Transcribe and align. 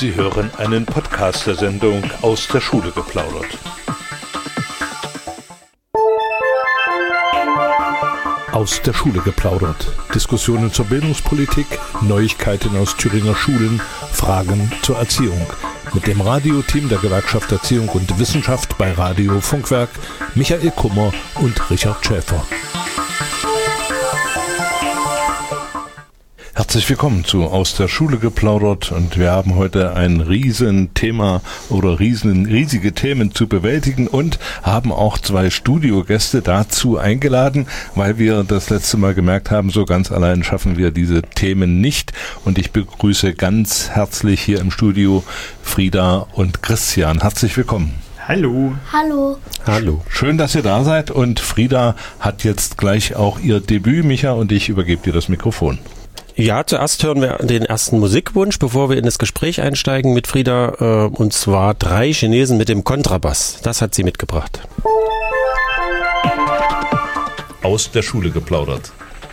Sie 0.00 0.14
hören 0.14 0.50
einen 0.56 0.86
Podcast 0.86 1.46
der 1.46 1.56
Sendung 1.56 2.02
aus 2.22 2.48
der 2.48 2.62
Schule 2.62 2.90
geplaudert. 2.90 3.58
Aus 8.50 8.80
der 8.80 8.94
Schule 8.94 9.20
geplaudert. 9.20 9.92
Diskussionen 10.14 10.72
zur 10.72 10.86
Bildungspolitik, 10.86 11.66
Neuigkeiten 12.00 12.78
aus 12.78 12.96
Thüringer 12.96 13.34
Schulen, 13.34 13.82
Fragen 14.10 14.72
zur 14.80 14.96
Erziehung. 14.96 15.46
Mit 15.92 16.06
dem 16.06 16.22
Radioteam 16.22 16.88
der 16.88 16.96
Gewerkschaft 16.96 17.52
Erziehung 17.52 17.90
und 17.90 18.18
Wissenschaft 18.18 18.78
bei 18.78 18.92
Radio 18.92 19.38
Funkwerk, 19.42 19.90
Michael 20.34 20.70
Kummer 20.70 21.12
und 21.42 21.70
Richard 21.70 22.06
Schäfer. 22.06 22.42
Herzlich 26.70 26.90
willkommen 26.90 27.24
zu 27.24 27.46
Aus 27.46 27.74
der 27.74 27.88
Schule 27.88 28.18
geplaudert 28.18 28.92
und 28.92 29.18
wir 29.18 29.32
haben 29.32 29.56
heute 29.56 29.96
ein 29.96 30.20
Riesenthema 30.20 31.40
oder 31.68 31.98
riesen, 31.98 32.46
riesige 32.46 32.92
Themen 32.92 33.34
zu 33.34 33.48
bewältigen 33.48 34.06
und 34.06 34.38
haben 34.62 34.92
auch 34.92 35.18
zwei 35.18 35.50
Studiogäste 35.50 36.42
dazu 36.42 36.96
eingeladen, 36.96 37.66
weil 37.96 38.18
wir 38.18 38.44
das 38.44 38.70
letzte 38.70 38.98
Mal 38.98 39.14
gemerkt 39.14 39.50
haben, 39.50 39.70
so 39.70 39.84
ganz 39.84 40.12
allein 40.12 40.44
schaffen 40.44 40.76
wir 40.76 40.92
diese 40.92 41.22
Themen 41.22 41.80
nicht 41.80 42.12
und 42.44 42.56
ich 42.56 42.70
begrüße 42.70 43.34
ganz 43.34 43.90
herzlich 43.90 44.40
hier 44.40 44.60
im 44.60 44.70
Studio 44.70 45.24
Frieda 45.64 46.28
und 46.34 46.62
Christian. 46.62 47.22
Herzlich 47.22 47.56
willkommen. 47.56 47.94
Hallo. 48.28 48.74
Hallo. 48.92 49.38
Hallo. 49.66 50.04
Schön, 50.08 50.38
dass 50.38 50.54
ihr 50.54 50.62
da 50.62 50.84
seid 50.84 51.10
und 51.10 51.40
Frieda 51.40 51.96
hat 52.20 52.44
jetzt 52.44 52.78
gleich 52.78 53.16
auch 53.16 53.40
ihr 53.40 53.58
Debüt, 53.58 54.04
Micha, 54.04 54.30
und 54.30 54.52
ich 54.52 54.68
übergebe 54.68 55.02
dir 55.02 55.12
das 55.12 55.28
Mikrofon. 55.28 55.80
Ja, 56.40 56.66
zuerst 56.66 57.02
hören 57.02 57.20
wir 57.20 57.36
den 57.42 57.66
ersten 57.66 57.98
Musikwunsch, 57.98 58.58
bevor 58.58 58.88
wir 58.88 58.96
in 58.96 59.04
das 59.04 59.18
Gespräch 59.18 59.60
einsteigen 59.60 60.14
mit 60.14 60.26
Frieda, 60.26 60.72
äh, 60.80 61.10
und 61.14 61.34
zwar 61.34 61.74
drei 61.74 62.14
Chinesen 62.14 62.56
mit 62.56 62.70
dem 62.70 62.82
Kontrabass. 62.82 63.58
Das 63.62 63.82
hat 63.82 63.94
sie 63.94 64.04
mitgebracht. 64.04 64.62
Aus 67.62 67.90
der 67.90 68.00
Schule 68.00 68.30
geplaudert. 68.30 68.90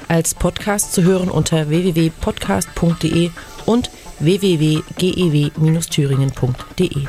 Als 0.09 0.35
Podcast 0.35 0.91
zu 0.91 1.03
hören 1.03 1.29
unter 1.29 1.69
www.podcast.de 1.69 3.29
und 3.65 3.89
www.gew-thüringen.de. 4.19 7.07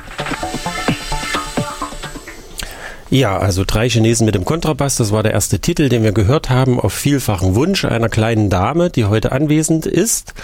Ja, 3.10 3.38
also 3.38 3.64
drei 3.66 3.88
Chinesen 3.88 4.26
mit 4.26 4.34
dem 4.34 4.44
Kontrabass, 4.44 4.96
das 4.96 5.12
war 5.12 5.22
der 5.22 5.32
erste 5.32 5.60
Titel, 5.60 5.88
den 5.88 6.02
wir 6.02 6.12
gehört 6.12 6.50
haben, 6.50 6.78
auf 6.78 6.92
vielfachen 6.92 7.54
Wunsch 7.54 7.86
einer 7.86 8.10
kleinen 8.10 8.50
Dame, 8.50 8.90
die 8.90 9.06
heute 9.06 9.32
anwesend 9.32 9.86
ist. 9.86 10.34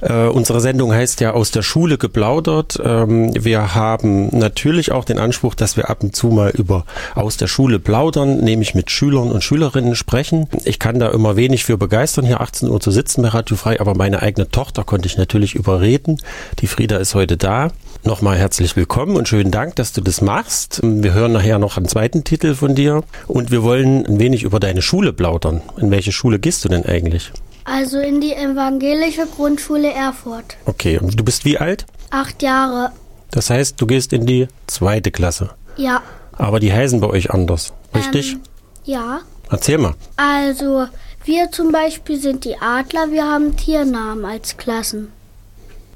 Äh, 0.00 0.28
unsere 0.28 0.62
Sendung 0.62 0.94
heißt 0.94 1.20
ja 1.20 1.32
aus 1.32 1.50
der 1.50 1.60
Schule 1.60 1.98
geplaudert. 1.98 2.80
Ähm, 2.82 3.32
wir 3.38 3.74
haben 3.74 4.30
natürlich 4.32 4.92
auch 4.92 5.04
den 5.04 5.18
Anspruch, 5.18 5.54
dass 5.54 5.76
wir 5.76 5.90
ab 5.90 6.02
und 6.02 6.16
zu 6.16 6.28
mal 6.28 6.48
über 6.50 6.86
aus 7.14 7.36
der 7.36 7.48
Schule 7.48 7.78
plaudern, 7.78 8.38
nämlich 8.38 8.74
mit 8.74 8.90
Schülern 8.90 9.30
und 9.30 9.44
Schülerinnen 9.44 9.94
sprechen. 9.94 10.48
Ich 10.64 10.78
kann 10.78 10.98
da 10.98 11.10
immer 11.10 11.36
wenig 11.36 11.66
für 11.66 11.76
begeistern, 11.76 12.24
hier 12.24 12.40
18 12.40 12.70
Uhr 12.70 12.80
zu 12.80 12.92
sitzen 12.92 13.22
bei 13.22 13.28
Radio 13.28 13.56
Frei, 13.56 13.78
aber 13.78 13.94
meine 13.94 14.22
eigene 14.22 14.48
Tochter 14.48 14.84
konnte 14.84 15.06
ich 15.06 15.18
natürlich 15.18 15.54
überreden. 15.54 16.16
Die 16.60 16.66
Frieda 16.66 16.96
ist 16.96 17.14
heute 17.14 17.36
da. 17.36 17.72
Nochmal 18.06 18.38
herzlich 18.38 18.76
willkommen 18.76 19.16
und 19.16 19.26
schönen 19.26 19.50
Dank, 19.50 19.74
dass 19.74 19.92
du 19.92 20.00
das 20.00 20.20
machst. 20.20 20.78
Wir 20.80 21.12
hören 21.12 21.32
nachher 21.32 21.58
noch 21.58 21.76
einen 21.76 21.88
zweiten 21.88 22.22
Titel 22.22 22.54
von 22.54 22.76
dir 22.76 23.02
und 23.26 23.50
wir 23.50 23.64
wollen 23.64 24.06
ein 24.06 24.20
wenig 24.20 24.44
über 24.44 24.60
deine 24.60 24.80
Schule 24.80 25.12
plaudern. 25.12 25.60
In 25.76 25.90
welche 25.90 26.12
Schule 26.12 26.38
gehst 26.38 26.64
du 26.64 26.68
denn 26.68 26.86
eigentlich? 26.86 27.32
Also 27.64 27.98
in 27.98 28.20
die 28.20 28.32
evangelische 28.32 29.26
Grundschule 29.26 29.92
Erfurt. 29.92 30.56
Okay, 30.66 30.98
und 30.98 31.18
du 31.18 31.24
bist 31.24 31.44
wie 31.44 31.58
alt? 31.58 31.84
Acht 32.10 32.44
Jahre. 32.44 32.92
Das 33.32 33.50
heißt, 33.50 33.80
du 33.80 33.88
gehst 33.88 34.12
in 34.12 34.24
die 34.24 34.46
zweite 34.68 35.10
Klasse. 35.10 35.50
Ja. 35.76 36.00
Aber 36.30 36.60
die 36.60 36.72
heißen 36.72 37.00
bei 37.00 37.08
euch 37.08 37.32
anders, 37.32 37.72
richtig? 37.92 38.34
Ähm, 38.34 38.40
ja. 38.84 39.20
Erzähl 39.50 39.78
mal. 39.78 39.94
Also 40.16 40.86
wir 41.24 41.50
zum 41.50 41.72
Beispiel 41.72 42.20
sind 42.20 42.44
die 42.44 42.56
Adler, 42.56 43.10
wir 43.10 43.24
haben 43.24 43.56
Tiernamen 43.56 44.24
als 44.24 44.56
Klassen. 44.56 45.10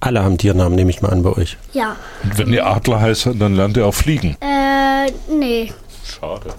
Alle 0.01 0.25
haben 0.25 0.39
Tiernamen, 0.39 0.75
nehme 0.75 0.91
ich 0.91 1.03
mal 1.03 1.11
an 1.11 1.23
bei 1.23 1.31
euch. 1.31 1.59
Ja. 1.73 1.97
Und 2.25 2.39
wenn 2.39 2.53
ihr 2.53 2.67
Adler 2.67 3.01
heißt, 3.01 3.31
dann 3.39 3.55
lernt 3.55 3.77
ihr 3.77 3.87
auch 3.87 3.95
fliegen. 3.95 4.37
Äh, 4.41 5.13
nee. 5.31 5.73
Schade. 6.05 6.55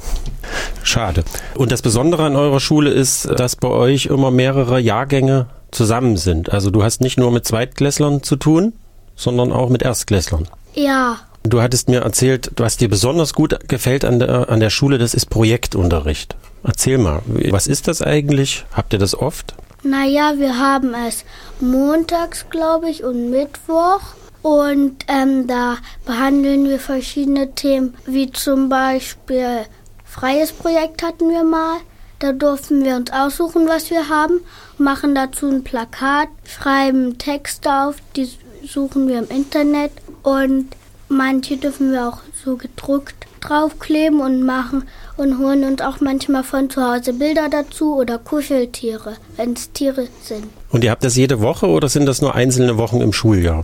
Schade. 0.84 1.24
Und 1.56 1.72
das 1.72 1.82
Besondere 1.82 2.24
an 2.24 2.36
eurer 2.36 2.60
Schule 2.60 2.92
ist, 2.92 3.28
dass 3.38 3.56
bei 3.56 3.68
euch 3.68 4.06
immer 4.06 4.32
mehrere 4.32 4.80
Jahrgänge 4.80 5.48
zusammen 5.72 6.18
sind. 6.18 6.52
Also 6.52 6.70
du 6.70 6.84
hast 6.84 7.02
nicht 7.02 7.18
nur 7.18 7.32
mit 7.32 7.46
Zweitklässlern 7.46 8.24
zu 8.24 8.36
tun, 8.36 8.74
sondern 9.16 9.52
auch 9.52 9.70
mit 9.70 9.82
Erstklässlern. 9.82 10.48
Ja. 10.74 11.18
Du 11.44 11.62
hattest 11.62 11.90
mir 11.90 12.02
erzählt, 12.02 12.52
was 12.58 12.78
dir 12.78 12.90
besonders 12.90 13.34
gut 13.34 13.68
gefällt 13.68 14.06
an 14.06 14.20
der, 14.20 14.50
an 14.50 14.60
der 14.60 14.70
Schule, 14.70 15.00
das 15.00 15.16
ist 15.16 15.28
Projektunterricht. 15.28 16.36
Erzähl 16.64 17.00
mal, 17.00 17.22
was 17.26 17.66
ist 17.66 17.88
das 17.88 18.04
eigentlich? 18.04 18.66
Habt 18.74 18.94
ihr 18.94 19.00
das 19.00 19.18
oft? 19.18 19.56
Naja, 19.84 20.34
wir 20.38 20.58
haben 20.60 20.94
es 20.94 21.26
montags, 21.60 22.46
glaube 22.50 22.90
ich, 22.90 23.04
und 23.04 23.30
Mittwoch. 23.30 24.02
Und 24.42 25.06
ähm, 25.08 25.48
da 25.48 25.78
behandeln 26.06 26.68
wir 26.68 26.80
verschiedene 26.80 27.54
Themen, 27.54 27.96
wie 28.06 28.32
zum 28.32 28.70
Beispiel 28.70 29.66
freies 30.04 30.52
Projekt 30.52 31.04
hatten 31.04 31.30
wir 31.30 31.44
mal. 31.44 31.78
Da 32.20 32.34
durften 32.34 32.84
wir 32.84 32.96
uns 32.96 33.12
aussuchen, 33.12 33.68
was 33.68 33.90
wir 33.90 34.10
haben, 34.10 34.42
machen 34.78 35.16
dazu 35.16 35.48
ein 35.48 35.64
Plakat, 35.64 36.30
schreiben 36.46 37.18
Texte 37.18 37.74
auf, 37.74 37.96
die 38.16 38.30
suchen 38.64 39.08
wir 39.08 39.20
im 39.20 39.30
Internet 39.30 39.92
und 40.22 40.68
manche 41.08 41.58
dürfen 41.58 41.92
wir 41.92 42.08
auch 42.08 42.20
so 42.44 42.58
gedruckt 42.58 43.16
draufkleben 43.42 44.20
und 44.20 44.44
machen 44.44 44.88
und 45.22 45.38
holen 45.38 45.64
uns 45.64 45.82
auch 45.82 46.02
manchmal 46.02 46.44
von 46.44 46.70
zu 46.70 46.82
Hause 46.82 47.14
Bilder 47.14 47.48
dazu 47.50 47.96
oder 47.96 48.18
Kuscheltiere, 48.18 49.14
wenn 49.38 49.54
es 49.54 49.72
Tiere 49.72 50.08
sind. 50.24 50.46
Und 50.72 50.84
ihr 50.84 50.92
habt 50.92 51.04
das 51.04 51.16
jede 51.16 51.42
Woche 51.42 51.68
oder 51.68 51.90
sind 51.90 52.08
das 52.08 52.22
nur 52.22 52.34
einzelne 52.36 52.78
Wochen 52.78 53.02
im 53.02 53.14
Schuljahr? 53.14 53.64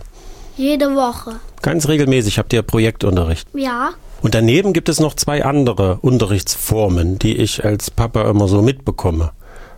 Jede 0.56 0.94
Woche. 0.94 1.40
Ganz 1.62 1.88
regelmäßig 1.88 2.38
habt 2.38 2.52
ihr 2.52 2.62
Projektunterricht. 2.62 3.48
Ja. 3.54 3.90
Und 4.22 4.34
daneben 4.34 4.72
gibt 4.72 4.88
es 4.88 5.00
noch 5.00 5.14
zwei 5.14 5.44
andere 5.44 5.98
Unterrichtsformen, 6.00 7.18
die 7.18 7.36
ich 7.36 7.64
als 7.64 7.90
Papa 7.90 8.28
immer 8.28 8.48
so 8.48 8.62
mitbekomme. 8.62 9.32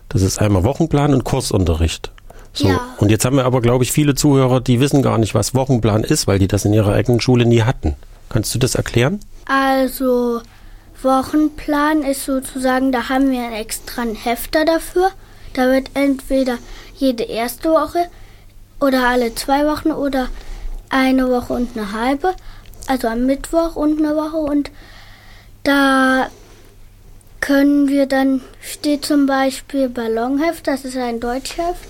Das 0.09 0.21
ist 0.21 0.39
einmal 0.39 0.63
Wochenplan 0.63 1.13
und 1.13 1.23
Kursunterricht. 1.23 2.11
So. 2.53 2.67
Ja. 2.67 2.81
Und 2.97 3.09
jetzt 3.11 3.25
haben 3.25 3.37
wir 3.37 3.45
aber, 3.45 3.61
glaube 3.61 3.83
ich, 3.83 3.91
viele 3.91 4.13
Zuhörer, 4.15 4.59
die 4.59 4.79
wissen 4.79 5.01
gar 5.01 5.17
nicht, 5.17 5.35
was 5.35 5.55
Wochenplan 5.55 6.03
ist, 6.03 6.27
weil 6.27 6.39
die 6.39 6.47
das 6.47 6.65
in 6.65 6.73
ihrer 6.73 6.93
eigenen 6.93 7.21
Schule 7.21 7.45
nie 7.45 7.61
hatten. 7.61 7.95
Kannst 8.29 8.53
du 8.53 8.59
das 8.59 8.75
erklären? 8.75 9.19
Also 9.45 10.41
Wochenplan 11.03 12.03
ist 12.03 12.25
sozusagen, 12.25 12.91
da 12.91 13.09
haben 13.09 13.31
wir 13.31 13.51
extra 13.53 14.03
einen 14.03 14.15
Hefter 14.15 14.65
dafür. 14.65 15.11
Da 15.53 15.67
wird 15.67 15.91
entweder 15.93 16.57
jede 16.95 17.23
erste 17.23 17.69
Woche 17.69 18.07
oder 18.79 19.07
alle 19.07 19.35
zwei 19.35 19.65
Wochen 19.65 19.91
oder 19.91 20.29
eine 20.89 21.29
Woche 21.29 21.53
und 21.53 21.77
eine 21.77 21.91
halbe, 21.93 22.33
also 22.87 23.07
am 23.07 23.25
Mittwoch 23.25 23.75
und 23.75 23.99
eine 23.99 24.15
Woche 24.15 24.37
und 24.37 24.71
da 25.63 26.29
können 27.39 27.87
wir 27.87 28.05
dann, 28.05 28.41
steht 28.61 29.05
zum 29.05 29.25
Beispiel 29.25 29.89
Ballonheft, 29.89 30.67
das 30.67 30.85
ist 30.85 30.97
ein 30.97 31.19
Deutschheft, 31.19 31.87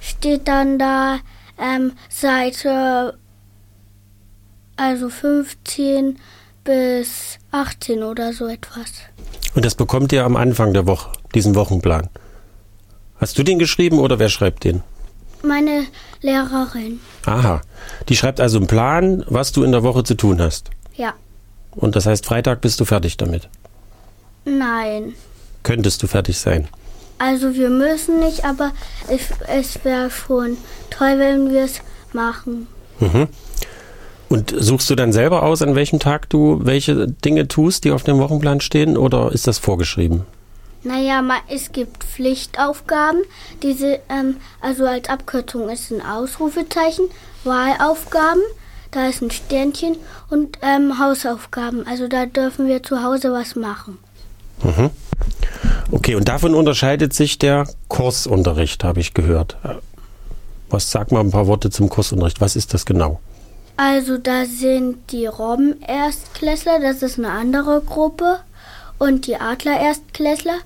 steht 0.00 0.48
dann 0.48 0.78
da 0.78 1.20
ähm, 1.58 1.92
Seite 2.08 3.18
also 4.76 5.10
15 5.10 6.18
bis 6.64 7.38
18 7.52 8.02
oder 8.02 8.32
so 8.32 8.46
etwas. 8.46 8.92
Und 9.54 9.64
das 9.64 9.74
bekommt 9.74 10.12
ihr 10.12 10.24
am 10.24 10.36
Anfang 10.36 10.72
der 10.72 10.86
Woche, 10.86 11.10
diesen 11.34 11.54
Wochenplan. 11.54 12.08
Hast 13.16 13.38
du 13.38 13.42
den 13.42 13.58
geschrieben 13.58 13.98
oder 13.98 14.18
wer 14.18 14.28
schreibt 14.28 14.64
den? 14.64 14.82
Meine 15.42 15.86
Lehrerin. 16.22 17.00
Aha. 17.26 17.60
Die 18.08 18.16
schreibt 18.16 18.40
also 18.40 18.58
einen 18.58 18.66
Plan, 18.66 19.24
was 19.26 19.52
du 19.52 19.62
in 19.62 19.72
der 19.72 19.82
Woche 19.82 20.04
zu 20.04 20.14
tun 20.14 20.40
hast. 20.40 20.70
Ja. 20.94 21.14
Und 21.72 21.96
das 21.96 22.06
heißt, 22.06 22.26
Freitag 22.26 22.60
bist 22.60 22.80
du 22.80 22.84
fertig 22.84 23.16
damit. 23.16 23.48
Nein. 24.44 25.14
Könntest 25.62 26.02
du 26.02 26.06
fertig 26.06 26.38
sein. 26.38 26.68
Also 27.18 27.54
wir 27.54 27.68
müssen 27.68 28.18
nicht, 28.20 28.44
aber 28.44 28.72
es, 29.08 29.28
es 29.46 29.84
wäre 29.84 30.10
schon 30.10 30.56
toll, 30.88 31.18
wenn 31.18 31.50
wir 31.50 31.64
es 31.64 31.80
machen. 32.12 32.66
Mhm. 32.98 33.28
Und 34.30 34.54
suchst 34.56 34.88
du 34.88 34.94
dann 34.94 35.12
selber 35.12 35.42
aus, 35.42 35.60
an 35.60 35.74
welchem 35.74 35.98
Tag 35.98 36.30
du 36.30 36.60
welche 36.62 37.08
Dinge 37.08 37.48
tust, 37.48 37.82
die 37.84 37.90
auf 37.90 38.04
dem 38.04 38.18
Wochenplan 38.18 38.60
stehen, 38.60 38.96
oder 38.96 39.32
ist 39.32 39.48
das 39.48 39.58
vorgeschrieben? 39.58 40.24
Naja, 40.84 41.20
es 41.48 41.72
gibt 41.72 42.04
Pflichtaufgaben. 42.04 43.22
Diese, 43.64 43.98
ähm, 44.08 44.36
also 44.60 44.86
als 44.86 45.08
Abkürzung 45.08 45.68
ist 45.68 45.90
ein 45.90 46.00
Ausrufezeichen. 46.00 47.06
Wahlaufgaben, 47.42 48.40
da 48.92 49.08
ist 49.08 49.20
ein 49.20 49.32
Sternchen 49.32 49.96
und 50.30 50.58
ähm, 50.62 51.00
Hausaufgaben. 51.00 51.84
Also 51.88 52.06
da 52.06 52.26
dürfen 52.26 52.68
wir 52.68 52.84
zu 52.84 53.02
Hause 53.02 53.32
was 53.32 53.56
machen. 53.56 53.98
Mhm. 54.62 54.90
Okay, 55.90 56.14
und 56.14 56.28
davon 56.28 56.54
unterscheidet 56.54 57.14
sich 57.14 57.36
der 57.38 57.66
Kursunterricht, 57.88 58.84
habe 58.84 59.00
ich 59.00 59.12
gehert. 59.12 59.56
Was 60.68 60.92
sag 60.92 61.10
mal 61.10 61.18
ein 61.18 61.32
paar 61.32 61.48
Worte 61.48 61.70
zum 61.70 61.88
Kursunterricht? 61.88 62.40
Was 62.40 62.54
ist 62.54 62.74
das 62.74 62.86
genau? 62.86 63.18
Also 63.82 64.18
da 64.18 64.44
sind 64.44 65.10
die 65.10 65.24
Robben-Erstklässler, 65.24 66.80
das 66.80 67.02
ist 67.02 67.16
eine 67.18 67.30
andere 67.30 67.80
Gruppe. 67.80 68.40
Und 68.98 69.26
die 69.26 69.36
Adler-Erstklässler 69.36 70.58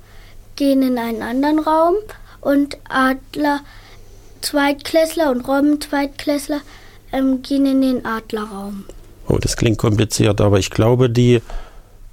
gehen 0.57 0.83
in 0.83 0.99
einen 0.99 1.23
anderen 1.23 1.61
Raum. 1.61 1.95
Und 2.41 2.77
Adler-Zweitklässler 2.89 5.31
und 5.31 5.47
Robben-Zweitklässler 5.47 6.59
ähm, 7.13 7.41
gehen 7.43 7.67
in 7.67 7.83
den 7.83 8.05
Adlerraum. 8.05 8.85
Oh, 9.29 9.39
das 9.39 9.57
klingt 9.57 9.79
kompliziert, 9.79 10.41
aber 10.41 10.59
ich 10.59 10.71
glaube, 10.71 11.09
die, 11.09 11.41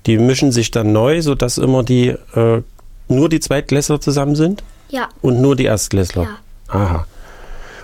die 0.05 0.19
mischen 0.19 0.51
sich 0.51 0.69
dann 0.69 0.93
neu, 0.93 1.23
sodass 1.23 1.57
immer 1.57 1.81
die 1.81 2.09
äh, 2.35 2.61
nur 3.07 3.27
die 3.27 3.39
Zweitklässler 3.39 3.99
zusammen 3.99 4.35
sind 4.35 4.61
Ja, 4.89 5.09
und 5.23 5.41
nur 5.41 5.55
die 5.55 5.65
Erstklässler. 5.65 6.25
ja. 6.25 6.37
Aha. 6.67 7.07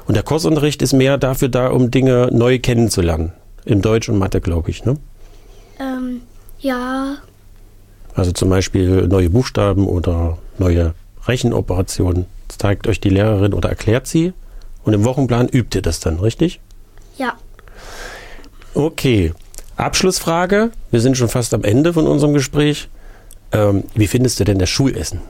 Und 0.07 0.15
der 0.15 0.24
Kursunterricht 0.24 0.81
ist 0.81 0.94
mehr 0.94 1.18
dafür 1.18 1.50
da, 1.50 1.68
um 1.68 1.92
Dinge 1.92 2.30
neu 2.31 2.59
kennenzulernen. 2.59 3.33
Im 3.65 3.81
Deutsch 3.81 4.07
und 4.07 4.18
Mathe, 4.18 4.39
glaube 4.39 4.69
ich. 4.69 4.86
Ne? 4.86 4.98
Ähm, 5.80 6.21
ja, 6.59 7.18
Also 8.15 8.31
zum 8.31 8.50
Beispiel 8.50 9.07
neue 9.07 9.30
Buchstaben 9.30 9.86
oder 9.88 10.38
neue 10.57 10.94
Rechenoperationen. 11.27 12.25
Das 12.48 12.57
zeigt 12.57 12.88
euch 12.88 13.01
die 13.01 13.09
Lehrerin 13.09 13.54
oder 13.54 13.69
erklärt 13.69 14.07
sie. 14.07 14.33
Und 14.83 14.94
im 14.94 15.04
Wochenplan 15.04 15.50
übt 15.50 15.77
ihr 15.77 15.81
das 15.81 16.00
dann, 16.00 16.19
richtig? 16.19 16.59
ja. 17.18 17.33
Okay. 18.74 19.33
Abschlussfrage. 19.75 20.71
Wir 20.92 21.01
sind 21.01 21.18
schon 21.18 21.30
fast 21.30 21.54
am 21.54 21.63
Ende 21.63 21.94
von 21.94 22.07
unserem 22.07 22.33
Gespräch. 22.33 22.89
Ähm, 23.51 23.83
wie 23.95 24.07
findest 24.07 24.39
du 24.39 24.44
denn 24.44 24.59
das 24.59 24.69
Schulessen? 24.69 25.21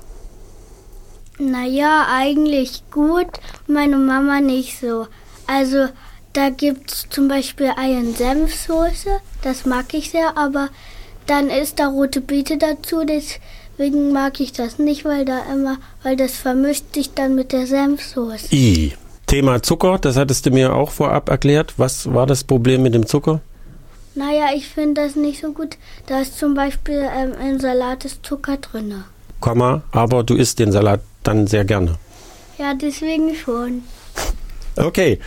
Naja, 1.39 2.07
eigentlich 2.11 2.83
gut, 2.91 3.27
meine 3.67 3.97
Mama 3.97 4.41
nicht 4.41 4.79
so. 4.79 5.07
Also, 5.45 5.87
da 6.33 6.49
gibt's 6.49 7.07
zum 7.09 7.27
Beispiel 7.27 7.71
Ei 7.77 7.97
und 7.97 8.17
Senfsoße, 8.17 9.09
das 9.43 9.65
mag 9.65 9.93
ich 9.93 10.11
sehr, 10.11 10.37
aber 10.37 10.69
dann 11.25 11.49
ist 11.49 11.79
da 11.79 11.87
rote 11.87 12.21
Beete 12.21 12.57
dazu, 12.57 13.03
deswegen 13.05 14.11
mag 14.11 14.39
ich 14.39 14.51
das 14.51 14.79
nicht, 14.79 15.05
weil 15.05 15.25
da 15.25 15.43
immer, 15.51 15.77
weil 16.03 16.15
das 16.15 16.35
vermischt 16.35 16.93
sich 16.93 17.13
dann 17.13 17.35
mit 17.35 17.51
der 17.51 17.67
Senfsoße. 17.67 18.53
I. 18.55 18.93
Thema 19.27 19.61
Zucker, 19.61 19.99
das 19.99 20.15
hattest 20.15 20.45
du 20.45 20.51
mir 20.51 20.73
auch 20.73 20.89
vorab 20.89 21.27
erklärt. 21.27 21.73
Was 21.75 22.13
war 22.13 22.25
das 22.25 22.45
Problem 22.45 22.81
mit 22.81 22.93
dem 22.93 23.05
Zucker? 23.05 23.41
Naja, 24.15 24.47
ich 24.55 24.67
finde 24.69 25.01
das 25.01 25.17
nicht 25.17 25.41
so 25.41 25.51
gut. 25.51 25.77
Da 26.05 26.21
ist 26.21 26.39
zum 26.39 26.53
Beispiel 26.53 27.05
ähm, 27.13 27.33
im 27.45 27.59
Salat 27.59 28.05
ist 28.05 28.25
Zucker 28.25 28.55
drinne. 28.55 29.03
Komma, 29.39 29.83
aber 29.91 30.23
du 30.23 30.35
isst 30.35 30.59
den 30.59 30.71
Salat 30.71 31.01
dann 31.23 31.47
sehr 31.47 31.65
gerne. 31.65 31.95
Ja, 32.57 32.73
deswegen 32.73 33.35
schon. 33.35 33.83
Okay. 34.75 35.19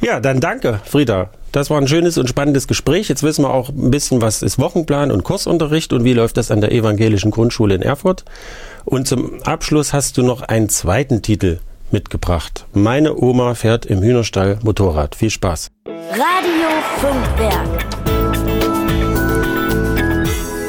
Ja, 0.00 0.20
dann 0.20 0.40
danke, 0.40 0.80
Frieda. 0.84 1.30
Das 1.52 1.70
war 1.70 1.80
ein 1.80 1.88
schönes 1.88 2.18
und 2.18 2.28
spannendes 2.28 2.68
Gespräch. 2.68 3.08
Jetzt 3.08 3.22
wissen 3.22 3.42
wir 3.42 3.50
auch 3.50 3.70
ein 3.70 3.90
bisschen, 3.90 4.20
was 4.20 4.42
ist 4.42 4.58
Wochenplan 4.58 5.10
und 5.10 5.24
Kursunterricht 5.24 5.92
und 5.92 6.04
wie 6.04 6.12
läuft 6.12 6.36
das 6.36 6.50
an 6.50 6.60
der 6.60 6.72
evangelischen 6.72 7.30
Grundschule 7.30 7.74
in 7.74 7.82
Erfurt. 7.82 8.24
Und 8.84 9.08
zum 9.08 9.42
Abschluss 9.42 9.92
hast 9.92 10.18
du 10.18 10.22
noch 10.22 10.42
einen 10.42 10.68
zweiten 10.68 11.22
Titel 11.22 11.60
mitgebracht. 11.90 12.66
Meine 12.74 13.16
Oma 13.16 13.54
fährt 13.54 13.86
im 13.86 14.02
Hühnerstall 14.02 14.58
Motorrad. 14.62 15.14
Viel 15.14 15.30
Spaß. 15.30 15.70
Radio 16.10 16.68
Funkwerk. 16.98 17.86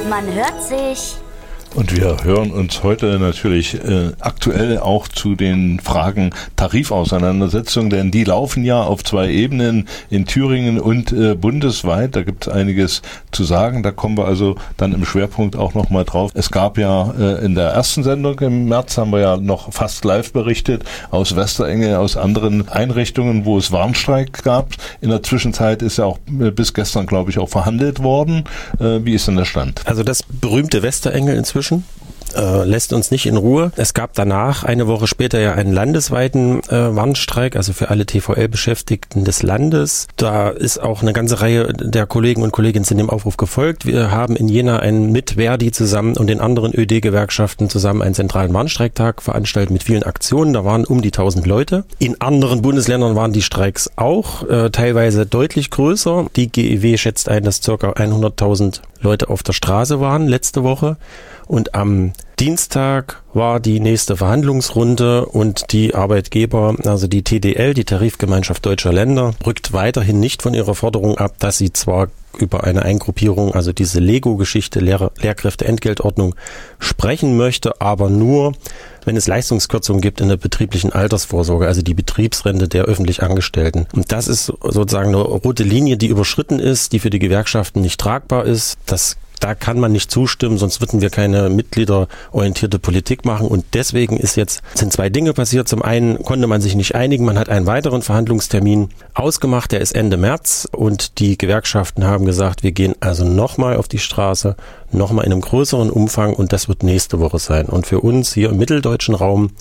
Man 0.09 0.25
hört 0.33 0.63
sich. 0.63 1.17
Und 1.77 1.95
wir 1.95 2.23
hören 2.23 2.49
uns 2.49 2.81
heute 2.81 3.19
natürlich 3.19 3.75
äh, 3.75 4.11
aktuell 4.19 4.79
auch 4.79 5.07
zu 5.07 5.35
den 5.35 5.79
Fragen 5.79 6.31
Tarifauseinandersetzung, 6.55 7.91
denn 7.91 8.09
die 8.09 8.23
laufen 8.23 8.65
ja 8.65 8.81
auf 8.81 9.03
zwei 9.03 9.29
Ebenen 9.29 9.87
in 10.09 10.25
Thüringen 10.25 10.79
und 10.79 11.11
äh, 11.11 11.35
bundesweit. 11.35 12.15
Da 12.15 12.23
gibt 12.23 12.47
es 12.47 12.51
einiges 12.51 13.03
zu 13.31 13.43
sagen. 13.43 13.83
Da 13.83 13.91
kommen 13.91 14.17
wir 14.17 14.25
also 14.25 14.55
dann 14.77 14.91
im 14.91 15.05
Schwerpunkt 15.05 15.55
auch 15.55 15.75
nochmal 15.75 16.03
drauf. 16.03 16.31
Es 16.33 16.49
gab 16.49 16.79
ja 16.79 17.11
äh, 17.11 17.45
in 17.45 17.53
der 17.53 17.69
ersten 17.69 18.01
Sendung 18.01 18.39
im 18.39 18.67
März 18.67 18.97
haben 18.97 19.11
wir 19.11 19.19
ja 19.19 19.37
noch 19.37 19.71
fast 19.71 20.03
live 20.03 20.33
berichtet 20.33 20.83
aus 21.11 21.35
Westerenge, 21.35 21.99
aus 21.99 22.17
anderen 22.17 22.69
Einrichtungen, 22.69 23.45
wo 23.45 23.55
es 23.59 23.71
Warnstreik 23.71 24.41
gab. 24.41 24.71
In 24.99 25.11
der 25.11 25.21
Zwischenzeit 25.21 25.83
ist 25.83 25.97
ja 25.97 26.05
auch 26.05 26.17
äh, 26.39 26.49
bis 26.49 26.73
gestern, 26.73 27.05
glaube 27.05 27.29
ich, 27.29 27.37
auch 27.37 27.49
verhandelt 27.49 28.01
worden. 28.01 28.45
Äh, 28.79 29.05
wie 29.05 29.13
ist 29.13 29.27
denn 29.27 29.35
der 29.35 29.45
Stand? 29.45 29.83
Also 29.85 30.01
das 30.01 30.23
berühmte 30.23 30.81
Westerengel 30.81 31.37
inzwischen 31.37 31.66
äh, 32.35 32.63
lässt 32.65 32.93
uns 32.93 33.11
nicht 33.11 33.25
in 33.25 33.37
Ruhe. 33.37 33.71
Es 33.75 33.93
gab 33.93 34.13
danach 34.13 34.63
eine 34.63 34.87
Woche 34.87 35.07
später 35.07 35.39
ja 35.39 35.53
einen 35.53 35.73
landesweiten 35.73 36.61
äh, 36.69 36.95
Warnstreik, 36.95 37.55
also 37.55 37.73
für 37.73 37.89
alle 37.89 38.05
TVL-Beschäftigten 38.05 39.23
des 39.23 39.43
Landes. 39.43 40.07
Da 40.17 40.49
ist 40.49 40.81
auch 40.81 41.01
eine 41.01 41.13
ganze 41.13 41.41
Reihe 41.41 41.73
der 41.73 42.05
Kollegen 42.05 42.41
und 42.43 42.51
Kolleginnen 42.51 42.85
sind 42.85 42.97
dem 42.97 43.09
Aufruf 43.09 43.37
gefolgt. 43.37 43.85
Wir 43.85 44.11
haben 44.11 44.35
in 44.35 44.47
Jena 44.47 44.79
einen 44.79 45.11
mit 45.11 45.31
Verdi 45.31 45.71
zusammen 45.71 46.17
und 46.17 46.27
den 46.27 46.39
anderen 46.39 46.73
ÖD-Gewerkschaften 46.73 47.69
zusammen 47.69 48.01
einen 48.01 48.15
zentralen 48.15 48.53
Warnstreiktag 48.53 49.21
veranstaltet 49.21 49.71
mit 49.71 49.83
vielen 49.83 50.03
Aktionen. 50.03 50.53
Da 50.53 50.65
waren 50.65 50.85
um 50.85 51.01
die 51.01 51.09
1000 51.09 51.45
Leute. 51.45 51.85
In 51.99 52.21
anderen 52.21 52.61
Bundesländern 52.61 53.15
waren 53.15 53.33
die 53.33 53.41
Streiks 53.41 53.91
auch 53.95 54.47
äh, 54.47 54.69
teilweise 54.69 55.25
deutlich 55.25 55.69
größer. 55.71 56.27
Die 56.35 56.51
GEW 56.51 56.97
schätzt 56.97 57.29
ein, 57.29 57.43
dass 57.43 57.61
ca. 57.61 57.73
100.000 57.73 58.81
Leute 59.01 59.29
auf 59.29 59.43
der 59.43 59.53
Straße 59.53 59.99
waren 59.99 60.27
letzte 60.27 60.63
Woche. 60.63 60.97
Und 61.47 61.75
am 61.75 62.13
Dienstag 62.39 63.23
war 63.33 63.59
die 63.59 63.79
nächste 63.79 64.17
Verhandlungsrunde 64.17 65.25
und 65.25 65.71
die 65.71 65.95
Arbeitgeber, 65.95 66.75
also 66.85 67.07
die 67.07 67.23
TDL, 67.23 67.73
die 67.73 67.85
Tarifgemeinschaft 67.85 68.65
Deutscher 68.65 68.93
Länder, 68.93 69.33
rückt 69.45 69.73
weiterhin 69.73 70.19
nicht 70.19 70.41
von 70.41 70.53
ihrer 70.53 70.75
Forderung 70.75 71.17
ab, 71.17 71.35
dass 71.39 71.57
sie 71.57 71.73
zwar 71.73 72.09
über 72.37 72.65
eine 72.65 72.83
Eingruppierung, 72.83 73.55
also 73.55 73.73
diese 73.73 73.99
Lego-Geschichte, 73.99 74.79
Lehr 74.79 75.11
Lehrkräfte-Entgeltordnung 75.19 76.35
sprechen 76.77 77.35
möchte, 77.37 77.81
aber 77.81 78.09
nur, 78.09 78.53
wenn 79.05 79.17
es 79.17 79.27
Leistungskürzungen 79.27 80.01
gibt 80.01 80.21
in 80.21 80.29
der 80.29 80.37
betrieblichen 80.37 80.93
Altersvorsorge, 80.93 81.65
also 81.65 81.81
die 81.81 81.95
Betriebsrente 81.95 82.67
der 82.67 82.83
öffentlich 82.83 83.23
Angestellten. 83.23 83.87
Und 83.93 84.11
das 84.11 84.27
ist 84.27 84.53
sozusagen 84.61 85.09
eine 85.09 85.17
rote 85.17 85.63
Linie, 85.63 85.97
die 85.97 86.07
überschritten 86.07 86.59
ist, 86.59 86.91
die 86.93 86.99
für 86.99 87.09
die 87.09 87.19
Gewerkschaften 87.19 87.81
nicht 87.81 87.99
tragbar 87.99 88.45
ist. 88.45 88.77
Das 88.85 89.17
da 89.39 89.55
kann 89.55 89.79
man 89.79 89.91
nicht 89.91 90.11
zustimmen, 90.11 90.57
sonst 90.57 90.81
würden 90.81 91.01
wir 91.01 91.09
keine 91.09 91.49
mitgliederorientierte 91.49 92.79
Politik 92.79 93.25
machen. 93.25 93.47
Und 93.47 93.65
deswegen 93.73 94.17
ist 94.17 94.35
jetzt, 94.35 94.61
sind 94.73 94.91
zwei 94.91 95.09
Dinge 95.09 95.33
passiert. 95.33 95.67
Zum 95.67 95.81
einen 95.81 96.23
konnte 96.23 96.47
man 96.47 96.61
sich 96.61 96.75
nicht 96.75 96.95
einigen. 96.95 97.25
Man 97.25 97.37
hat 97.37 97.49
einen 97.49 97.65
weiteren 97.65 98.01
Verhandlungstermin 98.01 98.89
ausgemacht. 99.13 99.71
Der 99.71 99.81
ist 99.81 99.95
Ende 99.95 100.17
März. 100.17 100.67
Und 100.71 101.19
die 101.19 101.37
Gewerkschaften 101.37 102.05
haben 102.05 102.25
gesagt, 102.25 102.63
wir 102.63 102.71
gehen 102.71 102.95
also 102.99 103.25
nochmal 103.25 103.77
auf 103.77 103.87
die 103.87 103.99
Straße, 103.99 104.55
nochmal 104.91 105.25
in 105.25 105.31
einem 105.31 105.41
größeren 105.41 105.89
Umfang. 105.89 106.33
Und 106.33 106.53
das 106.53 106.67
wird 106.67 106.83
nächste 106.83 107.19
Woche 107.19 107.39
sein. 107.39 107.67
Und 107.67 107.87
für 107.87 108.01
uns 108.01 108.33
hier 108.33 108.49
im 108.49 108.57
mitteldeutschen 108.57 109.15
Raum 109.15 109.51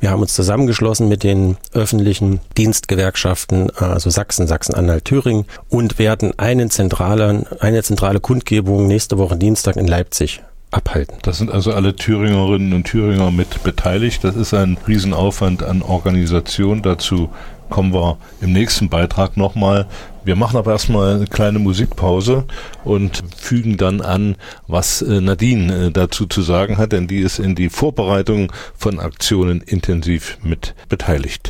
wir 0.00 0.10
haben 0.10 0.20
uns 0.20 0.34
zusammengeschlossen 0.34 1.08
mit 1.08 1.22
den 1.24 1.56
öffentlichen 1.72 2.40
Dienstgewerkschaften, 2.56 3.70
also 3.76 4.10
Sachsen, 4.10 4.46
Sachsen-Anhalt, 4.46 5.04
Thüringen 5.04 5.46
und 5.68 5.98
werden 5.98 6.38
einen 6.38 6.70
zentralen, 6.70 7.46
eine 7.60 7.82
zentrale 7.82 8.20
Kundgebung 8.20 8.86
nächste 8.86 9.18
Woche 9.18 9.36
Dienstag 9.36 9.76
in 9.76 9.86
Leipzig 9.86 10.42
abhalten. 10.70 11.16
Das 11.22 11.38
sind 11.38 11.50
also 11.50 11.72
alle 11.72 11.96
Thüringerinnen 11.96 12.72
und 12.74 12.84
Thüringer 12.84 13.30
mit 13.30 13.62
beteiligt. 13.62 14.22
Das 14.22 14.36
ist 14.36 14.54
ein 14.54 14.76
Riesenaufwand 14.86 15.62
an 15.62 15.82
Organisation. 15.82 16.82
Dazu 16.82 17.30
kommen 17.70 17.92
wir 17.92 18.18
im 18.40 18.52
nächsten 18.52 18.88
Beitrag 18.88 19.36
nochmal. 19.36 19.86
Wir 20.24 20.36
machen 20.36 20.56
aber 20.56 20.72
erstmal 20.72 21.16
eine 21.16 21.26
kleine 21.26 21.58
Musikpause 21.58 22.44
und 22.84 23.22
fügen 23.36 23.76
dann 23.76 24.00
an, 24.00 24.36
was 24.66 25.02
äh, 25.02 25.20
Nadine 25.20 25.86
äh, 25.86 25.90
dazu 25.90 26.26
zu 26.26 26.42
sagen 26.42 26.76
hat, 26.76 26.92
denn 26.92 27.08
die 27.08 27.20
ist 27.20 27.38
in 27.38 27.54
die 27.54 27.70
Vorbereitung 27.70 28.52
von 28.76 29.00
Aktionen 29.00 29.62
intensiv 29.62 30.38
mit 30.42 30.74
beteiligt. 30.88 31.48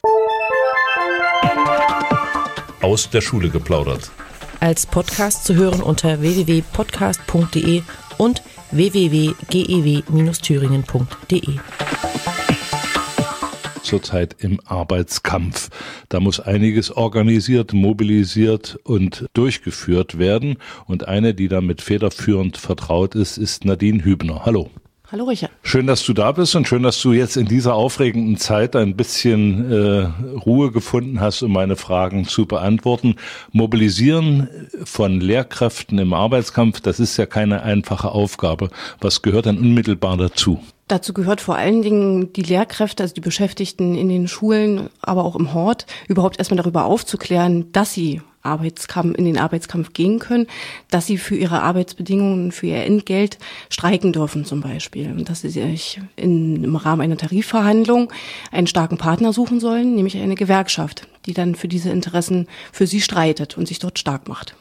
Aus 2.81 3.11
der 3.11 3.21
Schule 3.21 3.51
geplaudert. 3.51 4.11
Als 4.61 4.87
Podcast 4.87 5.45
zu 5.45 5.55
hören 5.55 5.83
unter 5.83 6.21
www.podcast.de 6.21 7.83
und 8.19 8.43
www.gew-thüringen.de. 8.71 11.59
zurzeit 13.89 14.37
im 14.39 14.61
Arbeitskampf. 14.65 15.71
Da 16.09 16.21
muss 16.21 16.39
einiges 16.39 16.91
organisiert, 16.91 17.73
mobilisiert 17.73 18.79
und 18.85 19.27
durchgeführt 19.33 20.19
werden. 20.19 20.59
Und 20.87 21.09
eine, 21.09 21.35
die 21.35 21.49
damit 21.49 21.83
federführend 21.83 22.57
vertraut 22.57 23.15
ist, 23.15 23.39
ist 23.39 23.65
Nadine 23.65 24.05
Hübner. 24.05 24.45
Hallo. 24.45 24.71
Hallo 25.11 25.25
Richard. 25.25 25.51
Schön, 25.63 25.87
dass 25.87 26.05
du 26.05 26.13
da 26.13 26.33
bist 26.33 26.55
und 26.55 26.69
schön, 26.69 26.83
dass 26.83 27.01
du 27.01 27.15
jetzt 27.15 27.39
in 27.39 27.47
dieser 27.47 27.73
aufregenden 27.73 28.37
Zeit 28.37 28.77
ein 28.77 28.95
bisschen 28.95 29.73
äh, 29.73 30.11
Ruhe 30.37 30.71
gefunden 30.71 31.19
hast, 31.19 31.43
um 31.43 31.51
meine 31.51 31.77
Fragen 31.77 32.27
zu 32.27 32.45
beantworten. 32.45 33.17
Mobilisieren 33.51 34.51
von 34.85 35.23
Lehrkräften 35.23 35.99
im 35.99 36.13
Arbeitskampf, 36.13 36.83
das 36.83 37.01
ist 37.01 37.17
ja 37.17 37.25
keine 37.25 37.63
einfache 37.63 38.11
Aufgabe. 38.11 38.69
Was 39.01 39.23
gehört 39.23 39.47
denn 39.47 39.57
unmittelbar 39.57 40.19
dazu? 40.19 40.61
Dazu 40.89 41.13
gehört 41.13 41.43
vor 41.43 41.57
allen 41.57 41.83
Dingen 41.83 42.33
die 42.33 42.43
Lehrkräfte, 42.43 43.03
also 43.03 43.15
die 43.15 43.21
Beschäftigten 43.21 43.95
in 43.95 44.09
den 44.09 44.27
Schulen, 44.27 44.89
aber 45.03 45.25
auch 45.25 45.37
im 45.37 45.53
Hort, 45.53 45.87
überhaupt 46.09 46.39
erstmal 46.39 46.57
darüber 46.57 46.87
aufzuklären, 46.87 47.71
dass 47.73 47.93
sie 47.93 48.23
Arbeitskampf, 48.43 49.19
in 49.19 49.27
den 49.27 49.37
Arbeitskampf 49.37 49.93
gehen 49.93 50.19
können, 50.19 50.47
dass 50.91 51.07
sie 51.07 51.19
für 51.19 51.37
ihre 51.37 51.63
Arbeitsbedingungen, 51.63 52.53
für 52.53 52.69
ihr 52.69 52.85
Entgelt 52.85 53.39
streiken 53.69 54.13
dürfen 54.13 54.47
zum 54.47 54.63
Beispiel. 54.63 55.11
Und 55.11 55.29
dass 55.29 55.43
sie 55.43 55.51
sich 55.51 56.01
in, 56.17 56.65
im 56.65 56.77
Rahmen 56.77 57.03
einer 57.03 57.19
Tarifverhandlung 57.19 58.11
einen 58.51 58.67
starken 58.67 58.97
Partner 58.97 59.35
suchen 59.35 59.61
sollen, 59.61 59.95
nämlich 59.95 60.17
eine 60.17 60.37
Gewerkschaft, 60.37 61.07
die 61.27 61.35
dann 61.35 61.55
für 61.55 61.69
diese 61.69 61.91
Interessen 61.91 62.47
für 62.73 62.87
sie 62.87 63.03
streitet 63.03 63.59
und 63.59 63.69
sich 63.69 63.79
dort 63.79 63.99
stark 63.99 64.29
macht. 64.29 64.55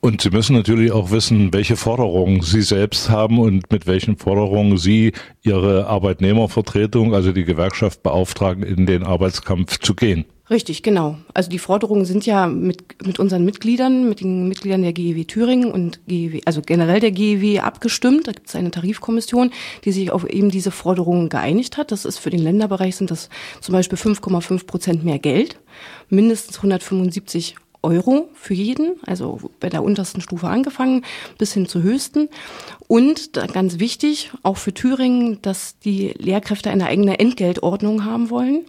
Und 0.00 0.22
Sie 0.22 0.30
müssen 0.30 0.54
natürlich 0.54 0.92
auch 0.92 1.10
wissen, 1.10 1.52
welche 1.52 1.76
Forderungen 1.76 2.40
Sie 2.42 2.62
selbst 2.62 3.10
haben 3.10 3.38
und 3.40 3.70
mit 3.72 3.86
welchen 3.88 4.16
Forderungen 4.16 4.78
Sie 4.78 5.12
Ihre 5.42 5.88
Arbeitnehmervertretung, 5.88 7.14
also 7.14 7.32
die 7.32 7.44
Gewerkschaft, 7.44 8.04
beauftragen, 8.04 8.62
in 8.62 8.86
den 8.86 9.02
Arbeitskampf 9.02 9.78
zu 9.78 9.94
gehen. 9.94 10.24
Richtig, 10.50 10.82
genau. 10.82 11.18
Also 11.34 11.50
die 11.50 11.58
Forderungen 11.58 12.06
sind 12.06 12.24
ja 12.24 12.46
mit, 12.46 13.04
mit 13.04 13.18
unseren 13.18 13.44
Mitgliedern, 13.44 14.08
mit 14.08 14.20
den 14.20 14.48
Mitgliedern 14.48 14.80
der 14.80 14.94
GEW 14.94 15.24
Thüringen 15.24 15.70
und 15.70 16.00
GEW, 16.06 16.40
also 16.46 16.62
generell 16.62 17.00
der 17.00 17.10
GEW 17.10 17.58
abgestimmt. 17.60 18.28
Da 18.28 18.32
gibt 18.32 18.48
es 18.48 18.54
eine 18.54 18.70
Tarifkommission, 18.70 19.50
die 19.84 19.92
sich 19.92 20.10
auf 20.10 20.26
eben 20.26 20.50
diese 20.50 20.70
Forderungen 20.70 21.28
geeinigt 21.28 21.76
hat. 21.76 21.92
Das 21.92 22.06
ist 22.06 22.18
für 22.18 22.30
den 22.30 22.40
Länderbereich 22.40 22.96
sind 22.96 23.10
das 23.10 23.28
zum 23.60 23.74
Beispiel 23.74 23.98
5,5 23.98 24.64
Prozent 24.64 25.04
mehr 25.04 25.18
Geld, 25.18 25.58
mindestens 26.08 26.56
175 26.56 27.56
Euro 27.82 28.28
für 28.34 28.54
jeden, 28.54 28.96
also 29.06 29.50
bei 29.60 29.68
der 29.68 29.82
untersten 29.82 30.20
Stufe 30.20 30.48
angefangen 30.48 31.04
bis 31.38 31.52
hin 31.52 31.66
zur 31.66 31.82
höchsten. 31.82 32.28
Und 32.86 33.32
ganz 33.52 33.78
wichtig, 33.78 34.30
auch 34.42 34.56
für 34.56 34.74
Thüringen, 34.74 35.40
dass 35.42 35.78
die 35.78 36.14
Lehrkräfte 36.18 36.70
eine 36.70 36.86
eigene 36.86 37.18
Entgeltordnung 37.18 38.04
haben 38.04 38.30
wollen, 38.30 38.64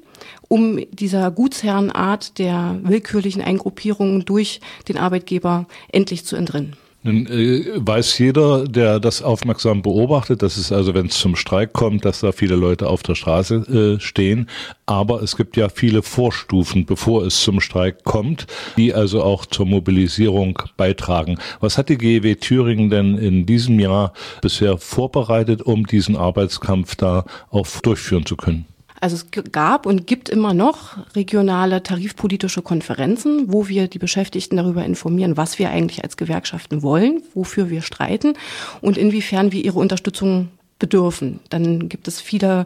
um 0.48 0.80
dieser 0.92 1.32
Gutsherrenart 1.32 2.38
der 2.38 2.80
willkürlichen 2.84 3.42
Eingruppierung 3.42 4.26
durch 4.26 4.62
den 4.88 4.98
Arbeitgeber 4.98 5.68
endlich 5.92 6.26
zu 6.26 6.36
entrinnen. 6.36 6.76
Nun 7.02 7.28
äh, 7.28 7.66
weiß 7.76 8.18
jeder, 8.18 8.68
der 8.68 9.00
das 9.00 9.22
aufmerksam 9.22 9.82
beobachtet, 9.82 10.42
dass 10.42 10.58
es 10.58 10.72
also, 10.72 10.94
wenn 10.94 11.06
es 11.06 11.18
zum 11.18 11.38
Streik 11.38 11.72
kommt, 11.72 12.04
dass 12.04 12.20
da 12.20 12.34
viele 12.34 12.56
Leute 12.56 12.88
auf 12.88 13.04
der 13.04 13.16
Straße 13.16 13.98
äh, 13.98 14.02
stehen. 14.02 14.50
Aber 14.86 15.24
es 15.24 15.38
gibt 15.38 15.56
ja 15.56 15.70
viele 15.70 16.02
Vorstufen, 16.02 16.86
bevor 16.86 17.26
es 17.26 17.42
zum 17.42 17.62
Streik 17.62 18.04
kommt, 18.04 18.48
die 18.76 18.94
also 18.94 19.24
auch 19.24 19.46
zur 19.46 19.66
Mobilisierung 19.66 20.62
beitragen. 20.76 21.38
Was 21.62 21.78
hat 21.78 21.88
die 21.88 21.98
GEW 21.98 22.36
Thüringen 22.36 22.90
denn 22.90 23.18
in 23.18 23.46
diesem 23.46 23.80
Jahr 23.80 24.14
bisher 24.42 24.78
vorbereitet, 24.78 25.62
um 25.62 25.88
diesen 25.88 26.18
Arbeitskampf 26.18 26.96
da 26.96 27.24
auch 27.50 27.68
durchführen 27.82 28.26
zu 28.26 28.36
können? 28.36 28.66
Also 29.00 29.16
es 29.16 29.28
gab 29.52 29.86
und 29.86 30.08
gibt 30.08 30.30
immer 30.30 30.54
noch 30.54 30.98
regionale 31.16 31.84
tarifpolitische 31.84 32.62
Konferenzen, 32.62 33.52
wo 33.52 33.68
wir 33.68 33.88
die 33.88 34.00
Beschäftigten 34.00 34.58
darüber 34.58 34.84
informieren, 34.84 35.38
was 35.38 35.60
wir 35.60 35.70
eigentlich 35.70 36.04
als 36.04 36.18
Gewerkschaften 36.18 36.84
wollen, 36.84 37.24
wofür 37.34 37.70
wir 37.70 37.82
streiten 37.82 38.34
und 38.82 38.98
inwiefern 38.98 39.52
wir 39.52 39.64
ihre 39.64 39.80
Unterstützung 39.80 40.50
bedürfen. 40.80 41.40
Dann 41.50 41.90
gibt 41.90 42.08
es 42.08 42.22
viele, 42.22 42.66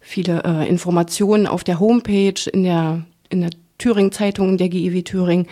viele 0.00 0.42
äh, 0.44 0.68
Informationen 0.68 1.46
auf 1.46 1.64
der 1.64 1.80
Homepage, 1.80 2.34
in 2.52 2.64
der, 2.64 3.02
in 3.30 3.40
der 3.40 3.50
Thüringen 3.78 4.12
Zeitung, 4.12 4.50
in 4.50 4.58
der 4.58 4.68
GEW 4.68 5.02
Thüringen, 5.02 5.46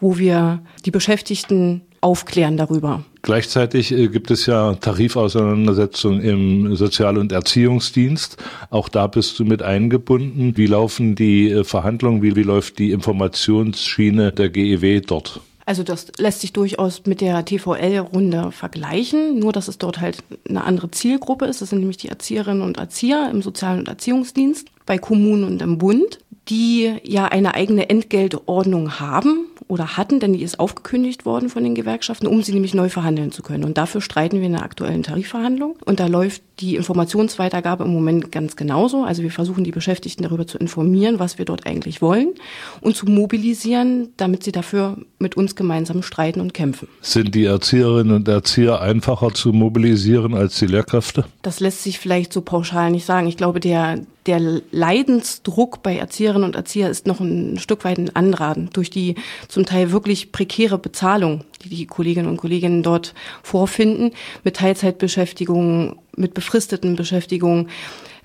wo 0.00 0.18
wir 0.18 0.60
die 0.84 0.90
Beschäftigten 0.90 1.82
aufklären 2.00 2.56
darüber. 2.56 3.04
Gleichzeitig 3.22 3.92
äh, 3.92 4.08
gibt 4.08 4.30
es 4.30 4.46
ja 4.46 4.74
Tarifauseinandersetzungen 4.74 6.20
im 6.20 6.76
Sozial- 6.76 7.18
und 7.18 7.32
Erziehungsdienst. 7.32 8.36
Auch 8.70 8.88
da 8.88 9.06
bist 9.06 9.38
du 9.38 9.44
mit 9.44 9.62
eingebunden. 9.62 10.56
Wie 10.56 10.66
laufen 10.66 11.14
die 11.14 11.50
äh, 11.50 11.64
Verhandlungen? 11.64 12.22
Wie, 12.22 12.36
wie 12.36 12.42
läuft 12.42 12.78
die 12.78 12.92
Informationsschiene 12.92 14.32
der 14.32 14.48
GEW 14.50 15.00
dort? 15.00 15.40
Also 15.66 15.82
das 15.82 16.06
lässt 16.16 16.40
sich 16.40 16.54
durchaus 16.54 17.04
mit 17.04 17.20
der 17.20 17.44
TVL-Runde 17.44 18.52
vergleichen, 18.52 19.38
nur 19.38 19.52
dass 19.52 19.68
es 19.68 19.76
dort 19.76 20.00
halt 20.00 20.24
eine 20.48 20.64
andere 20.64 20.90
Zielgruppe 20.90 21.44
ist. 21.44 21.60
Das 21.60 21.68
sind 21.68 21.80
nämlich 21.80 21.98
die 21.98 22.08
Erzieherinnen 22.08 22.62
und 22.62 22.78
Erzieher 22.78 23.28
im 23.30 23.42
Sozialen 23.42 23.80
und 23.80 23.88
Erziehungsdienst 23.88 24.68
bei 24.86 24.96
Kommunen 24.96 25.44
und 25.44 25.60
im 25.60 25.76
Bund, 25.76 26.20
die 26.48 26.94
ja 27.02 27.26
eine 27.26 27.54
eigene 27.54 27.90
Entgeltordnung 27.90 28.98
haben 28.98 29.44
oder 29.68 29.96
hatten, 29.96 30.20
denn 30.20 30.32
die 30.32 30.42
ist 30.42 30.58
aufgekündigt 30.58 31.24
worden 31.24 31.48
von 31.48 31.62
den 31.62 31.74
Gewerkschaften, 31.74 32.26
um 32.26 32.42
sie 32.42 32.52
nämlich 32.52 32.74
neu 32.74 32.88
verhandeln 32.88 33.30
zu 33.30 33.42
können. 33.42 33.64
Und 33.64 33.78
dafür 33.78 34.00
streiten 34.00 34.40
wir 34.40 34.46
in 34.46 34.52
der 34.52 34.62
aktuellen 34.62 35.02
Tarifverhandlung. 35.02 35.76
Und 35.84 36.00
da 36.00 36.06
läuft 36.06 36.42
die 36.60 36.76
Informationsweitergabe 36.76 37.84
im 37.84 37.92
Moment 37.92 38.32
ganz 38.32 38.56
genauso. 38.56 39.04
Also 39.04 39.22
wir 39.22 39.30
versuchen 39.30 39.64
die 39.64 39.70
Beschäftigten 39.70 40.24
darüber 40.24 40.46
zu 40.46 40.58
informieren, 40.58 41.18
was 41.18 41.38
wir 41.38 41.44
dort 41.44 41.66
eigentlich 41.66 42.02
wollen 42.02 42.34
und 42.80 42.96
zu 42.96 43.06
mobilisieren, 43.06 44.08
damit 44.16 44.42
sie 44.42 44.52
dafür 44.52 44.96
mit 45.18 45.36
uns 45.36 45.54
gemeinsam 45.54 46.02
streiten 46.02 46.40
und 46.40 46.54
kämpfen. 46.54 46.88
Sind 47.00 47.34
die 47.34 47.44
Erzieherinnen 47.44 48.16
und 48.16 48.28
Erzieher 48.28 48.80
einfacher 48.80 49.32
zu 49.34 49.52
mobilisieren 49.52 50.34
als 50.34 50.58
die 50.58 50.66
Lehrkräfte? 50.66 51.24
Das 51.42 51.60
lässt 51.60 51.82
sich 51.82 51.98
vielleicht 51.98 52.32
so 52.32 52.40
pauschal 52.42 52.90
nicht 52.90 53.06
sagen. 53.06 53.28
Ich 53.28 53.36
glaube, 53.36 53.60
der, 53.60 54.00
der 54.26 54.40
Leidensdruck 54.70 55.82
bei 55.82 55.96
Erzieherinnen 55.96 56.44
und 56.44 56.56
Erzieher 56.56 56.90
ist 56.90 57.06
noch 57.06 57.20
ein 57.20 57.58
Stück 57.58 57.84
weit 57.84 57.98
ein 57.98 58.14
anderer 58.14 58.56
durch 58.72 58.90
die 58.90 59.16
zum 59.48 59.66
Teil 59.66 59.92
wirklich 59.92 60.32
prekäre 60.32 60.78
Bezahlung, 60.78 61.44
die 61.62 61.68
die 61.68 61.86
Kolleginnen 61.86 62.28
und 62.28 62.36
Kollegen 62.36 62.82
dort 62.82 63.14
vorfinden, 63.42 64.12
mit 64.44 64.56
Teilzeitbeschäftigung, 64.56 65.96
mit 66.16 66.34
befristeten 66.34 66.96
Beschäftigungen. 66.96 67.68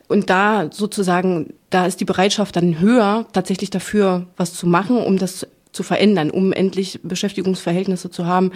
Und 0.08 0.30
da 0.30 0.70
sozusagen, 0.72 1.54
da 1.70 1.86
ist 1.86 2.00
die 2.00 2.06
Bereitschaft 2.06 2.56
dann 2.56 2.80
höher, 2.80 3.26
tatsächlich 3.34 3.70
dafür 3.70 4.28
was 4.38 4.54
zu 4.54 4.68
machen, 4.68 4.98
um 4.98 5.18
das 5.18 5.48
zu 5.72 5.84
verändern, 5.84 6.30
um 6.30 6.54
endlich 6.54 7.00
Beschäftigungsverhältnisse 7.04 8.12
zu 8.12 8.26
haben, 8.26 8.52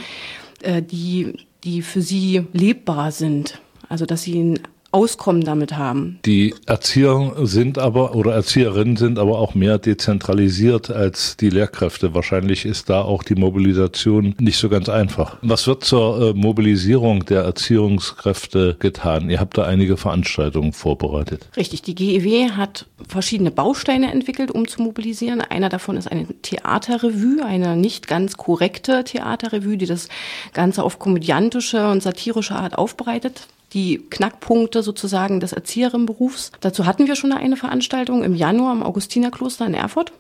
äh, 0.62 0.82
die, 0.82 1.34
die 1.64 1.82
für 1.82 2.02
sie 2.02 2.44
lebbar 2.54 3.12
sind. 3.12 3.60
Also 3.90 4.06
dass 4.06 4.24
sie 4.24 4.40
ein 4.40 4.60
Auskommen 4.92 5.44
damit 5.44 5.78
haben. 5.78 6.20
Die 6.26 6.56
Erzieher 6.66 7.34
sind 7.44 7.78
aber 7.78 8.16
oder 8.16 8.34
Erzieherinnen 8.34 8.96
sind 8.96 9.20
aber 9.20 9.40
auch 9.40 9.54
mehr 9.54 9.78
dezentralisiert 9.78 10.90
als 10.90 11.36
die 11.38 11.50
Lehrkräfte. 11.50 12.14
Wahrscheinlich 12.14 12.66
ist 12.66 12.90
da 12.90 13.02
auch 13.02 13.24
die 13.24 13.36
Mobilisation 13.36 14.34
nicht 14.40 14.58
so 14.58 14.70
ganz 14.70 14.88
einfach. 14.88 15.38
Was 15.42 15.68
wird 15.68 15.84
zur 15.84 16.30
äh, 16.30 16.34
Mobilisierung 16.34 17.26
der 17.26 17.42
Erziehungskräfte 17.44 18.78
getan? 18.80 19.30
Ihr 19.30 19.40
habt 19.40 19.58
da 19.58 19.66
einige 19.66 19.98
Veranstaltungen 19.98 20.72
vorbereitet. 20.72 21.50
Richtig, 21.58 21.82
die 21.82 21.96
GEW 21.96 22.52
hat 22.52 22.86
verschiedene 23.08 23.52
Bausteine 23.52 24.12
entwickelt, 24.12 24.52
um 24.52 24.68
zu 24.68 24.82
mobilisieren. 24.82 25.42
Einer 25.42 25.70
davon 25.70 25.98
ist 25.98 26.10
eine 26.10 26.28
Theaterrevue, 26.42 27.44
eine 27.46 27.76
nicht 27.76 28.08
ganz 28.08 28.38
korrekte 28.38 29.04
Theaterrevue, 29.04 29.78
die 29.78 29.86
das 29.86 30.08
Ganze 30.54 30.84
auf 30.84 30.98
komödiantische 30.98 31.90
und 31.90 32.02
satirische 32.02 32.56
Art 32.56 32.78
aufbereitet 32.78 33.48
die 33.74 34.00
Knackpunkte 34.10 34.82
sozusagen 34.82 35.40
des 35.40 35.54
Erzieherinnenberufs. 35.54 36.52
Dazu 36.62 36.86
hatten 36.86 37.08
wir 37.08 37.16
schon 37.16 37.34
eine 37.34 37.58
Veranstaltung 37.58 38.24
im 38.24 38.36
Januar 38.36 38.74
im 38.74 38.84
Augustinerkloster 38.84 39.66
in 39.66 39.74
Erfurt. 39.74 40.14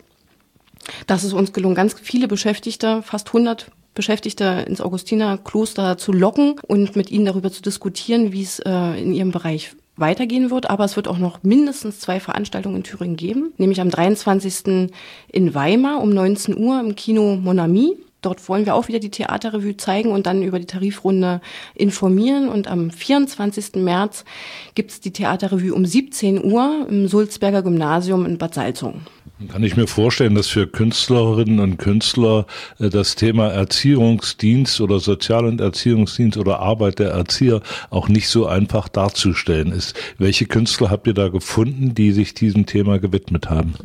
Das 1.06 1.24
ist 1.24 1.34
uns 1.34 1.54
gelungen, 1.54 1.75
ganz 1.75 1.96
viele 2.01 2.27
Beschäftigte, 2.27 3.01
fast 3.01 3.27
100 3.27 3.72
Beschäftigte 3.94 4.66
ins 4.68 4.80
Augustinerkloster 4.80 5.98
zu 5.98 6.13
locken 6.13 6.56
und 6.68 6.96
mit 6.96 7.10
ihnen 7.10 7.25
darüber 7.25 7.51
zu 7.51 7.62
diskutieren, 7.62 8.32
wie 8.32 8.44
es 8.44 8.60
äh, 8.60 9.01
in 9.01 9.12
ihrem 9.12 9.32
Bereich 9.32 9.72
weitergehen 9.96 10.51
wird. 10.51 10.70
Aber 10.70 10.86
es 10.86 10.96
wird 10.96 11.08
auch 11.08 11.18
noch 11.18 11.42
mindestens 11.42 12.00
zwei 12.00 12.20
Veranstaltungen 12.20 12.77
in 12.77 12.84
Thüringen 12.84 13.16
geben, 13.16 13.54
nämlich 13.58 13.82
am 13.82 13.89
23. 13.89 14.92
in 15.32 15.56
Weimar 15.56 16.01
um 16.01 16.12
19 16.12 16.58
Uhr 16.58 16.80
im 16.80 16.96
Kino 16.96 17.36
Monami 17.36 17.98
Dort 18.21 18.47
wollen 18.50 18.65
wir 18.65 18.74
auch 18.74 18.88
wieder 18.88 19.00
die 19.00 19.12
Theaterrevue 19.12 19.77
zeigen 19.77 20.12
und 20.12 20.25
dann 20.25 20.41
über 20.41 20.59
die 20.59 20.65
Tarifrunde 20.65 21.39
informieren. 21.75 22.50
Und 22.50 22.67
am 22.67 22.89
24. 22.89 23.75
März 23.75 24.25
gibt 24.74 24.91
es 24.91 25.00
die 25.00 25.12
Theaterrevue 25.12 25.74
um 25.74 25.86
17 25.86 26.43
Uhr 26.43 26.88
im 26.89 27.07
Sulzberger 27.07 27.62
Gymnasium 27.62 28.25
in 28.25 28.38
Bad 28.38 28.55
Salzungen. 28.55 29.05
Kann 29.50 29.63
ich 29.63 29.77
mir 29.77 29.86
vorstellen, 29.86 30.33
dass 30.33 30.47
für 30.47 30.65
Künstlerinnen 30.65 31.59
und 31.59 31.77
Künstler 31.77 32.47
äh, 32.79 32.89
das 32.89 33.15
Thema 33.15 33.50
Erziehungsdienst 33.50 34.81
oder 34.81 35.00
Sozial- 35.00 35.45
und 35.45 35.62
Erziehungsdienst 35.62 36.38
oder 36.38 36.59
Arbeit 36.59 36.97
der 36.97 37.12
Erzieher 37.12 37.62
auch 37.91 38.09
nicht 38.09 38.29
so 38.29 38.47
einfach 38.47 38.88
darzustellen 38.88 39.71
ist. 39.71 39.95
Welche 40.17 40.47
Künstler 40.47 40.89
habt 40.89 41.05
ihr 41.05 41.13
da 41.13 41.27
gefunden, 41.27 41.93
die 41.93 42.13
sich 42.13 42.33
diesem 42.33 42.65
Thema 42.65 42.97
gewidmet 42.97 43.47
haben? 43.47 43.75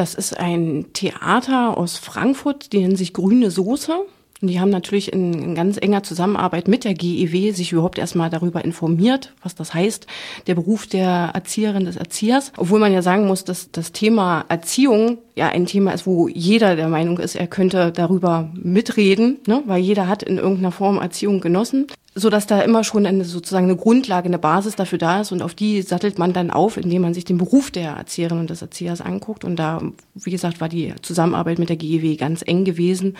Das 0.00 0.14
ist 0.14 0.40
ein 0.40 0.86
Theater 0.94 1.76
aus 1.76 1.98
Frankfurt, 1.98 2.72
die 2.72 2.78
nennen 2.78 2.96
sich 2.96 3.12
Grüne 3.12 3.50
Soße. 3.50 3.92
Und 4.40 4.48
die 4.48 4.58
haben 4.58 4.70
natürlich 4.70 5.12
in, 5.12 5.34
in, 5.34 5.54
ganz 5.54 5.76
enger 5.76 6.02
Zusammenarbeit 6.02 6.68
mit 6.68 6.84
der 6.84 6.94
GEW 6.94 7.52
sich 7.52 7.72
überhaupt 7.72 7.98
erstmal 7.98 8.30
darüber 8.30 8.64
informiert, 8.64 9.34
was 9.42 9.54
das 9.54 9.74
heißt, 9.74 10.06
der 10.46 10.54
Beruf 10.54 10.86
der 10.86 11.32
Erzieherin, 11.34 11.84
des 11.84 11.96
Erziehers. 11.96 12.50
Obwohl 12.56 12.80
man 12.80 12.94
ja 12.94 13.02
sagen 13.02 13.26
muss, 13.26 13.44
dass 13.44 13.70
das 13.72 13.92
Thema 13.92 14.46
Erziehung 14.48 15.18
ja 15.34 15.48
ein 15.48 15.66
Thema 15.66 15.92
ist, 15.92 16.06
wo 16.06 16.28
jeder 16.28 16.76
der 16.76 16.88
Meinung 16.88 17.18
ist, 17.18 17.34
er 17.34 17.46
könnte 17.46 17.92
darüber 17.92 18.48
mitreden, 18.54 19.40
ne? 19.46 19.62
weil 19.66 19.82
jeder 19.82 20.08
hat 20.08 20.22
in 20.22 20.38
irgendeiner 20.38 20.72
Form 20.72 20.96
Erziehung 20.96 21.42
genossen. 21.42 21.88
So 22.14 22.28
dass 22.28 22.46
da 22.46 22.60
immer 22.60 22.82
schon 22.82 23.06
eine, 23.06 23.24
sozusagen 23.24 23.66
eine 23.66 23.76
Grundlage, 23.76 24.26
eine 24.26 24.38
Basis 24.38 24.74
dafür 24.74 24.98
da 24.98 25.20
ist 25.20 25.30
und 25.30 25.42
auf 25.42 25.54
die 25.54 25.82
sattelt 25.82 26.18
man 26.18 26.32
dann 26.32 26.50
auf, 26.50 26.76
indem 26.76 27.02
man 27.02 27.14
sich 27.14 27.24
den 27.24 27.38
Beruf 27.38 27.70
der 27.70 27.92
Erzieherin 27.92 28.40
und 28.40 28.50
des 28.50 28.62
Erziehers 28.62 29.00
anguckt. 29.00 29.44
Und 29.44 29.56
da, 29.56 29.80
wie 30.14 30.30
gesagt, 30.30 30.60
war 30.60 30.68
die 30.68 30.92
Zusammenarbeit 31.02 31.60
mit 31.60 31.68
der 31.68 31.76
GEW 31.76 32.16
ganz 32.16 32.42
eng 32.44 32.64
gewesen 32.64 33.16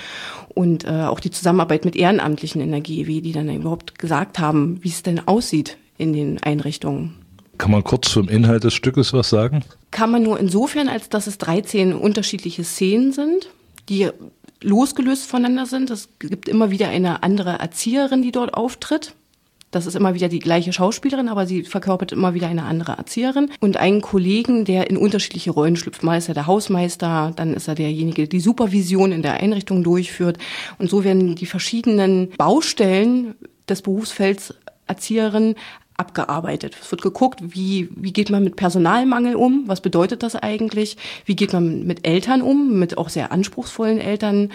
und 0.54 0.84
äh, 0.84 1.02
auch 1.02 1.20
die 1.20 1.30
Zusammenarbeit 1.30 1.84
mit 1.84 1.94
Ehrenamtlichen 1.94 2.60
in 2.60 2.72
der 2.72 2.80
GEW, 2.80 3.20
die 3.20 3.32
dann 3.32 3.48
überhaupt 3.54 3.98
gesagt 3.98 4.40
haben, 4.40 4.78
wie 4.82 4.88
es 4.88 5.04
denn 5.04 5.26
aussieht 5.26 5.76
in 5.96 6.12
den 6.12 6.42
Einrichtungen. 6.42 7.14
Kann 7.58 7.70
man 7.70 7.84
kurz 7.84 8.10
zum 8.10 8.28
Inhalt 8.28 8.64
des 8.64 8.74
Stückes 8.74 9.12
was 9.12 9.28
sagen? 9.28 9.62
Kann 9.90 10.10
man 10.10 10.22
nur 10.22 10.40
insofern, 10.40 10.88
als 10.88 11.10
dass 11.10 11.26
es 11.26 11.38
13 11.38 11.94
unterschiedliche 11.94 12.64
Szenen 12.64 13.12
sind, 13.12 13.50
die 13.88 14.08
losgelöst 14.62 15.26
voneinander 15.26 15.66
sind. 15.66 15.90
Es 15.90 16.08
gibt 16.18 16.48
immer 16.48 16.70
wieder 16.70 16.88
eine 16.88 17.22
andere 17.22 17.58
Erzieherin, 17.58 18.22
die 18.22 18.32
dort 18.32 18.54
auftritt. 18.54 19.14
Das 19.70 19.86
ist 19.86 19.94
immer 19.94 20.14
wieder 20.14 20.28
die 20.28 20.40
gleiche 20.40 20.72
Schauspielerin, 20.72 21.28
aber 21.28 21.46
sie 21.46 21.62
verkörpert 21.62 22.10
immer 22.10 22.34
wieder 22.34 22.48
eine 22.48 22.64
andere 22.64 22.92
Erzieherin 22.92 23.50
und 23.60 23.76
einen 23.76 24.00
Kollegen, 24.00 24.64
der 24.64 24.90
in 24.90 24.96
unterschiedliche 24.96 25.52
Rollen 25.52 25.76
schlüpft. 25.76 26.02
Mal 26.02 26.18
ist 26.18 26.26
er 26.26 26.34
der 26.34 26.48
Hausmeister, 26.48 27.32
dann 27.36 27.54
ist 27.54 27.68
er 27.68 27.76
derjenige, 27.76 28.22
der 28.22 28.26
die 28.26 28.40
Supervision 28.40 29.12
in 29.12 29.22
der 29.22 29.34
Einrichtung 29.34 29.84
durchführt. 29.84 30.38
Und 30.78 30.90
so 30.90 31.04
werden 31.04 31.36
die 31.36 31.46
verschiedenen 31.46 32.30
Baustellen 32.36 33.36
des 33.68 33.82
Berufsfelds 33.82 34.54
Erzieherin 34.88 35.54
abgearbeitet. 36.00 36.76
Es 36.80 36.90
wird 36.90 37.02
geguckt, 37.02 37.40
wie, 37.42 37.88
wie 37.94 38.12
geht 38.12 38.30
man 38.30 38.42
mit 38.42 38.56
Personalmangel 38.56 39.36
um? 39.36 39.64
Was 39.66 39.80
bedeutet 39.80 40.22
das 40.22 40.34
eigentlich? 40.34 40.96
Wie 41.26 41.36
geht 41.36 41.52
man 41.52 41.86
mit 41.86 42.06
Eltern 42.06 42.42
um, 42.42 42.78
mit 42.78 42.98
auch 42.98 43.10
sehr 43.10 43.30
anspruchsvollen 43.30 44.00
Eltern? 44.00 44.50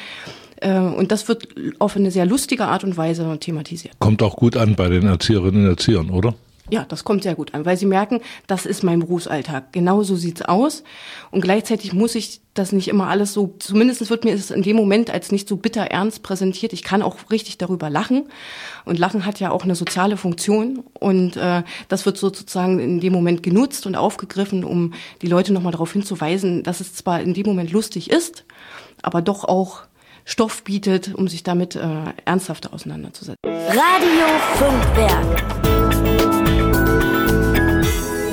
Äh, 0.58 0.80
und 0.80 1.12
das 1.12 1.28
wird 1.28 1.48
auf 1.80 1.96
eine 1.96 2.12
sehr 2.12 2.26
lustige 2.26 2.66
Art 2.66 2.84
und 2.84 2.98
Weise 2.98 3.38
thematisiert. 3.40 3.96
Kommt 4.00 4.24
auch 4.24 4.36
gut 4.36 4.58
an 4.58 4.76
bei 4.76 4.90
den 4.90 5.06
Erzieherinnen 5.06 5.64
und 5.64 5.70
Erziehern, 5.70 6.10
oder? 6.10 6.34
Ja, 6.72 6.84
das 6.84 7.04
kommt 7.04 7.24
sehr 7.24 7.36
gut 7.36 7.54
an, 7.54 7.66
weil 7.66 7.78
sie 7.78 7.86
merken, 7.86 8.22
das 8.48 8.66
ist 8.66 8.84
mein 8.84 9.00
Berufsalltag. 9.00 9.72
Genau 9.72 10.02
so 10.02 10.16
sieht's 10.16 10.42
aus. 10.42 10.84
Und 11.30 11.42
gleichzeitig 11.42 11.94
muss 11.94 12.16
ich 12.16 12.42
das 12.56 12.72
nicht 12.72 12.88
immer 12.88 13.08
alles 13.08 13.34
so, 13.34 13.54
zumindest 13.60 14.10
wird 14.10 14.24
mir 14.24 14.34
es 14.34 14.50
in 14.50 14.64
dem 14.64 14.76
Moment 14.76 15.12
als 15.12 15.32
nicht 15.32 15.48
so 15.48 15.58
bitter 15.58 15.84
ernst 15.84 16.24
präsentiert. 16.24 16.74
Ich 16.74 16.84
kann 16.84 17.04
auch 17.04 17.18
richtig 17.30 17.60
darüber 17.60 17.92
lachen. 17.92 18.30
Und 18.84 18.98
Lachen 18.98 19.26
hat 19.26 19.40
ja 19.40 19.52
auch 19.52 19.64
eine 19.64 19.76
soziale 19.76 20.18
Funktion. 20.18 20.84
Und 21.00 21.38
äh, 21.38 21.62
das 21.88 22.08
wird 22.08 22.18
sozusagen 22.18 22.80
in 22.80 23.00
dem 23.00 23.14
Moment 23.14 23.44
genutzt 23.44 23.86
und 23.86 23.96
aufgegriffen, 23.96 24.64
um 24.64 24.94
die 25.22 25.28
Leute 25.28 25.54
nochmal 25.54 25.72
darauf 25.74 25.94
hinzuweisen, 25.94 26.64
dass 26.64 26.80
es 26.80 26.96
zwar 26.96 27.22
in 27.22 27.36
dem 27.36 27.46
Moment 27.46 27.72
lustig 27.72 28.10
ist, 28.10 28.44
aber 29.04 29.22
doch 29.22 29.44
auch 29.44 29.82
Stoff 30.24 30.64
bietet, 30.64 31.14
um 31.14 31.28
sich 31.28 31.44
damit 31.44 31.76
äh, 31.76 31.88
ernsthafter 32.26 32.74
auseinanderzusetzen. 32.74 33.38
Radio 33.46 34.26
Funkwerk. 34.56 35.85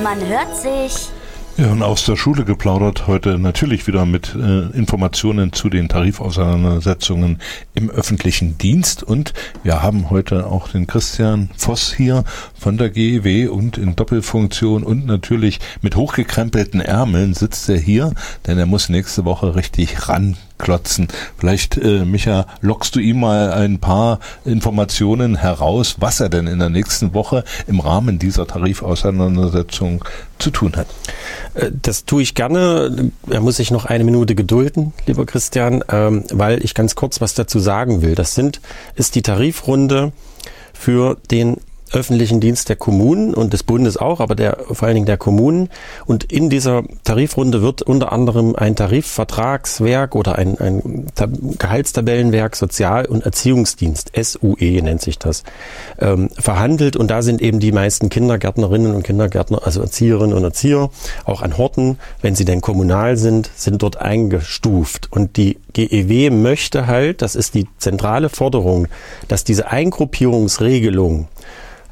Man 0.02 0.18
hört 0.26 0.56
sich. 0.56 1.10
Ja, 1.58 1.70
und 1.70 1.82
aus 1.82 2.04
der 2.06 2.16
Schule 2.16 2.44
geplaudert 2.44 3.06
heute 3.06 3.38
natürlich 3.38 3.86
wieder 3.86 4.04
mit 4.04 4.34
äh, 4.34 4.76
Informationen 4.76 5.52
zu 5.52 5.68
den 5.68 5.88
Tarifauseinandersetzungen 5.88 7.38
im 7.74 7.88
öffentlichen 7.90 8.58
Dienst. 8.58 9.02
Und 9.02 9.32
wir 9.62 9.82
haben 9.82 10.10
heute 10.10 10.46
auch 10.46 10.68
den 10.68 10.86
Christian 10.86 11.50
Voss 11.56 11.92
hier 11.92 12.24
von 12.58 12.78
der 12.78 12.90
GEW 12.90 13.48
und 13.48 13.78
in 13.78 13.94
Doppelfunktion 13.94 14.82
und 14.82 15.06
natürlich 15.06 15.60
mit 15.82 15.94
hochgekrempelten 15.94 16.80
Ärmeln 16.80 17.34
sitzt 17.34 17.68
er 17.68 17.78
hier, 17.78 18.12
denn 18.46 18.58
er 18.58 18.66
muss 18.66 18.88
nächste 18.88 19.24
Woche 19.24 19.54
richtig 19.54 20.08
ran 20.08 20.36
klotzen. 20.62 21.08
Vielleicht, 21.36 21.76
äh, 21.76 22.06
Micha, 22.06 22.46
lockst 22.62 22.96
du 22.96 23.00
ihm 23.00 23.20
mal 23.20 23.52
ein 23.52 23.80
paar 23.80 24.20
Informationen 24.46 25.36
heraus, 25.36 25.96
was 25.98 26.20
er 26.20 26.30
denn 26.30 26.46
in 26.46 26.58
der 26.60 26.70
nächsten 26.70 27.12
Woche 27.12 27.44
im 27.66 27.80
Rahmen 27.80 28.18
dieser 28.18 28.46
Tarifauseinandersetzung 28.46 30.04
zu 30.38 30.50
tun 30.50 30.72
hat. 30.76 30.86
Äh, 31.54 31.70
das 31.82 32.06
tue 32.06 32.22
ich 32.22 32.34
gerne. 32.34 33.10
Er 33.28 33.40
muss 33.40 33.56
sich 33.56 33.70
noch 33.70 33.84
eine 33.84 34.04
Minute 34.04 34.34
gedulden, 34.34 34.92
lieber 35.06 35.26
Christian, 35.26 35.84
ähm, 35.90 36.24
weil 36.32 36.64
ich 36.64 36.74
ganz 36.74 36.94
kurz 36.94 37.20
was 37.20 37.34
dazu 37.34 37.58
sagen 37.58 38.00
will. 38.00 38.14
Das 38.14 38.34
sind, 38.34 38.60
ist 38.94 39.16
die 39.16 39.22
Tarifrunde 39.22 40.12
für 40.72 41.18
den 41.30 41.58
öffentlichen 41.92 42.40
Dienst 42.40 42.68
der 42.68 42.76
Kommunen 42.76 43.34
und 43.34 43.52
des 43.52 43.62
Bundes 43.62 43.96
auch, 43.96 44.20
aber 44.20 44.34
der, 44.34 44.58
vor 44.70 44.86
allen 44.86 44.94
Dingen 44.94 45.06
der 45.06 45.16
Kommunen. 45.16 45.68
Und 46.06 46.24
in 46.24 46.50
dieser 46.50 46.82
Tarifrunde 47.04 47.62
wird 47.62 47.82
unter 47.82 48.12
anderem 48.12 48.54
ein 48.56 48.76
Tarifvertragswerk 48.76 50.14
oder 50.14 50.36
ein, 50.36 50.58
ein 50.58 51.06
Gehaltstabellenwerk 51.58 52.56
Sozial- 52.56 53.06
und 53.06 53.24
Erziehungsdienst, 53.24 54.12
SUE 54.20 54.82
nennt 54.82 55.02
sich 55.02 55.18
das, 55.18 55.44
ähm, 55.98 56.30
verhandelt. 56.38 56.96
Und 56.96 57.10
da 57.10 57.22
sind 57.22 57.42
eben 57.42 57.60
die 57.60 57.72
meisten 57.72 58.08
Kindergärtnerinnen 58.08 58.94
und 58.94 59.02
Kindergärtner, 59.02 59.60
also 59.64 59.80
Erzieherinnen 59.82 60.36
und 60.36 60.44
Erzieher, 60.44 60.90
auch 61.24 61.42
an 61.42 61.58
Horten, 61.58 61.98
wenn 62.20 62.34
sie 62.34 62.44
denn 62.44 62.60
kommunal 62.60 63.16
sind, 63.16 63.50
sind 63.54 63.82
dort 63.82 63.98
eingestuft. 64.00 65.08
Und 65.10 65.36
die 65.36 65.58
GEW 65.72 66.30
möchte 66.30 66.86
halt, 66.86 67.22
das 67.22 67.34
ist 67.34 67.54
die 67.54 67.66
zentrale 67.78 68.28
Forderung, 68.28 68.88
dass 69.28 69.44
diese 69.44 69.70
Eingruppierungsregelung 69.70 71.28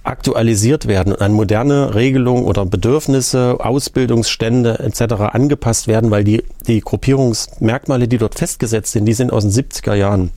aktualisiert 0.03 0.87
werden 0.87 1.13
und 1.13 1.21
an 1.21 1.33
moderne 1.33 1.95
Regelungen 1.95 2.45
oder 2.45 2.65
Bedürfnisse, 2.65 3.57
Ausbildungsstände 3.61 4.79
etc. 4.79 5.15
angepasst 5.33 5.87
werden, 5.87 6.11
weil 6.11 6.25
die, 6.25 6.43
die 6.67 6.81
Gruppierungsmerkmale, 6.81 8.09
die 8.09 8.19
dort 8.19 8.37
festgesetzt 8.37 8.93
sind, 8.93 9.05
die 9.05 9.13
sind 9.13 9.33
aus 9.33 9.45
den 9.45 9.53
70er 9.53 9.95
Jahren 9.95 10.31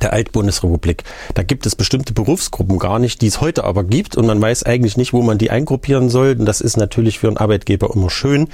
der 0.00 0.12
Altbundesrepublik. 0.12 1.04
Da 1.34 1.42
gibt 1.42 1.66
es 1.66 1.76
bestimmte 1.76 2.12
Berufsgruppen 2.12 2.78
gar 2.78 2.98
nicht, 2.98 3.20
die 3.20 3.26
es 3.26 3.40
heute 3.40 3.64
aber 3.64 3.84
gibt 3.84 4.16
und 4.16 4.26
man 4.26 4.40
weiß 4.40 4.62
eigentlich 4.62 4.96
nicht, 4.96 5.12
wo 5.12 5.22
man 5.22 5.38
die 5.38 5.50
eingruppieren 5.50 6.08
soll. 6.08 6.36
Und 6.38 6.46
das 6.46 6.60
ist 6.60 6.76
natürlich 6.76 7.18
für 7.18 7.28
einen 7.28 7.36
Arbeitgeber 7.36 7.90
immer 7.94 8.10
schön, 8.10 8.48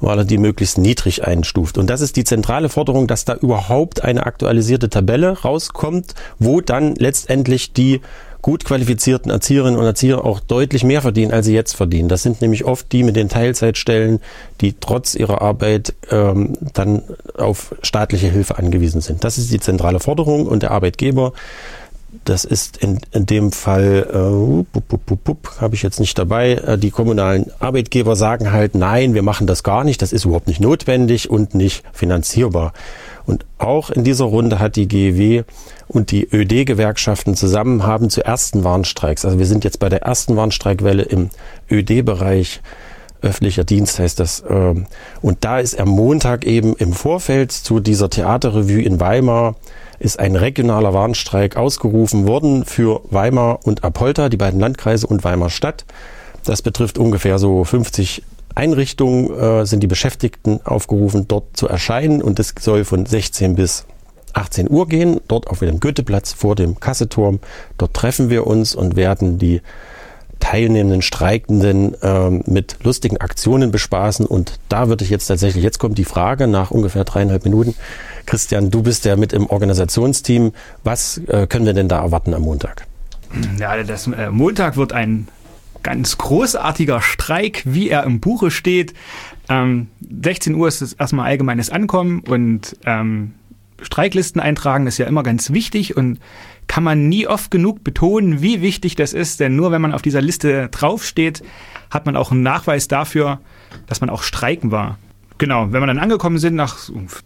weil 0.00 0.18
er 0.18 0.24
die 0.24 0.38
möglichst 0.38 0.78
niedrig 0.78 1.24
einstuft. 1.24 1.78
Und 1.78 1.88
das 1.88 2.00
ist 2.00 2.16
die 2.16 2.24
zentrale 2.24 2.68
Forderung, 2.68 3.06
dass 3.06 3.24
da 3.24 3.34
überhaupt 3.34 4.02
eine 4.02 4.26
aktualisierte 4.26 4.90
Tabelle 4.90 5.40
rauskommt, 5.42 6.14
wo 6.38 6.60
dann 6.60 6.94
letztendlich 6.96 7.72
die 7.72 8.00
gut 8.42 8.64
qualifizierten 8.64 9.30
Erzieherinnen 9.30 9.78
und 9.78 9.84
Erzieher 9.84 10.24
auch 10.24 10.40
deutlich 10.40 10.84
mehr 10.84 11.02
verdienen, 11.02 11.32
als 11.32 11.46
sie 11.46 11.54
jetzt 11.54 11.74
verdienen. 11.74 12.08
Das 12.08 12.22
sind 12.22 12.40
nämlich 12.40 12.64
oft 12.64 12.90
die 12.92 13.02
mit 13.02 13.16
den 13.16 13.28
Teilzeitstellen, 13.28 14.20
die 14.60 14.74
trotz 14.78 15.14
ihrer 15.14 15.42
Arbeit 15.42 15.94
ähm, 16.10 16.56
dann 16.72 17.02
auf 17.36 17.74
staatliche 17.82 18.28
Hilfe 18.28 18.58
angewiesen 18.58 19.00
sind. 19.00 19.24
Das 19.24 19.38
ist 19.38 19.52
die 19.52 19.60
zentrale 19.60 20.00
Forderung 20.00 20.46
und 20.46 20.62
der 20.62 20.70
Arbeitgeber 20.70 21.32
das 22.24 22.44
ist 22.44 22.76
in, 22.78 23.00
in 23.12 23.26
dem 23.26 23.52
Fall, 23.52 24.06
äh, 24.12 25.60
habe 25.60 25.74
ich 25.74 25.82
jetzt 25.82 26.00
nicht 26.00 26.18
dabei, 26.18 26.52
äh, 26.54 26.78
die 26.78 26.90
kommunalen 26.90 27.46
Arbeitgeber 27.60 28.16
sagen 28.16 28.52
halt, 28.52 28.74
nein, 28.74 29.14
wir 29.14 29.22
machen 29.22 29.46
das 29.46 29.62
gar 29.62 29.84
nicht, 29.84 30.02
das 30.02 30.12
ist 30.12 30.24
überhaupt 30.24 30.48
nicht 30.48 30.60
notwendig 30.60 31.30
und 31.30 31.54
nicht 31.54 31.84
finanzierbar. 31.92 32.72
Und 33.26 33.44
auch 33.58 33.90
in 33.90 34.04
dieser 34.04 34.24
Runde 34.24 34.58
hat 34.58 34.76
die 34.76 34.88
GEW 34.88 35.44
und 35.88 36.10
die 36.10 36.28
ÖD-Gewerkschaften 36.30 37.34
zusammen 37.36 37.84
haben 37.84 38.10
zu 38.10 38.24
ersten 38.24 38.64
Warnstreiks, 38.64 39.24
also 39.24 39.38
wir 39.38 39.46
sind 39.46 39.64
jetzt 39.64 39.78
bei 39.78 39.88
der 39.88 40.02
ersten 40.02 40.36
Warnstreikwelle 40.36 41.02
im 41.02 41.30
ÖD-Bereich, 41.70 42.60
öffentlicher 43.22 43.64
Dienst 43.64 43.98
heißt 43.98 44.18
das. 44.18 44.42
Ähm, 44.48 44.86
und 45.20 45.44
da 45.44 45.58
ist 45.58 45.78
am 45.78 45.88
Montag 45.88 46.46
eben 46.46 46.74
im 46.76 46.92
Vorfeld 46.92 47.52
zu 47.52 47.80
dieser 47.80 48.08
Theaterrevue 48.08 48.82
in 48.82 49.00
Weimar 49.00 49.56
ist 49.98 50.18
ein 50.18 50.34
regionaler 50.34 50.94
Warnstreik 50.94 51.56
ausgerufen 51.56 52.26
worden 52.26 52.64
für 52.64 53.02
Weimar 53.10 53.60
und 53.64 53.84
Apolta, 53.84 54.30
die 54.30 54.38
beiden 54.38 54.58
Landkreise 54.58 55.06
und 55.06 55.24
Weimar 55.24 55.50
Stadt. 55.50 55.84
Das 56.44 56.62
betrifft 56.62 56.96
ungefähr 56.96 57.38
so 57.38 57.64
50 57.64 58.22
Einrichtungen, 58.60 59.30
äh, 59.30 59.64
sind 59.64 59.82
die 59.82 59.86
Beschäftigten 59.86 60.60
aufgerufen, 60.64 61.26
dort 61.26 61.56
zu 61.56 61.66
erscheinen 61.66 62.20
und 62.20 62.38
es 62.38 62.54
soll 62.60 62.84
von 62.84 63.06
16 63.06 63.54
bis 63.54 63.86
18 64.34 64.70
Uhr 64.70 64.86
gehen, 64.86 65.18
dort 65.28 65.46
auf 65.46 65.60
dem 65.60 65.80
Goetheplatz 65.80 66.34
vor 66.34 66.56
dem 66.56 66.78
Kasseturm. 66.78 67.40
Dort 67.78 67.94
treffen 67.94 68.28
wir 68.28 68.46
uns 68.46 68.74
und 68.74 68.96
werden 68.96 69.38
die 69.38 69.62
teilnehmenden 70.40 71.00
Streikenden 71.00 71.96
ähm, 72.02 72.42
mit 72.46 72.76
lustigen 72.82 73.16
Aktionen 73.16 73.70
bespaßen. 73.70 74.26
Und 74.26 74.60
da 74.68 74.88
würde 74.88 75.04
ich 75.04 75.10
jetzt 75.10 75.26
tatsächlich, 75.26 75.64
jetzt 75.64 75.78
kommt 75.78 75.96
die 75.96 76.04
Frage 76.04 76.46
nach 76.46 76.70
ungefähr 76.70 77.04
dreieinhalb 77.04 77.44
Minuten. 77.44 77.74
Christian, 78.26 78.70
du 78.70 78.82
bist 78.82 79.06
ja 79.06 79.16
mit 79.16 79.32
im 79.32 79.48
Organisationsteam. 79.48 80.52
Was 80.84 81.18
äh, 81.28 81.46
können 81.46 81.64
wir 81.64 81.72
denn 81.72 81.88
da 81.88 82.02
erwarten 82.02 82.34
am 82.34 82.42
Montag? 82.42 82.86
Ja, 83.58 83.82
das 83.82 84.06
äh, 84.06 84.30
Montag 84.30 84.76
wird 84.76 84.92
ein 84.92 85.28
ganz 85.82 86.18
großartiger 86.18 87.00
Streik, 87.00 87.62
wie 87.64 87.88
er 87.88 88.04
im 88.04 88.20
Buche 88.20 88.50
steht. 88.50 88.94
Ähm, 89.48 89.88
16 90.00 90.54
Uhr 90.54 90.68
ist 90.68 90.92
erstmal 90.92 91.26
allgemeines 91.26 91.70
Ankommen 91.70 92.20
und 92.20 92.76
ähm, 92.84 93.34
Streiklisten 93.82 94.40
eintragen 94.40 94.86
ist 94.86 94.98
ja 94.98 95.06
immer 95.06 95.22
ganz 95.22 95.52
wichtig 95.52 95.96
und 95.96 96.20
kann 96.66 96.84
man 96.84 97.08
nie 97.08 97.26
oft 97.26 97.50
genug 97.50 97.82
betonen, 97.82 98.42
wie 98.42 98.60
wichtig 98.60 98.94
das 98.94 99.12
ist, 99.12 99.40
denn 99.40 99.56
nur 99.56 99.72
wenn 99.72 99.82
man 99.82 99.92
auf 99.92 100.02
dieser 100.02 100.20
Liste 100.20 100.68
draufsteht, 100.68 101.42
hat 101.90 102.06
man 102.06 102.16
auch 102.16 102.30
einen 102.30 102.42
Nachweis 102.42 102.88
dafür, 102.88 103.40
dass 103.86 104.00
man 104.00 104.10
auch 104.10 104.22
streiken 104.22 104.70
war. 104.70 104.98
Genau, 105.38 105.72
wenn 105.72 105.82
wir 105.82 105.86
dann 105.86 105.98
angekommen 105.98 106.38
sind, 106.38 106.54
nach 106.54 106.76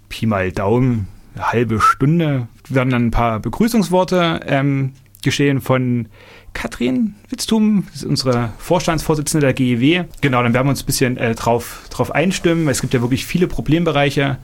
Pi 0.08 0.26
mal 0.26 0.52
Daumen, 0.52 1.08
eine 1.34 1.52
halbe 1.52 1.80
Stunde, 1.80 2.48
werden 2.68 2.90
dann 2.90 3.06
ein 3.06 3.10
paar 3.10 3.40
Begrüßungsworte 3.40 4.40
ähm, 4.46 4.92
geschehen 5.22 5.60
von 5.60 6.08
Katrin 6.54 7.14
Witztum, 7.28 7.84
das 7.92 8.02
ist 8.02 8.04
unsere 8.06 8.52
Vorstandsvorsitzende 8.58 9.46
der 9.46 9.54
GEW. 9.54 10.04
Genau, 10.20 10.42
dann 10.42 10.54
werden 10.54 10.66
wir 10.66 10.70
uns 10.70 10.82
ein 10.82 10.86
bisschen 10.86 11.16
äh, 11.16 11.34
drauf, 11.34 11.82
drauf 11.90 12.12
einstimmen, 12.12 12.68
es 12.68 12.80
gibt 12.80 12.94
ja 12.94 13.00
wirklich 13.00 13.26
viele 13.26 13.46
Problembereiche, 13.46 14.38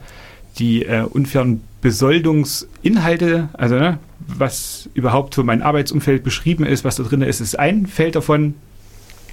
die 0.59 0.83
äh, 0.83 1.01
unfairen 1.03 1.61
Besoldungsinhalte, 1.81 3.49
also 3.53 3.75
ne, 3.75 3.97
was 4.27 4.89
überhaupt 4.93 5.35
für 5.35 5.43
mein 5.43 5.61
Arbeitsumfeld 5.61 6.23
beschrieben 6.23 6.65
ist, 6.65 6.83
was 6.83 6.97
da 6.97 7.03
drin 7.03 7.21
ist, 7.21 7.39
ist 7.39 7.57
ein 7.57 7.87
Feld 7.87 8.15
davon. 8.15 8.55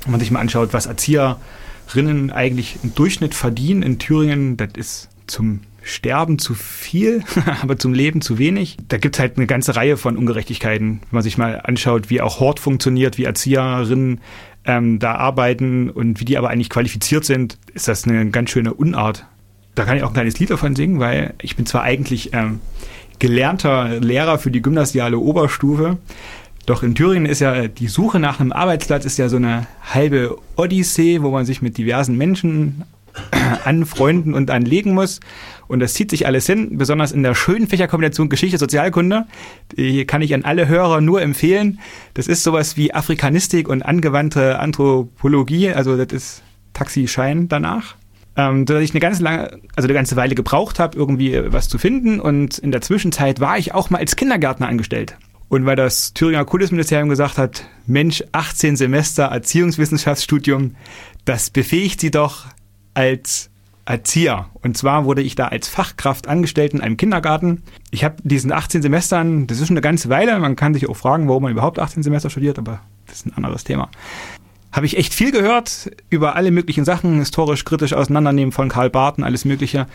Wenn 0.04 0.12
man 0.12 0.20
sich 0.20 0.30
mal 0.30 0.40
anschaut, 0.40 0.72
was 0.72 0.86
Erzieherinnen 0.86 2.30
eigentlich 2.30 2.78
im 2.82 2.94
Durchschnitt 2.94 3.34
verdienen 3.34 3.82
in 3.82 3.98
Thüringen, 3.98 4.56
das 4.56 4.70
ist 4.76 5.08
zum 5.26 5.60
Sterben 5.88 6.38
zu 6.38 6.54
viel, 6.54 7.22
aber 7.62 7.78
zum 7.78 7.94
Leben 7.94 8.20
zu 8.20 8.38
wenig. 8.38 8.76
Da 8.88 8.98
gibt 8.98 9.16
es 9.16 9.20
halt 9.20 9.36
eine 9.36 9.46
ganze 9.46 9.76
Reihe 9.76 9.96
von 9.96 10.16
Ungerechtigkeiten, 10.16 11.00
wenn 11.00 11.08
man 11.10 11.22
sich 11.22 11.38
mal 11.38 11.60
anschaut, 11.64 12.10
wie 12.10 12.20
auch 12.20 12.40
Hort 12.40 12.60
funktioniert, 12.60 13.18
wie 13.18 13.24
Erzieherinnen 13.24 14.20
ähm, 14.64 14.98
da 14.98 15.14
arbeiten 15.14 15.90
und 15.90 16.20
wie 16.20 16.24
die 16.24 16.38
aber 16.38 16.50
eigentlich 16.50 16.70
qualifiziert 16.70 17.24
sind, 17.24 17.58
ist 17.74 17.88
das 17.88 18.04
eine 18.04 18.30
ganz 18.30 18.50
schöne 18.50 18.74
Unart. 18.74 19.26
Da 19.74 19.84
kann 19.84 19.96
ich 19.96 20.02
auch 20.02 20.08
ein 20.08 20.14
kleines 20.14 20.38
Lied 20.38 20.50
davon 20.50 20.76
singen, 20.76 21.00
weil 21.00 21.34
ich 21.40 21.56
bin 21.56 21.64
zwar 21.64 21.82
eigentlich 21.82 22.34
ähm, 22.34 22.60
gelernter 23.18 24.00
Lehrer 24.00 24.38
für 24.38 24.50
die 24.50 24.62
gymnasiale 24.62 25.18
Oberstufe, 25.18 25.98
doch 26.68 26.82
in 26.82 26.94
Thüringen 26.94 27.24
ist 27.24 27.40
ja 27.40 27.66
die 27.66 27.88
Suche 27.88 28.18
nach 28.18 28.40
einem 28.40 28.52
Arbeitsplatz 28.52 29.06
ist 29.06 29.16
ja 29.16 29.30
so 29.30 29.36
eine 29.36 29.66
halbe 29.90 30.36
Odyssee, 30.56 31.22
wo 31.22 31.30
man 31.30 31.46
sich 31.46 31.62
mit 31.62 31.78
diversen 31.78 32.18
Menschen 32.18 32.82
anfreunden 33.64 34.34
und 34.34 34.50
anlegen 34.50 34.94
muss. 34.94 35.20
Und 35.66 35.80
das 35.80 35.94
zieht 35.94 36.10
sich 36.10 36.26
alles 36.26 36.46
hin, 36.46 36.78
besonders 36.78 37.12
in 37.12 37.22
der 37.22 37.34
schönen 37.34 37.68
Fächerkombination 37.68 38.28
Geschichte, 38.28 38.58
Sozialkunde. 38.58 39.26
Die 39.76 40.06
kann 40.06 40.22
ich 40.22 40.34
an 40.34 40.44
alle 40.44 40.66
Hörer 40.66 41.00
nur 41.00 41.20
empfehlen. 41.20 41.78
Das 42.14 42.26
ist 42.26 42.42
sowas 42.42 42.76
wie 42.76 42.94
Afrikanistik 42.94 43.68
und 43.68 43.82
angewandte 43.82 44.58
Anthropologie. 44.58 45.70
Also 45.70 45.96
das 45.96 46.12
ist 46.12 46.42
Taxischein 46.72 47.48
danach. 47.48 47.96
Ähm, 48.36 48.66
dass 48.66 48.82
ich 48.82 48.92
eine 48.92 49.00
ganze 49.00 49.22
lange, 49.22 49.60
also 49.74 49.86
eine 49.86 49.94
ganze 49.94 50.16
Weile 50.16 50.36
gebraucht 50.36 50.78
habe, 50.78 50.96
irgendwie 50.96 51.38
was 51.52 51.68
zu 51.68 51.76
finden. 51.76 52.20
Und 52.20 52.58
in 52.58 52.70
der 52.70 52.80
Zwischenzeit 52.80 53.40
war 53.40 53.58
ich 53.58 53.74
auch 53.74 53.90
mal 53.90 53.98
als 53.98 54.16
Kindergärtner 54.16 54.68
angestellt. 54.68 55.16
Und 55.48 55.66
weil 55.66 55.76
das 55.76 56.14
Thüringer 56.14 56.44
Kultusministerium 56.44 57.08
gesagt 57.08 57.38
hat, 57.38 57.64
Mensch, 57.86 58.22
18 58.32 58.76
Semester 58.76 59.24
Erziehungswissenschaftsstudium, 59.24 60.76
das 61.24 61.50
befähigt 61.50 62.00
Sie 62.00 62.10
doch 62.10 62.46
als 62.98 63.48
Erzieher. 63.84 64.46
Und 64.60 64.76
zwar 64.76 65.04
wurde 65.04 65.22
ich 65.22 65.36
da 65.36 65.46
als 65.46 65.68
Fachkraft 65.68 66.26
angestellt 66.26 66.74
in 66.74 66.80
einem 66.80 66.96
Kindergarten. 66.96 67.62
Ich 67.92 68.02
habe 68.02 68.16
diesen 68.24 68.50
18 68.50 68.82
Semestern, 68.82 69.46
das 69.46 69.60
ist 69.60 69.68
schon 69.68 69.76
eine 69.76 69.82
ganze 69.82 70.08
Weile, 70.08 70.36
man 70.40 70.56
kann 70.56 70.74
sich 70.74 70.88
auch 70.88 70.96
fragen, 70.96 71.28
warum 71.28 71.44
man 71.44 71.52
überhaupt 71.52 71.78
18 71.78 72.02
Semester 72.02 72.28
studiert, 72.28 72.58
aber 72.58 72.80
das 73.06 73.18
ist 73.18 73.26
ein 73.26 73.34
anderes 73.34 73.62
Thema. 73.62 73.88
Habe 74.72 74.84
ich 74.84 74.98
echt 74.98 75.14
viel 75.14 75.30
gehört 75.30 75.92
über 76.10 76.34
alle 76.34 76.50
möglichen 76.50 76.84
Sachen, 76.84 77.20
historisch 77.20 77.64
kritisch 77.64 77.92
auseinandernehmen 77.92 78.50
von 78.50 78.68
Karl 78.68 78.90
Barth 78.90 79.16
und 79.16 79.24
alles 79.24 79.44
Mögliche. 79.44 79.86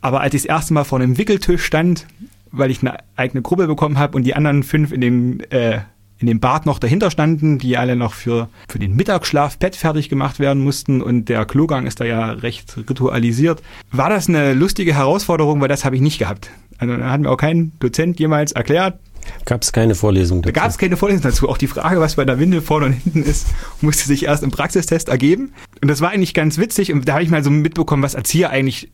Aber 0.00 0.20
als 0.20 0.32
ich 0.34 0.42
das 0.42 0.48
erste 0.48 0.72
Mal 0.72 0.84
vor 0.84 1.00
einem 1.00 1.18
Wickeltisch 1.18 1.64
stand 1.64 2.06
weil 2.52 2.70
ich 2.70 2.82
eine 2.82 2.98
eigene 3.16 3.42
Gruppe 3.42 3.66
bekommen 3.66 3.98
habe 3.98 4.16
und 4.16 4.24
die 4.24 4.34
anderen 4.34 4.62
fünf 4.62 4.92
in 4.92 5.00
dem, 5.00 5.40
äh, 5.50 5.80
in 6.22 6.28
dem 6.28 6.40
Bad 6.40 6.66
noch 6.66 6.78
dahinter 6.78 7.10
standen, 7.10 7.58
die 7.58 7.76
alle 7.76 7.96
noch 7.96 8.14
für, 8.14 8.48
für 8.68 8.78
den 8.78 8.96
Mittagsschlaf 8.96 9.58
Bett 9.58 9.76
fertig 9.76 10.08
gemacht 10.08 10.38
werden 10.38 10.62
mussten 10.62 11.02
und 11.02 11.28
der 11.28 11.44
Klogang 11.44 11.86
ist 11.86 12.00
da 12.00 12.04
ja 12.04 12.30
recht 12.30 12.76
ritualisiert. 12.88 13.62
War 13.90 14.08
das 14.08 14.28
eine 14.28 14.54
lustige 14.54 14.94
Herausforderung, 14.94 15.60
weil 15.60 15.68
das 15.68 15.84
habe 15.84 15.96
ich 15.96 16.02
nicht 16.02 16.18
gehabt. 16.18 16.50
Also 16.78 16.96
da 16.96 17.10
hat 17.10 17.20
mir 17.20 17.30
auch 17.30 17.36
kein 17.36 17.72
Dozent 17.80 18.18
jemals 18.18 18.52
erklärt, 18.52 18.98
Gab 19.44 19.62
es 19.62 19.72
keine 19.72 19.94
Vorlesung 19.94 20.42
dazu? 20.42 20.52
Da 20.52 20.60
gab 20.60 20.70
es 20.70 20.78
keine 20.78 20.96
Vorlesung 20.96 21.22
dazu. 21.22 21.48
Auch 21.48 21.58
die 21.58 21.68
Frage, 21.68 22.00
was 22.00 22.16
bei 22.16 22.24
der 22.24 22.40
Windel 22.40 22.60
vorne 22.60 22.86
und 22.86 22.92
hinten 22.92 23.22
ist, 23.22 23.46
musste 23.80 24.04
sich 24.04 24.24
erst 24.24 24.42
im 24.42 24.50
Praxistest 24.50 25.08
ergeben. 25.08 25.52
Und 25.80 25.88
das 25.88 26.00
war 26.00 26.10
eigentlich 26.10 26.34
ganz 26.34 26.58
witzig. 26.58 26.92
Und 26.92 27.08
da 27.08 27.14
habe 27.14 27.22
ich 27.22 27.30
mal 27.30 27.44
so 27.44 27.50
mitbekommen, 27.50 28.02
was 28.02 28.14
Erzieher 28.14 28.50
eigentlich 28.50 28.90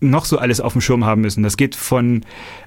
noch 0.00 0.24
so 0.24 0.38
alles 0.38 0.60
auf 0.60 0.72
dem 0.72 0.80
Schirm 0.80 1.04
haben 1.04 1.20
müssen. 1.20 1.42
Das 1.42 1.56
geht 1.56 1.76
von 1.76 2.24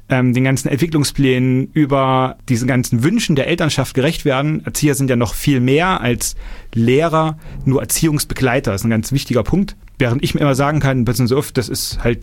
ähm, 0.10 0.34
den 0.34 0.43
ganzen 0.43 0.69
Entwicklungsplänen 0.69 1.69
über 1.74 2.38
diesen 2.48 2.67
ganzen 2.67 3.04
Wünschen 3.04 3.36
der 3.36 3.48
Elternschaft 3.48 3.93
gerecht 3.93 4.24
werden. 4.26 4.63
Erzieher 4.65 4.96
sind 4.96 5.10
ja 5.10 5.15
noch 5.15 5.34
viel 5.34 5.60
mehr 5.60 6.02
als 6.02 6.36
Lehrer, 6.74 7.38
nur 7.65 7.82
Erziehungsbegleiter. 7.82 8.72
Das 8.72 8.82
ist 8.82 8.86
ein 8.86 8.91
ganz 8.91 9.12
wichtiger 9.12 9.43
Punkt. 9.43 9.76
Während 9.98 10.24
ich 10.24 10.36
mir 10.36 10.41
immer 10.41 10.56
sagen 10.56 10.80
kann, 10.80 11.06
so 11.06 11.38
oft, 11.38 11.58
das 11.58 11.69
ist 11.69 12.04
halt, 12.04 12.22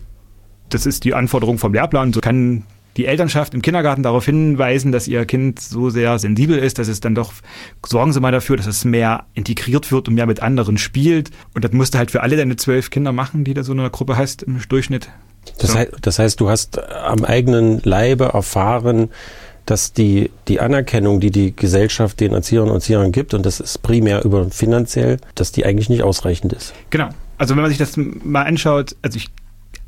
das 0.68 0.87
ist 0.87 1.05
die 1.05 1.14
Anforderung 1.14 1.59
vom 1.59 1.75
Lehrplan. 1.75 2.12
So 2.12 2.20
kann 2.20 2.64
die 2.96 3.07
Elternschaft 3.07 3.55
im 3.55 3.62
Kindergarten 3.62 4.03
darauf 4.03 4.24
hinweisen, 4.24 4.92
dass 4.92 5.09
ihr 5.09 5.24
Kind 5.24 5.61
so 5.61 5.90
sehr 5.90 6.18
sensibel 6.18 6.59
ist, 6.59 6.79
dass 6.79 6.88
es 6.88 7.00
dann 7.00 7.14
doch, 7.14 7.33
sorgen 7.87 8.12
Sie 8.12 8.20
mal 8.20 8.33
dafür, 8.33 8.57
dass 8.57 8.66
es 8.66 8.85
mehr 8.85 9.24
integriert 9.35 9.92
wird 9.92 10.09
und 10.09 10.14
mehr 10.14 10.26
mit 10.26 10.42
anderen 10.42 10.79
spielt. 10.79 11.31
Und 11.55 11.64
das 11.64 11.72
musst 11.72 11.94
du 11.94 11.98
halt 11.98 12.11
für 12.11 12.22
alle 12.22 12.37
deine 12.37 12.57
zwölf 12.57 12.90
Kinder 12.90 13.12
machen, 13.12 13.44
die 13.44 13.55
du 13.55 13.62
so 13.62 13.72
in 13.72 13.81
einer 13.81 13.90
Gruppe 13.90 14.16
hast 14.16 14.42
im 14.42 14.61
Durchschnitt. 14.68 15.09
Das, 15.59 15.72
so. 15.72 15.79
heißt, 15.79 15.92
das 16.03 16.18
heißt, 16.18 16.40
du 16.40 16.50
hast 16.50 16.79
am 16.79 17.24
eigenen 17.24 17.81
Leibe 17.83 18.24
erfahren, 18.26 19.11
dass 19.66 19.92
die, 19.92 20.31
die 20.48 20.61
Anerkennung, 20.61 21.20
die 21.20 21.31
die 21.31 21.55
Gesellschaft 21.55 22.18
den 22.20 22.33
Erzieherinnen 22.33 22.72
und 22.72 22.79
Erziehern 22.79 23.12
gibt, 23.12 23.35
und 23.35 23.46
das 23.46 23.61
ist 23.61 23.83
primär 23.83 24.24
über 24.24 24.50
finanziell, 24.50 25.18
dass 25.35 25.53
die 25.53 25.64
eigentlich 25.64 25.88
nicht 25.88 26.03
ausreichend 26.03 26.53
ist. 26.53 26.74
Genau. 26.90 27.11
Also 27.38 27.55
wenn 27.55 27.62
man 27.62 27.70
sich 27.70 27.79
das 27.79 27.96
mal 27.96 28.42
anschaut, 28.42 28.96
also 29.03 29.16
ich, 29.16 29.29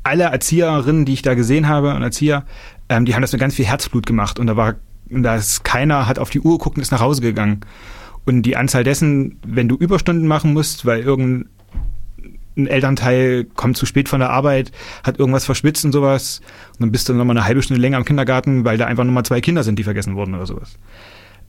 alle 0.03 0.25
Erzieherinnen, 0.25 1.05
die 1.05 1.13
ich 1.13 1.21
da 1.21 1.33
gesehen 1.33 1.67
habe 1.67 1.93
und 1.95 2.01
Erzieher, 2.01 2.45
ähm, 2.89 3.05
die 3.05 3.15
haben 3.15 3.21
das 3.21 3.31
mit 3.31 3.41
ganz 3.41 3.55
viel 3.55 3.65
Herzblut 3.65 4.05
gemacht 4.05 4.39
und 4.39 4.47
da 4.47 4.57
war, 4.57 4.75
da 5.09 5.35
ist 5.35 5.63
keiner 5.63 6.07
hat 6.07 6.19
auf 6.19 6.29
die 6.29 6.39
Uhr 6.39 6.57
geguckt 6.57 6.77
und 6.77 6.81
ist 6.81 6.91
nach 6.91 7.01
Hause 7.01 7.21
gegangen. 7.21 7.61
Und 8.25 8.43
die 8.43 8.55
Anzahl 8.55 8.83
dessen, 8.83 9.37
wenn 9.45 9.67
du 9.67 9.75
Überstunden 9.75 10.27
machen 10.27 10.53
musst, 10.53 10.85
weil 10.85 11.01
irgendein 11.01 11.49
Elternteil 12.55 13.45
kommt 13.55 13.75
zu 13.75 13.85
spät 13.85 14.07
von 14.07 14.19
der 14.19 14.29
Arbeit, 14.29 14.71
hat 15.03 15.19
irgendwas 15.19 15.45
verschwitzt 15.45 15.83
und 15.83 15.91
sowas, 15.91 16.41
und 16.73 16.81
dann 16.81 16.91
bist 16.91 17.09
du 17.09 17.13
nochmal 17.13 17.35
eine 17.37 17.45
halbe 17.45 17.61
Stunde 17.61 17.81
länger 17.81 17.97
im 17.97 18.05
Kindergarten, 18.05 18.63
weil 18.63 18.77
da 18.77 18.85
einfach 18.85 19.03
nochmal 19.03 19.25
zwei 19.25 19.41
Kinder 19.41 19.63
sind, 19.63 19.77
die 19.77 19.83
vergessen 19.83 20.15
wurden 20.15 20.35
oder 20.35 20.45
sowas. 20.45 20.77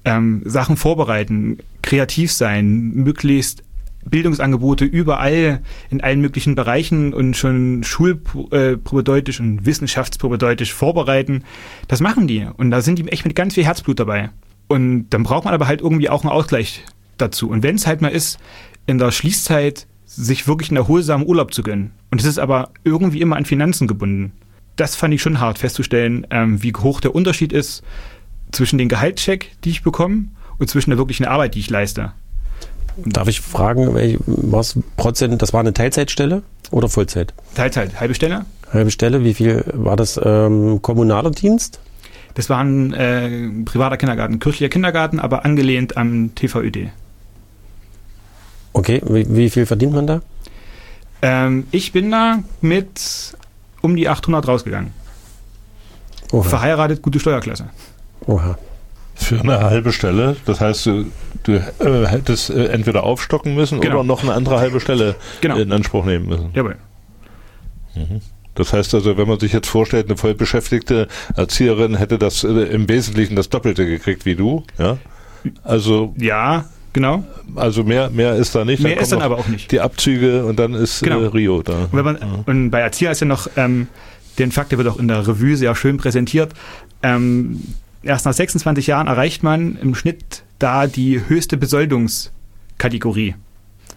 Ähm, 0.05 0.42
Sachen 0.44 0.77
vorbereiten, 0.77 1.59
kreativ 1.83 2.33
sein, 2.33 2.90
möglichst 2.94 3.62
Bildungsangebote 4.05 4.85
überall 4.85 5.62
in 5.90 6.01
allen 6.01 6.21
möglichen 6.21 6.55
Bereichen 6.55 7.14
und 7.14 7.37
schon 7.37 7.83
schulprobedeutisch 7.85 9.40
und 9.40 9.67
wissenschaftsprobedeutisch 9.67 10.73
vorbereiten. 10.73 11.45
Das 11.88 12.01
machen 12.01 12.27
die. 12.27 12.47
Und 12.57 12.71
da 12.71 12.81
sind 12.81 12.99
die 12.99 13.09
echt 13.09 13.25
mit 13.25 13.35
ganz 13.35 13.55
viel 13.55 13.64
Herzblut 13.64 13.99
dabei. 13.99 14.31
Und 14.69 15.09
dann 15.11 15.23
braucht 15.23 15.45
man 15.45 15.55
aber 15.55 15.67
halt 15.67 15.81
irgendwie 15.81 16.09
auch 16.09 16.23
einen 16.23 16.33
Ausgleich 16.33 16.85
dazu. 17.19 17.49
Und 17.49 17.62
wenn 17.62 17.77
es 17.77 17.87
halt 17.87 18.01
mal 18.01 18.09
ist, 18.09 18.38
in 18.87 18.99
der 18.99 19.11
Schließzeit 19.11 19.87
sich 20.07 20.47
wirklich 20.47 20.71
einen 20.71 20.77
erholsamen 20.77 21.27
Urlaub 21.27 21.53
zu 21.53 21.62
gönnen. 21.62 21.93
Und 22.11 22.21
es 22.21 22.27
ist 22.27 22.38
aber 22.38 22.71
irgendwie 22.85 23.21
immer 23.21 23.37
an 23.37 23.45
Finanzen 23.45 23.88
gebunden. 23.88 24.33
Das 24.77 24.97
fand 24.97 25.14
ich 25.14 25.23
schon 25.23 25.40
hart 25.40 25.59
festzustellen, 25.59 26.27
ähm, 26.31 26.62
wie 26.62 26.73
hoch 26.73 27.01
der 27.01 27.14
Unterschied 27.14 27.53
ist 27.53 27.83
zwischen 28.53 28.79
den 28.79 28.88
Gehaltscheck, 28.88 29.53
die 29.64 29.71
ich 29.71 29.83
bekomme, 29.83 30.27
und 30.59 30.71
zwischen 30.71 30.90
der 30.90 30.99
wirklichen 30.99 31.25
Arbeit, 31.25 31.55
die 31.55 31.61
ich 31.61 31.71
leiste. 31.71 32.12
Darf 32.97 33.29
ich 33.29 33.41
fragen, 33.41 34.19
was 34.27 34.79
Prozent, 34.97 35.43
das 35.43 35.53
war 35.53 35.61
eine 35.61 35.73
Teilzeitstelle 35.73 36.43
oder 36.71 36.89
Vollzeit? 36.89 37.35
Teilzeit, 37.55 37.99
halbe 38.01 38.15
Stelle. 38.15 38.45
Halbe 38.73 38.91
Stelle, 38.91 39.25
wie 39.25 39.35
viel 39.35 39.65
war 39.73 39.97
das 39.97 40.21
ähm, 40.23 40.81
kommunaler 40.83 41.31
Dienst? 41.31 41.81
Das 42.35 42.51
war 42.51 42.63
ein 42.63 42.93
äh, 42.93 43.65
privater 43.65 43.97
Kindergarten, 43.97 44.39
kirchlicher 44.39 44.69
Kindergarten, 44.69 45.21
aber 45.21 45.45
angelehnt 45.45 45.97
am 45.97 46.35
TVÖD. 46.35 46.91
Okay, 48.73 49.01
wie, 49.07 49.27
wie 49.29 49.51
viel 49.51 49.67
verdient 49.67 49.93
man 49.93 50.07
da? 50.07 50.21
Ähm, 51.23 51.67
ich 51.71 51.93
bin 51.93 52.11
da 52.11 52.43
mit 52.61 53.37
um 53.81 53.95
die 53.97 54.09
800 54.09 54.49
rausgegangen. 54.49 54.93
Oha. 56.33 56.43
Verheiratet, 56.43 57.03
gute 57.03 57.21
Steuerklasse. 57.21 57.69
Oha. 58.27 58.59
Für 59.14 59.40
eine 59.40 59.61
halbe 59.61 59.92
Stelle. 59.92 60.37
Das 60.44 60.61
heißt, 60.61 60.87
du, 60.87 61.07
du 61.44 61.53
äh, 61.53 62.07
hättest 62.07 62.50
äh, 62.50 62.66
entweder 62.66 63.05
aufstocken 63.05 63.55
müssen 63.55 63.81
genau. 63.81 63.96
oder 63.96 64.05
noch 64.05 64.22
eine 64.22 64.33
andere 64.33 64.59
halbe 64.59 64.81
Stelle 64.81 65.14
genau. 65.40 65.57
in 65.57 65.72
Anspruch 65.72 66.05
nehmen 66.05 66.27
müssen. 66.27 66.50
Jawohl. 66.55 66.77
Mhm. 67.94 68.20
Das 68.55 68.72
heißt 68.72 68.94
also, 68.94 69.16
wenn 69.16 69.29
man 69.29 69.40
sich 69.40 69.53
jetzt 69.53 69.68
vorstellt, 69.68 70.07
eine 70.07 70.16
vollbeschäftigte 70.16 71.09
Erzieherin 71.37 71.96
hätte 71.96 72.18
das 72.18 72.44
äh, 72.44 72.48
im 72.48 72.88
Wesentlichen 72.88 73.37
das 73.37 73.48
Doppelte 73.48 73.87
gekriegt 73.87 74.27
wie 74.27 74.37
du, 74.37 74.64
ja? 74.79 74.98
Also 75.62 76.14
ja, 76.16 76.64
genau. 76.92 77.24
Also 77.55 77.85
mehr 77.85 78.11
mehr 78.11 78.37
ist 78.37 78.55
da 78.55 78.64
nicht. 78.64 78.83
Mehr 78.83 78.94
dann 78.94 79.03
ist 79.03 79.12
dann 79.12 79.22
aber 79.22 79.38
auch 79.38 79.48
nicht. 79.48 79.70
Die 79.72 79.81
Abzüge 79.81 80.46
und 80.46 80.59
dann 80.59 80.74
ist 80.74 81.03
genau. 81.03 81.20
äh, 81.20 81.27
Rio 81.27 81.62
da. 81.62 81.88
Und, 81.90 81.92
wenn 81.92 82.05
man, 82.05 82.18
ja. 82.20 82.44
und 82.46 82.70
bei 82.70 82.81
Erzieher 82.81 83.11
ist 83.11 83.20
ja 83.20 83.27
noch 83.27 83.48
ähm, 83.57 83.88
den 84.38 84.53
Fakt, 84.53 84.72
der 84.72 84.79
wird 84.79 84.88
auch 84.88 84.98
in 84.98 85.09
der 85.09 85.27
Revue 85.27 85.57
sehr 85.57 85.74
schön 85.74 85.96
präsentiert. 85.96 86.55
Ähm, 87.03 87.61
erst 88.05 88.27
nach 88.27 88.33
26 88.33 88.87
Jahren 88.87 89.07
erreicht 89.07 89.43
man 89.43 89.77
im 89.77 89.95
Schnitt 89.95 90.45
da 90.59 90.87
die 90.87 91.21
höchste 91.29 91.57
Besoldungskategorie. 91.57 93.35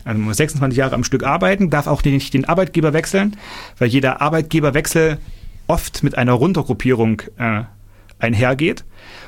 Also 0.03 0.19
man 0.19 0.27
muss 0.27 0.37
26 0.37 0.77
Jahre 0.77 0.95
am 0.95 1.03
Stück 1.03 1.23
arbeiten, 1.23 1.69
darf 1.69 1.87
auch 1.87 2.03
nicht 2.03 2.33
den 2.33 2.45
Arbeitgeber 2.45 2.93
wechseln, 2.93 3.35
weil 3.77 3.89
jeder 3.89 4.21
Arbeitgeberwechsel 4.21 5.17
oft 5.67 6.03
mit 6.03 6.17
einer 6.17 6.33
Runtergruppierung 6.33 7.21
äh, 7.37 7.63
einhergeht. 8.19 8.85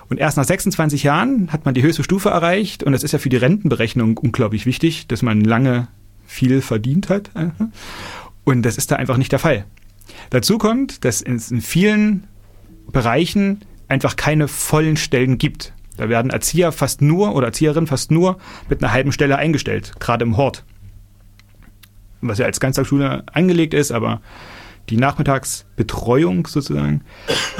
Und 0.10 0.20
erst 0.20 0.38
nach 0.38 0.46
26 0.46 1.04
Jahren 1.04 1.52
hat 1.52 1.66
man 1.66 1.74
die 1.74 1.84
höchste 1.84 2.04
Stufe 2.04 2.30
erreicht. 2.30 2.84
Und 2.84 2.94
das 2.94 3.04
ist 3.04 3.12
ja 3.12 3.20
für 3.20 3.30
die 3.30 3.38
Rentenberechnung 3.38 4.18
unglaublich 4.18 4.66
wichtig, 4.66 5.08
dass 5.08 5.22
man 5.22 5.42
lange 5.42 5.88
viel 6.26 6.62
verdient 6.62 7.10
hat. 7.10 7.30
Und 8.44 8.64
das 8.64 8.78
ist 8.78 8.92
da 8.92 8.96
einfach 8.96 9.18
nicht 9.18 9.32
der 9.32 9.40
Fall. 9.40 9.66
Dazu 10.30 10.58
kommt, 10.58 11.06
dass 11.06 11.22
in 11.22 11.40
vielen 11.40 12.26
Bereichen 12.92 13.62
einfach 13.90 14.16
keine 14.16 14.48
vollen 14.48 14.98
Stellen 14.98 15.38
gibt. 15.38 15.74
Da 15.98 16.08
werden 16.08 16.32
Erzieher 16.32 16.72
fast 16.72 17.02
nur 17.02 17.36
oder 17.36 17.48
Erzieherinnen 17.48 17.88
fast 17.88 18.10
nur 18.10 18.38
mit 18.70 18.82
einer 18.82 18.94
halben 18.94 19.12
Stelle 19.12 19.38
eingestellt, 19.38 19.94
gerade 20.00 20.24
im 20.24 20.38
Hort. 20.38 20.64
Was 22.22 22.38
ja 22.38 22.46
als 22.46 22.60
Ganztagsschule 22.60 23.24
angelegt 23.34 23.74
ist, 23.74 23.92
aber 23.92 24.22
die 24.90 24.98
Nachmittagsbetreuung 24.98 26.48
sozusagen 26.48 27.02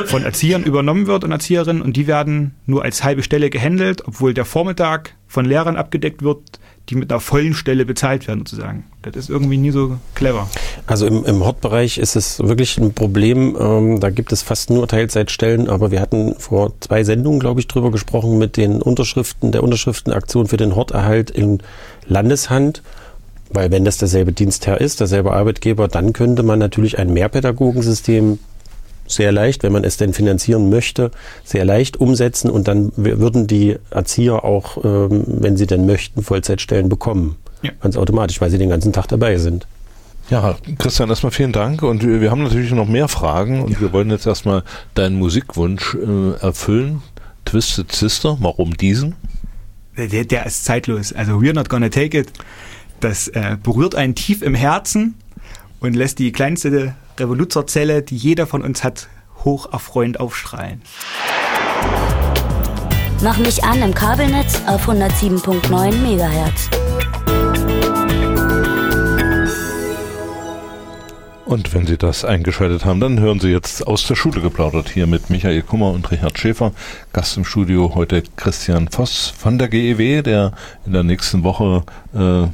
von 0.06 0.24
Erziehern 0.24 0.64
übernommen 0.64 1.08
wird 1.08 1.24
und 1.24 1.32
Erzieherinnen 1.32 1.82
und 1.82 1.96
die 1.96 2.08
werden 2.08 2.56
nur 2.66 2.84
als 2.84 3.04
halbe 3.04 3.24
Stelle 3.24 3.50
gehandelt, 3.50 4.08
obwohl 4.08 4.34
der 4.34 4.46
Vormittag 4.46 5.16
von 5.28 5.46
Lehrern 5.46 5.76
abgedeckt 5.76 6.24
wird, 6.24 6.59
die 6.90 6.96
mit 6.96 7.12
einer 7.12 7.20
vollen 7.20 7.54
Stelle 7.54 7.86
bezahlt 7.86 8.28
werden 8.28 8.40
sozusagen. 8.40 8.84
Das 9.04 9.16
ist 9.16 9.30
irgendwie 9.30 9.58
nie 9.58 9.72
so 9.72 9.98
clever. 10.16 10.50
Also 10.88 11.06
im, 11.06 11.24
im 11.26 11.44
Hortbereich 11.44 11.98
ist 11.98 12.16
es 12.16 12.40
wirklich 12.40 12.78
ein 12.78 12.94
Problem. 12.94 13.56
Ähm, 13.60 14.00
da 14.00 14.10
gibt 14.10 14.32
es 14.32 14.42
fast 14.42 14.70
nur 14.70 14.88
Teilzeitstellen, 14.88 15.70
aber 15.70 15.92
wir 15.92 16.02
hatten 16.02 16.36
vor 16.38 16.74
zwei 16.80 17.04
Sendungen, 17.04 17.40
glaube 17.40 17.60
ich, 17.60 17.68
drüber 17.68 17.92
gesprochen 17.92 18.38
mit 18.38 18.58
den 18.58 18.82
Unterschriften, 18.82 19.52
der 19.52 19.64
Unterschriftenaktion 19.64 20.48
für 20.48 20.58
den 20.58 20.76
Horterhalt 20.76 21.30
in 21.30 21.60
Landeshand. 22.08 22.82
Weil 23.52 23.72
wenn 23.72 23.86
das 23.86 23.98
derselbe 23.98 24.32
Dienstherr 24.32 24.80
ist, 24.80 25.00
derselbe 25.00 25.34
Arbeitgeber, 25.34 25.88
dann 25.88 26.14
könnte 26.14 26.44
man 26.44 26.60
natürlich 26.60 27.00
ein 27.00 27.14
Mehrpädagogensystem 27.14 28.40
sehr 29.10 29.32
leicht, 29.32 29.64
wenn 29.64 29.74
man 29.74 29.84
es 29.84 29.98
denn 29.98 30.14
finanzieren 30.14 30.70
möchte, 30.70 31.12
sehr 31.44 31.66
leicht 31.66 31.98
umsetzen 31.98 32.50
und 32.50 32.68
dann 32.68 32.92
würden 32.96 33.48
die 33.48 33.78
Erzieher 33.90 34.46
auch, 34.46 34.84
ähm, 34.84 35.24
wenn 35.28 35.58
sie 35.58 35.68
denn 35.68 35.86
möchten, 35.86 36.22
Vollzeitstellen 36.22 36.88
bekommen. 36.88 37.36
Ja. 37.62 37.72
Ganz 37.82 37.98
automatisch, 37.98 38.40
weil 38.40 38.50
sie 38.50 38.58
den 38.58 38.70
ganzen 38.70 38.94
Tag 38.94 39.08
dabei 39.08 39.38
sind. 39.38 39.68
Ja, 40.30 40.56
Christian, 40.78 41.10
erstmal 41.10 41.32
vielen 41.32 41.52
Dank 41.52 41.82
und 41.82 42.04
wir 42.04 42.30
haben 42.30 42.44
natürlich 42.44 42.72
noch 42.72 42.88
mehr 42.88 43.08
Fragen 43.08 43.64
und 43.64 43.72
ja. 43.72 43.82
wir 43.82 43.94
wollen 43.94 44.12
jetzt 44.12 44.28
erstmal 44.28 44.64
deinen 44.94 45.16
Musikwunsch 45.16 45.96
äh, 45.96 46.34
erfüllen. 46.40 47.02
Twisted 47.46 47.92
Sister, 47.92 48.38
warum 48.40 48.78
diesen? 48.78 49.16
Der, 49.98 50.24
der, 50.24 50.46
ist 50.46 50.66
zeitlos. 50.66 51.14
Also 51.14 51.40
We're 51.40 51.54
Not 51.54 51.68
Gonna 51.68 51.90
Take 51.90 52.20
It, 52.20 52.32
das 53.00 53.28
äh, 53.30 53.58
berührt 53.62 53.96
einen 53.96 54.14
tief 54.14 54.44
im 54.44 54.54
Herzen 54.54 55.16
und 55.80 55.96
lässt 55.96 56.20
die 56.20 56.32
kleinste 56.32 56.94
Revoluzorzelle, 57.20 58.02
die 58.02 58.18
jeder 58.18 58.48
von 58.48 58.62
uns 58.62 58.84
hat, 58.84 59.08
hoch 59.44 59.72
erfreuend 59.72 60.20
aufstrahlen. 60.20 60.82
Mach 63.22 63.38
mich 63.38 63.64
an 63.64 63.82
im 63.82 63.94
Kabelnetz 63.94 64.62
auf 64.66 64.88
107.9 64.88 65.92
MHz. 65.92 66.70
Und 71.50 71.74
wenn 71.74 71.88
Sie 71.88 71.98
das 71.98 72.26
eingeschaltet 72.26 72.86
haben, 72.86 73.00
dann 73.00 73.20
hören 73.20 73.40
Sie 73.40 73.50
jetzt 73.50 73.88
aus 73.88 74.06
der 74.06 74.14
Schule 74.14 74.40
geplaudert 74.40 74.88
hier 74.88 75.08
mit 75.08 75.32
Michael 75.32 75.64
Kummer 75.64 75.92
und 75.92 76.12
Richard 76.12 76.38
Schäfer. 76.38 76.74
Gast 77.12 77.38
im 77.38 77.44
Studio 77.44 77.96
heute 77.96 78.22
Christian 78.36 78.88
Voss 78.88 79.34
von 79.36 79.58
der 79.58 79.68
GEW, 79.68 80.22
der 80.22 80.54
in 80.86 80.94
der 80.94 81.02
nächsten 81.02 81.44
Woche 81.44 81.82
äh, 82.14 82.48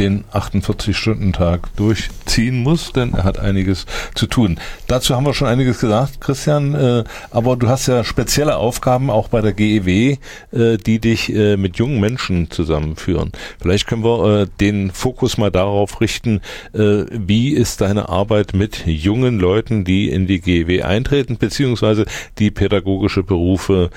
den 0.00 0.24
48-Stunden-Tag 0.32 1.76
durchziehen 1.76 2.62
muss, 2.62 2.92
denn 2.92 3.12
er 3.12 3.24
hat 3.24 3.38
einiges 3.38 3.84
zu 4.14 4.26
tun. 4.26 4.58
Dazu 4.86 5.14
haben 5.14 5.26
wir 5.26 5.34
schon 5.34 5.46
einiges 5.46 5.78
gesagt, 5.78 6.22
Christian, 6.22 6.74
äh, 6.74 7.04
aber 7.30 7.56
du 7.56 7.68
hast 7.68 7.86
ja 7.86 8.02
spezielle 8.02 8.56
Aufgaben 8.56 9.10
auch 9.10 9.28
bei 9.28 9.42
der 9.42 9.52
GEW, 9.52 10.16
äh, 10.52 10.78
die 10.78 11.00
dich 11.00 11.34
äh, 11.34 11.58
mit 11.58 11.76
jungen 11.76 12.00
Menschen 12.00 12.50
zusammenführen. 12.50 13.30
Vielleicht 13.60 13.86
können 13.86 14.02
wir 14.02 14.46
den 14.46 14.90
Fokus 14.90 15.36
mal 15.36 15.50
darauf 15.50 16.00
richten, 16.00 16.40
wie 16.72 17.50
ist 17.50 17.80
deine 17.80 18.08
Arbeit 18.08 18.54
mit 18.54 18.86
jungen 18.86 19.38
Leuten, 19.38 19.84
die 19.84 20.08
in 20.08 20.26
die 20.26 20.40
GEW 20.40 20.82
eintreten, 20.82 21.36
beziehungsweise 21.36 22.06
die 22.38 22.50
pädagogische 22.50 23.22
Berufe 23.22 23.90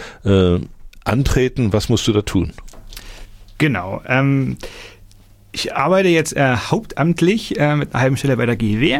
antreten. 1.04 1.72
Was 1.72 1.90
musst 1.90 2.08
du 2.08 2.14
da 2.14 2.22
tun? 2.22 2.54
Genau. 3.58 4.02
Ähm 4.08 4.58
ich 5.54 5.76
arbeite 5.76 6.10
jetzt 6.10 6.36
äh, 6.36 6.56
hauptamtlich 6.58 7.58
äh, 7.60 7.76
mit 7.76 7.94
einer 7.94 8.02
halben 8.02 8.18
Stelle 8.18 8.36
bei 8.36 8.46
der 8.46 8.58
GEW 8.58 9.00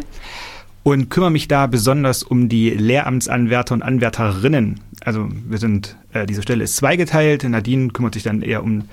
und 0.84 1.10
kümmere 1.10 1.32
mich 1.32 1.48
da 1.48 1.68
besonders 1.68 2.24
um 2.24 2.48
die 2.48 2.70
Lehramtsanwärter 2.70 3.74
und 3.74 3.82
Anwärterinnen. 3.82 4.80
Also 5.04 5.28
wir 5.50 5.58
sind, 5.58 5.98
äh, 6.14 6.26
diese 6.26 6.44
Stelle 6.44 6.64
ist 6.64 6.76
zweigeteilt. 6.78 7.44
Nadine 7.44 7.90
kümmert 7.90 8.14
sich 8.14 8.24
dann 8.24 8.42
eher 8.42 8.64
um 8.64 8.84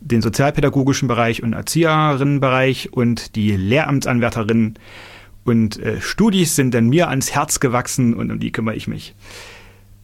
den 0.00 0.22
sozialpädagogischen 0.22 1.06
Bereich 1.06 1.42
und 1.42 1.52
Erzieherinnenbereich 1.52 2.92
und 2.92 3.36
die 3.36 3.52
Lehramtsanwärterinnen 3.52 4.78
und 5.44 5.78
äh, 5.80 6.00
Studis 6.00 6.56
sind 6.56 6.74
dann 6.74 6.88
mir 6.88 7.08
ans 7.08 7.32
Herz 7.32 7.60
gewachsen 7.60 8.14
und 8.14 8.30
um 8.30 8.40
die 8.40 8.50
kümmere 8.50 8.76
ich 8.76 8.88
mich. 8.88 9.14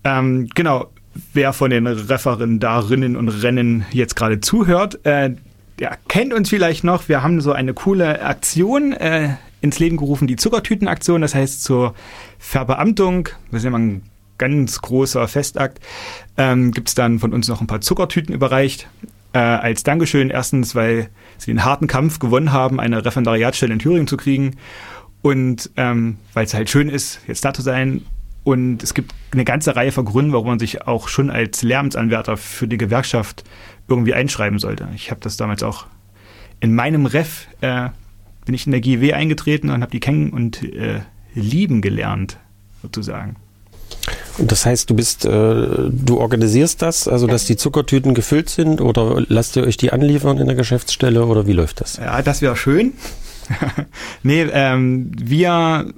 Ähm, 0.04 0.48
genau, 0.54 0.90
wer 1.32 1.52
von 1.52 1.70
den 1.70 1.86
Referendarinnen 1.86 3.16
und 3.16 3.28
Rennen 3.28 3.84
jetzt 3.90 4.16
gerade 4.16 4.40
zuhört, 4.40 5.04
äh, 5.04 5.34
ja, 5.80 5.96
kennt 6.08 6.34
uns 6.34 6.50
vielleicht 6.50 6.84
noch. 6.84 7.08
Wir 7.08 7.22
haben 7.22 7.40
so 7.40 7.52
eine 7.52 7.72
coole 7.72 8.22
Aktion 8.22 8.92
äh, 8.92 9.30
ins 9.62 9.78
Leben 9.78 9.96
gerufen, 9.96 10.28
die 10.28 10.36
Zuckertütenaktion. 10.36 11.22
Das 11.22 11.34
heißt 11.34 11.64
zur 11.64 11.94
Verbeamtung, 12.38 13.30
das 13.50 13.64
ist 13.64 13.70
mal 13.70 13.78
ein 13.78 14.02
ganz 14.36 14.82
großer 14.82 15.26
Festakt, 15.26 15.80
ähm, 16.36 16.72
gibt 16.72 16.88
es 16.88 16.94
dann 16.94 17.18
von 17.18 17.32
uns 17.32 17.48
noch 17.48 17.62
ein 17.62 17.66
paar 17.66 17.80
Zuckertüten 17.80 18.34
überreicht. 18.34 18.88
Äh, 19.32 19.38
als 19.38 19.82
Dankeschön 19.82 20.28
erstens, 20.28 20.74
weil 20.74 21.08
sie 21.38 21.50
den 21.50 21.64
harten 21.64 21.86
Kampf 21.86 22.18
gewonnen 22.18 22.52
haben, 22.52 22.78
eine 22.78 23.02
Referendariatstelle 23.02 23.72
in 23.72 23.78
Thüringen 23.78 24.06
zu 24.06 24.18
kriegen. 24.18 24.56
Und 25.22 25.70
ähm, 25.78 26.18
weil 26.34 26.44
es 26.44 26.52
halt 26.52 26.68
schön 26.68 26.90
ist, 26.90 27.20
jetzt 27.26 27.42
da 27.44 27.54
zu 27.54 27.62
sein. 27.62 28.02
Und 28.44 28.82
es 28.82 28.92
gibt 28.92 29.14
eine 29.32 29.44
ganze 29.44 29.76
Reihe 29.76 29.92
von 29.92 30.04
Gründen, 30.04 30.32
warum 30.32 30.46
man 30.46 30.58
sich 30.58 30.86
auch 30.86 31.08
schon 31.08 31.30
als 31.30 31.62
Lärmsanwärter 31.62 32.36
für 32.36 32.68
die 32.68 32.78
Gewerkschaft 32.78 33.44
irgendwie 33.90 34.14
einschreiben 34.14 34.58
sollte. 34.58 34.88
Ich 34.94 35.10
habe 35.10 35.20
das 35.20 35.36
damals 35.36 35.62
auch 35.62 35.86
in 36.60 36.74
meinem 36.74 37.06
Ref, 37.06 37.46
äh, 37.60 37.88
bin 38.44 38.54
ich 38.54 38.66
in 38.66 38.72
der 38.72 38.80
GW 38.80 39.12
eingetreten 39.12 39.70
und 39.70 39.82
habe 39.82 39.90
die 39.90 40.00
kennen 40.00 40.30
und 40.30 40.62
äh, 40.62 41.00
lieben 41.34 41.82
gelernt, 41.82 42.38
sozusagen. 42.82 43.36
Und 44.38 44.50
das 44.52 44.64
heißt, 44.64 44.88
du 44.88 44.94
bist, 44.94 45.24
äh, 45.24 45.28
du 45.28 46.18
organisierst 46.18 46.80
das, 46.80 47.08
also 47.08 47.26
dass 47.26 47.44
die 47.44 47.56
Zuckertüten 47.56 48.14
gefüllt 48.14 48.48
sind 48.48 48.80
oder 48.80 49.22
lasst 49.28 49.56
ihr 49.56 49.64
euch 49.64 49.76
die 49.76 49.92
anliefern 49.92 50.38
in 50.38 50.46
der 50.46 50.54
Geschäftsstelle 50.54 51.26
oder 51.26 51.46
wie 51.46 51.52
läuft 51.52 51.80
das? 51.80 51.96
Ja, 51.96 52.22
das 52.22 52.40
wäre 52.40 52.56
schön. 52.56 52.94
nee, 54.22 54.42
ähm, 54.42 55.10
wir 55.18 55.92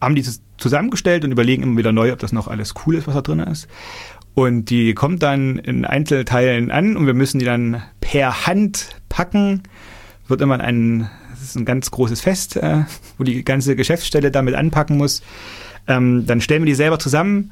haben 0.00 0.14
dieses 0.14 0.40
zusammengestellt 0.58 1.24
und 1.24 1.32
überlegen 1.32 1.62
immer 1.62 1.78
wieder 1.78 1.92
neu, 1.92 2.12
ob 2.12 2.18
das 2.18 2.32
noch 2.32 2.48
alles 2.48 2.74
cool 2.86 2.96
ist, 2.96 3.06
was 3.06 3.14
da 3.14 3.22
drin 3.22 3.40
ist. 3.40 3.68
Und 4.38 4.70
die 4.70 4.94
kommt 4.94 5.24
dann 5.24 5.58
in 5.58 5.84
Einzelteilen 5.84 6.70
an 6.70 6.96
und 6.96 7.06
wir 7.06 7.14
müssen 7.14 7.40
die 7.40 7.44
dann 7.44 7.82
per 8.00 8.46
Hand 8.46 8.90
packen. 9.08 9.64
Wird 10.28 10.40
immer 10.42 10.60
ein, 10.60 11.10
das 11.30 11.42
ist 11.42 11.56
ein 11.56 11.64
ganz 11.64 11.90
großes 11.90 12.20
Fest, 12.20 12.56
äh, 12.56 12.84
wo 13.16 13.24
die 13.24 13.42
ganze 13.42 13.74
Geschäftsstelle 13.74 14.30
damit 14.30 14.54
anpacken 14.54 14.96
muss. 14.96 15.22
Ähm, 15.88 16.24
dann 16.24 16.40
stellen 16.40 16.62
wir 16.62 16.66
die 16.66 16.76
selber 16.76 17.00
zusammen 17.00 17.50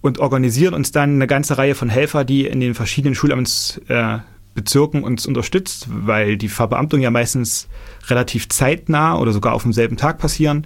und 0.00 0.18
organisieren 0.18 0.74
uns 0.74 0.90
dann 0.90 1.14
eine 1.14 1.28
ganze 1.28 1.58
Reihe 1.58 1.76
von 1.76 1.88
Helfer, 1.88 2.24
die 2.24 2.44
in 2.44 2.58
den 2.58 2.74
verschiedenen 2.74 3.14
Schulamtsbezirken 3.14 5.02
äh, 5.02 5.06
uns 5.06 5.26
unterstützt, 5.26 5.86
weil 5.88 6.36
die 6.36 6.48
Verbeamtung 6.48 7.02
ja 7.02 7.12
meistens 7.12 7.68
relativ 8.08 8.48
zeitnah 8.48 9.16
oder 9.16 9.30
sogar 9.30 9.52
auf 9.52 9.62
demselben 9.62 9.96
Tag 9.96 10.18
passieren, 10.18 10.64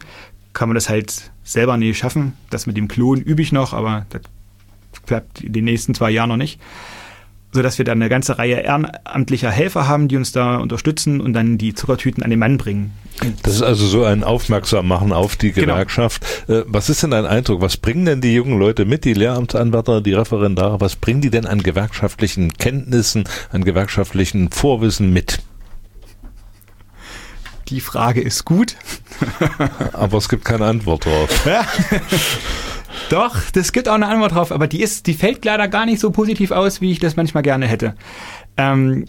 kann 0.55 0.71
man 0.71 0.75
das 0.75 0.89
halt 0.89 1.33
selber 1.45 1.77
nicht 1.77 1.99
schaffen. 1.99 2.33
Das 2.49 2.67
mit 2.67 2.79
dem 2.79 2.89
Klon 2.89 3.21
übe 3.21 3.43
ich 3.43 3.53
noch, 3.53 3.75
aber 3.75 4.07
das 4.09 4.23
klappt 5.11 5.41
in 5.41 5.53
den 5.53 5.65
nächsten 5.65 5.93
zwei 5.93 6.11
Jahren 6.11 6.29
noch 6.29 6.37
nicht. 6.37 6.61
Sodass 7.53 7.79
wir 7.79 7.85
dann 7.85 8.01
eine 8.01 8.09
ganze 8.09 8.39
Reihe 8.39 8.61
ehrenamtlicher 8.61 9.51
Helfer 9.51 9.89
haben, 9.89 10.07
die 10.07 10.17
uns 10.17 10.31
da 10.31 10.59
unterstützen 10.59 11.21
und 11.21 11.33
dann 11.33 11.59
die 11.59 11.75
Zuckertüten 11.75 12.23
an 12.23 12.31
den 12.31 12.39
Mann 12.39 12.59
bringen. 12.59 12.93
Das 13.43 13.57
ist 13.57 13.63
also 13.63 13.87
so 13.87 14.05
ein 14.05 14.23
Aufmerksammachen 14.23 15.13
auf 15.13 15.35
die 15.35 15.51
genau. 15.51 15.73
Gewerkschaft. 15.73 16.25
Genau. 16.47 16.63
Was 16.69 16.89
ist 16.89 17.03
denn 17.03 17.11
dein 17.11 17.27
Eindruck? 17.27 17.61
Was 17.61 17.77
bringen 17.77 18.05
denn 18.05 18.21
die 18.21 18.33
jungen 18.33 18.57
Leute 18.57 18.85
mit, 18.85 19.05
die 19.05 19.15
Lehramtsanwärter, 19.15 20.01
die 20.01 20.13
Referendare, 20.13 20.81
was 20.81 20.95
bringen 20.95 21.23
die 21.23 21.31
denn 21.31 21.45
an 21.45 21.61
gewerkschaftlichen 21.61 22.53
Kenntnissen, 22.53 23.25
an 23.51 23.65
gewerkschaftlichen 23.65 24.53
Vorwissen 24.53 25.13
mit? 25.13 25.41
Die 27.67 27.81
Frage 27.81 28.21
ist 28.21 28.45
gut. 28.45 28.77
Aber 29.93 30.19
es 30.19 30.29
gibt 30.29 30.45
keine 30.45 30.67
Antwort 30.67 31.05
drauf. 31.05 31.47
Doch, 33.11 33.51
das 33.51 33.73
gibt 33.73 33.89
auch 33.89 33.95
eine 33.95 34.09
Antwort 34.09 34.33
drauf, 34.33 34.53
aber 34.53 34.67
die 34.67 34.83
ist, 34.83 35.07
die 35.07 35.15
fällt 35.15 35.45
leider 35.45 35.69
gar 35.69 35.85
nicht 35.85 36.01
so 36.01 36.11
positiv 36.11 36.53
aus, 36.53 36.81
wie 36.81 36.93
ich 36.93 37.01
das 37.01 37.17
manchmal 37.17 37.43
gerne 37.43 37.67
hätte. 37.67 37.95
Ähm, 38.57 39.05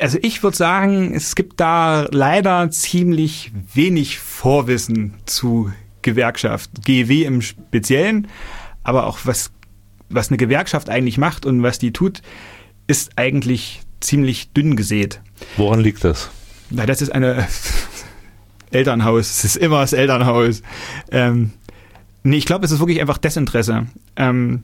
also 0.00 0.18
ich 0.22 0.42
würde 0.42 0.56
sagen, 0.56 1.12
es 1.14 1.34
gibt 1.34 1.58
da 1.60 2.06
leider 2.10 2.70
ziemlich 2.70 3.52
wenig 3.74 4.18
Vorwissen 4.20 5.14
zu 5.26 5.72
Gewerkschaft, 6.02 6.70
GEW 6.84 7.24
im 7.24 7.42
Speziellen, 7.42 8.28
aber 8.84 9.06
auch 9.06 9.18
was 9.24 9.50
was 10.08 10.28
eine 10.28 10.36
Gewerkschaft 10.36 10.88
eigentlich 10.88 11.18
macht 11.18 11.46
und 11.46 11.62
was 11.62 11.78
die 11.78 11.92
tut, 11.92 12.22
ist 12.86 13.12
eigentlich 13.16 13.80
ziemlich 14.00 14.52
dünn 14.52 14.76
gesät. 14.76 15.20
Woran 15.56 15.80
liegt 15.80 16.04
das? 16.04 16.30
Na, 16.70 16.86
das 16.86 17.02
ist 17.02 17.10
eine 17.10 17.46
Elternhaus. 18.70 19.30
Es 19.30 19.44
ist 19.44 19.56
immer 19.56 19.80
das 19.80 19.92
Elternhaus. 19.92 20.62
Ähm, 21.10 21.52
nee, 22.22 22.36
ich 22.36 22.46
glaube, 22.46 22.64
es 22.64 22.70
ist 22.70 22.80
wirklich 22.80 23.00
einfach 23.00 23.18
Desinteresse. 23.18 23.86
Ähm, 24.16 24.62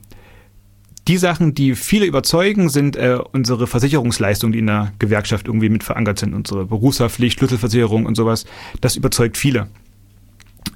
die 1.07 1.17
Sachen, 1.17 1.53
die 1.53 1.75
viele 1.75 2.05
überzeugen, 2.05 2.69
sind 2.69 2.95
äh, 2.95 3.19
unsere 3.31 3.67
Versicherungsleistungen, 3.67 4.53
die 4.53 4.59
in 4.59 4.67
der 4.67 4.91
Gewerkschaft 4.97 5.47
irgendwie 5.47 5.69
mit 5.69 5.83
verankert 5.83 6.17
sind. 6.17 6.33
Unsere 6.33 6.65
Berufshaftpflicht, 6.65 7.37
Schlüsselversicherung 7.37 8.05
und 8.05 8.15
sowas. 8.15 8.45
Das 8.81 8.95
überzeugt 8.95 9.37
viele. 9.37 9.67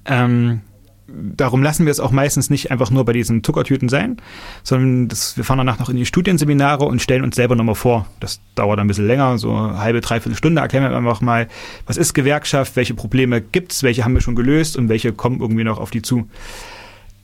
Ähm, 0.05 0.61
darum 1.35 1.63
lassen 1.63 1.85
wir 1.85 1.91
es 1.91 1.99
auch 1.99 2.11
meistens 2.11 2.49
nicht 2.49 2.71
einfach 2.71 2.91
nur 2.91 3.05
bei 3.05 3.13
diesen 3.13 3.43
Zuckertüten 3.43 3.89
sein, 3.89 4.17
sondern 4.63 5.07
das, 5.07 5.37
wir 5.37 5.43
fahren 5.43 5.57
danach 5.57 5.79
noch 5.79 5.89
in 5.89 5.97
die 5.97 6.05
Studienseminare 6.05 6.85
und 6.85 7.01
stellen 7.01 7.23
uns 7.23 7.35
selber 7.35 7.55
nochmal 7.55 7.75
vor. 7.75 8.05
Das 8.19 8.39
dauert 8.55 8.79
ein 8.79 8.87
bisschen 8.87 9.07
länger, 9.07 9.37
so 9.37 9.53
eine 9.53 9.79
halbe, 9.79 10.01
dreiviertel 10.01 10.37
Stunde. 10.37 10.61
Erklären 10.61 10.89
wir 10.89 10.95
einfach 10.95 11.21
mal, 11.21 11.47
was 11.85 11.97
ist 11.97 12.13
Gewerkschaft, 12.13 12.75
welche 12.75 12.93
Probleme 12.93 13.41
gibt 13.41 13.71
es, 13.71 13.83
welche 13.83 14.03
haben 14.03 14.13
wir 14.13 14.21
schon 14.21 14.35
gelöst 14.35 14.77
und 14.77 14.89
welche 14.89 15.13
kommen 15.13 15.41
irgendwie 15.41 15.63
noch 15.63 15.79
auf 15.79 15.91
die 15.91 16.01
zu. 16.01 16.27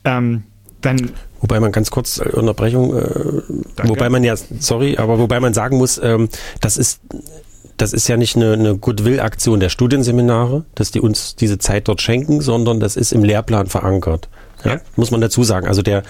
Ähm, 0.03 0.43
dann 0.81 1.11
Wobei 1.41 1.59
man 1.59 1.71
ganz 1.71 1.91
kurz 1.91 2.17
äh, 2.17 2.29
Unterbrechung, 2.29 2.97
äh, 2.97 3.43
wobei 3.83 4.09
man 4.09 4.23
ja, 4.23 4.35
sorry, 4.35 4.97
aber 4.97 5.19
wobei 5.19 5.39
man 5.39 5.53
sagen 5.53 5.77
muss, 5.77 5.99
ähm, 6.01 6.27
das 6.59 6.77
ist 6.77 7.01
das 7.77 7.93
ist 7.93 8.07
ja 8.07 8.17
nicht 8.17 8.35
eine, 8.35 8.53
eine 8.53 8.77
Goodwill-Aktion 8.77 9.59
der 9.59 9.69
Studienseminare, 9.69 10.65
dass 10.75 10.91
die 10.91 11.01
uns 11.01 11.35
diese 11.35 11.57
Zeit 11.57 11.87
dort 11.87 12.01
schenken, 12.01 12.41
sondern 12.41 12.79
das 12.79 12.95
ist 12.95 13.11
im 13.11 13.23
Lehrplan 13.23 13.67
verankert. 13.67 14.29
Ja. 14.63 14.79
Muss 14.95 15.11
man 15.11 15.21
dazu 15.21 15.43
sagen. 15.43 15.67
Also 15.67 15.81
der, 15.81 16.03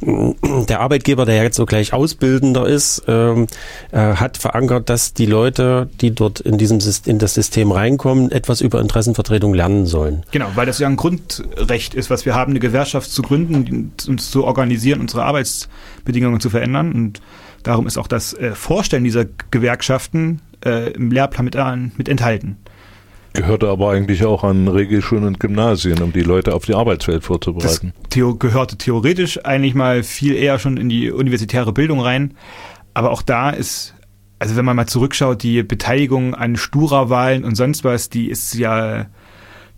der 0.00 0.80
Arbeitgeber, 0.80 1.26
der 1.26 1.42
jetzt 1.42 1.56
so 1.56 1.66
gleich 1.66 1.92
Ausbildender 1.92 2.66
ist, 2.66 3.02
ähm, 3.08 3.46
äh, 3.92 3.98
hat 3.98 4.38
verankert, 4.38 4.88
dass 4.88 5.12
die 5.12 5.26
Leute, 5.26 5.88
die 6.00 6.14
dort 6.14 6.40
in 6.40 6.56
diesem 6.56 6.78
in 7.04 7.18
das 7.18 7.34
System 7.34 7.72
reinkommen, 7.72 8.30
etwas 8.30 8.60
über 8.62 8.80
Interessenvertretung 8.80 9.52
lernen 9.52 9.86
sollen. 9.86 10.24
Genau, 10.30 10.46
weil 10.54 10.66
das 10.66 10.78
ja 10.78 10.88
ein 10.88 10.96
Grundrecht 10.96 11.94
ist, 11.94 12.08
was 12.08 12.24
wir 12.24 12.34
haben, 12.34 12.52
eine 12.52 12.60
Gewerkschaft 12.60 13.10
zu 13.10 13.22
gründen, 13.22 13.92
uns 14.08 14.30
zu 14.30 14.44
organisieren, 14.44 15.00
unsere 15.00 15.24
Arbeitsbedingungen 15.24 16.40
zu 16.40 16.48
verändern. 16.48 16.92
Und 16.92 17.20
darum 17.62 17.86
ist 17.86 17.98
auch 17.98 18.06
das 18.06 18.32
äh, 18.32 18.54
Vorstellen 18.54 19.04
dieser 19.04 19.26
Gewerkschaften 19.50 20.40
äh, 20.64 20.90
im 20.92 21.10
Lehrplan 21.10 21.44
mit, 21.44 21.98
mit 21.98 22.08
enthalten. 22.08 22.56
Gehörte 23.32 23.68
aber 23.68 23.90
eigentlich 23.92 24.24
auch 24.24 24.42
an 24.42 24.66
Regelschulen 24.66 25.24
und 25.24 25.38
Gymnasien, 25.38 26.02
um 26.02 26.12
die 26.12 26.22
Leute 26.22 26.52
auf 26.52 26.64
die 26.64 26.74
Arbeitswelt 26.74 27.22
vorzubereiten. 27.22 27.92
Das 28.02 28.10
theo 28.10 28.34
gehörte 28.34 28.76
theoretisch 28.76 29.44
eigentlich 29.44 29.74
mal 29.74 30.02
viel 30.02 30.34
eher 30.34 30.58
schon 30.58 30.76
in 30.76 30.88
die 30.88 31.12
universitäre 31.12 31.72
Bildung 31.72 32.00
rein. 32.00 32.34
Aber 32.92 33.12
auch 33.12 33.22
da 33.22 33.50
ist, 33.50 33.94
also 34.40 34.56
wenn 34.56 34.64
man 34.64 34.74
mal 34.74 34.86
zurückschaut, 34.86 35.44
die 35.44 35.62
Beteiligung 35.62 36.34
an 36.34 36.56
Stura-Wahlen 36.56 37.44
und 37.44 37.54
sonst 37.54 37.84
was, 37.84 38.10
die 38.10 38.28
ist 38.28 38.54
ja 38.54 39.06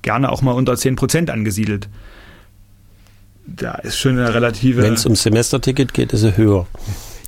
gerne 0.01 0.33
auch 0.33 0.40
mal 0.40 0.53
unter 0.53 0.75
10 0.75 0.97
Prozent 0.97 1.29
angesiedelt. 1.29 1.90
Da 3.47 3.75
ist 3.75 3.99
schon 3.99 4.18
eine 4.18 4.33
relative. 4.33 4.83
Wenn 4.83 4.95
es 4.95 5.05
um 5.05 5.14
Semesterticket 5.14 5.92
geht, 5.92 6.12
ist 6.14 6.21
sie 6.21 6.37
höher. 6.37 6.66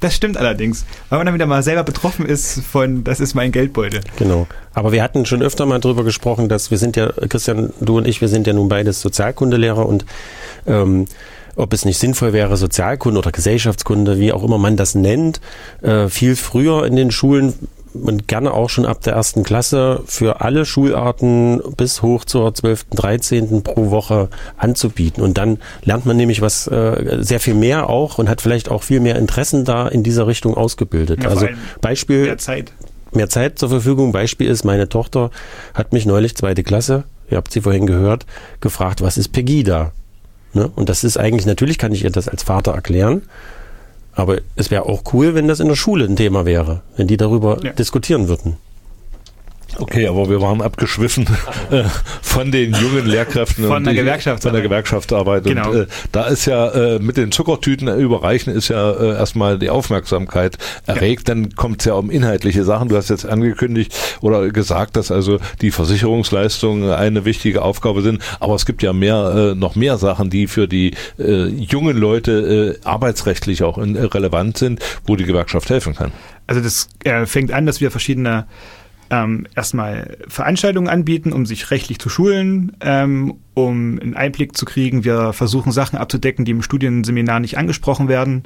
Das 0.04 0.14
stimmt 0.14 0.36
allerdings, 0.36 0.84
weil 1.08 1.18
man 1.18 1.24
dann 1.24 1.34
wieder 1.34 1.46
mal 1.46 1.62
selber 1.62 1.82
betroffen 1.82 2.26
ist 2.26 2.60
von, 2.60 3.04
das 3.04 3.20
ist 3.20 3.32
mein 3.32 3.52
Geldbeutel. 3.52 4.02
Genau. 4.18 4.46
Aber 4.74 4.92
wir 4.92 5.02
hatten 5.02 5.24
schon 5.24 5.40
öfter 5.40 5.64
mal 5.64 5.80
drüber 5.80 6.04
gesprochen, 6.04 6.50
dass 6.50 6.70
wir 6.70 6.76
sind 6.76 6.94
ja, 6.94 7.10
Christian, 7.30 7.72
du 7.80 7.96
und 7.96 8.06
ich, 8.06 8.20
wir 8.20 8.28
sind 8.28 8.46
ja 8.46 8.52
nun 8.52 8.68
beides 8.68 9.00
Sozialkundelehrer 9.00 9.86
und 9.86 10.04
ähm, 10.66 11.06
ob 11.56 11.72
es 11.72 11.86
nicht 11.86 11.96
sinnvoll 11.96 12.34
wäre, 12.34 12.58
Sozialkunde 12.58 13.18
oder 13.18 13.32
Gesellschaftskunde, 13.32 14.18
wie 14.18 14.34
auch 14.34 14.44
immer 14.44 14.58
man 14.58 14.76
das 14.76 14.94
nennt, 14.94 15.40
äh, 15.80 16.08
viel 16.08 16.36
früher 16.36 16.84
in 16.84 16.96
den 16.96 17.10
Schulen 17.10 17.54
und 17.94 18.28
gerne 18.28 18.52
auch 18.52 18.68
schon 18.68 18.86
ab 18.86 19.00
der 19.02 19.14
ersten 19.14 19.44
Klasse 19.44 20.02
für 20.06 20.40
alle 20.40 20.66
Schularten 20.66 21.62
bis 21.76 22.02
hoch 22.02 22.24
zur 22.24 22.52
12., 22.52 22.86
13. 22.90 23.62
pro 23.62 23.90
Woche 23.90 24.28
anzubieten. 24.56 25.22
Und 25.22 25.38
dann 25.38 25.58
lernt 25.82 26.04
man 26.04 26.16
nämlich 26.16 26.42
was 26.42 26.66
äh, 26.66 27.18
sehr 27.20 27.40
viel 27.40 27.54
mehr 27.54 27.88
auch 27.88 28.18
und 28.18 28.28
hat 28.28 28.40
vielleicht 28.40 28.70
auch 28.70 28.82
viel 28.82 29.00
mehr 29.00 29.16
Interessen 29.16 29.64
da 29.64 29.88
in 29.88 30.02
dieser 30.02 30.26
Richtung 30.26 30.54
ausgebildet. 30.54 31.22
Ja, 31.22 31.30
also 31.30 31.46
Beispiel. 31.80 32.24
Mehr 32.24 32.38
Zeit. 32.38 32.72
Mehr 33.12 33.28
Zeit 33.28 33.58
zur 33.58 33.68
Verfügung. 33.68 34.10
Beispiel 34.10 34.48
ist, 34.48 34.64
meine 34.64 34.88
Tochter 34.88 35.30
hat 35.72 35.92
mich 35.92 36.04
neulich 36.04 36.36
zweite 36.36 36.64
Klasse, 36.64 37.04
ihr 37.30 37.36
habt 37.36 37.52
sie 37.52 37.60
vorhin 37.60 37.86
gehört, 37.86 38.26
gefragt, 38.60 39.02
was 39.02 39.16
ist 39.16 39.28
Pegida? 39.28 39.92
Ne? 40.52 40.68
Und 40.74 40.88
das 40.88 41.04
ist 41.04 41.16
eigentlich, 41.16 41.46
natürlich 41.46 41.78
kann 41.78 41.92
ich 41.92 42.02
ihr 42.02 42.10
das 42.10 42.28
als 42.28 42.42
Vater 42.42 42.72
erklären. 42.72 43.22
Aber 44.14 44.38
es 44.56 44.70
wäre 44.70 44.86
auch 44.86 45.02
cool, 45.12 45.34
wenn 45.34 45.48
das 45.48 45.60
in 45.60 45.68
der 45.68 45.74
Schule 45.74 46.04
ein 46.04 46.16
Thema 46.16 46.44
wäre, 46.44 46.82
wenn 46.96 47.06
die 47.06 47.16
darüber 47.16 47.58
ja. 47.62 47.72
diskutieren 47.72 48.28
würden. 48.28 48.56
Okay, 49.78 50.06
aber 50.06 50.28
wir 50.28 50.40
waren 50.40 50.62
abgeschwiffen 50.62 51.26
äh, 51.70 51.84
von 52.22 52.52
den 52.52 52.74
jungen 52.74 53.06
Lehrkräften 53.06 53.66
von 53.66 53.84
der 53.84 53.94
Gewerkschaftsarbeit. 53.94 54.42
Von 54.42 54.52
der 54.52 54.62
Gewerkschaftsarbeit. 54.62 55.44
Genau. 55.44 55.70
Und, 55.70 55.76
äh, 55.76 55.86
da 56.12 56.26
ist 56.26 56.46
ja 56.46 56.68
äh, 56.68 56.98
mit 56.98 57.16
den 57.16 57.32
Zuckertüten 57.32 57.88
überreichen 57.88 58.52
ist 58.52 58.68
ja 58.68 58.92
äh, 58.92 59.14
erstmal 59.14 59.58
die 59.58 59.70
Aufmerksamkeit 59.70 60.58
erregt. 60.86 61.28
Ja. 61.28 61.34
Dann 61.34 61.54
kommt 61.54 61.80
es 61.80 61.86
ja 61.86 61.94
um 61.94 62.10
inhaltliche 62.10 62.64
Sachen. 62.64 62.88
Du 62.88 62.96
hast 62.96 63.10
jetzt 63.10 63.26
angekündigt 63.26 63.94
oder 64.20 64.48
gesagt, 64.50 64.96
dass 64.96 65.10
also 65.10 65.38
die 65.60 65.70
Versicherungsleistungen 65.70 66.90
eine 66.90 67.24
wichtige 67.24 67.62
Aufgabe 67.62 68.02
sind. 68.02 68.22
Aber 68.40 68.54
es 68.54 68.66
gibt 68.66 68.82
ja 68.82 68.92
mehr, 68.92 69.52
äh, 69.52 69.54
noch 69.54 69.74
mehr 69.74 69.98
Sachen, 69.98 70.30
die 70.30 70.46
für 70.46 70.68
die 70.68 70.94
äh, 71.18 71.46
jungen 71.46 71.96
Leute 71.96 72.78
arbeitsrechtlich 72.84 73.62
auch 73.62 73.78
in, 73.78 73.96
relevant 73.96 74.58
sind, 74.58 74.80
wo 75.06 75.16
die 75.16 75.24
Gewerkschaft 75.24 75.70
helfen 75.70 75.94
kann. 75.94 76.12
Also 76.46 76.60
das 76.60 76.88
fängt 77.26 77.52
an, 77.52 77.66
dass 77.66 77.80
wir 77.80 77.90
verschiedene 77.90 78.46
ähm, 79.14 79.46
erstmal 79.54 80.16
Veranstaltungen 80.28 80.88
anbieten, 80.88 81.32
um 81.32 81.46
sich 81.46 81.70
rechtlich 81.70 81.98
zu 81.98 82.08
schulen, 82.08 82.76
ähm, 82.80 83.34
um 83.54 83.98
einen 84.00 84.14
Einblick 84.14 84.56
zu 84.56 84.64
kriegen. 84.64 85.04
Wir 85.04 85.32
versuchen 85.32 85.72
Sachen 85.72 85.98
abzudecken, 85.98 86.44
die 86.44 86.50
im 86.50 86.62
Studienseminar 86.62 87.40
nicht 87.40 87.56
angesprochen 87.56 88.08
werden. 88.08 88.44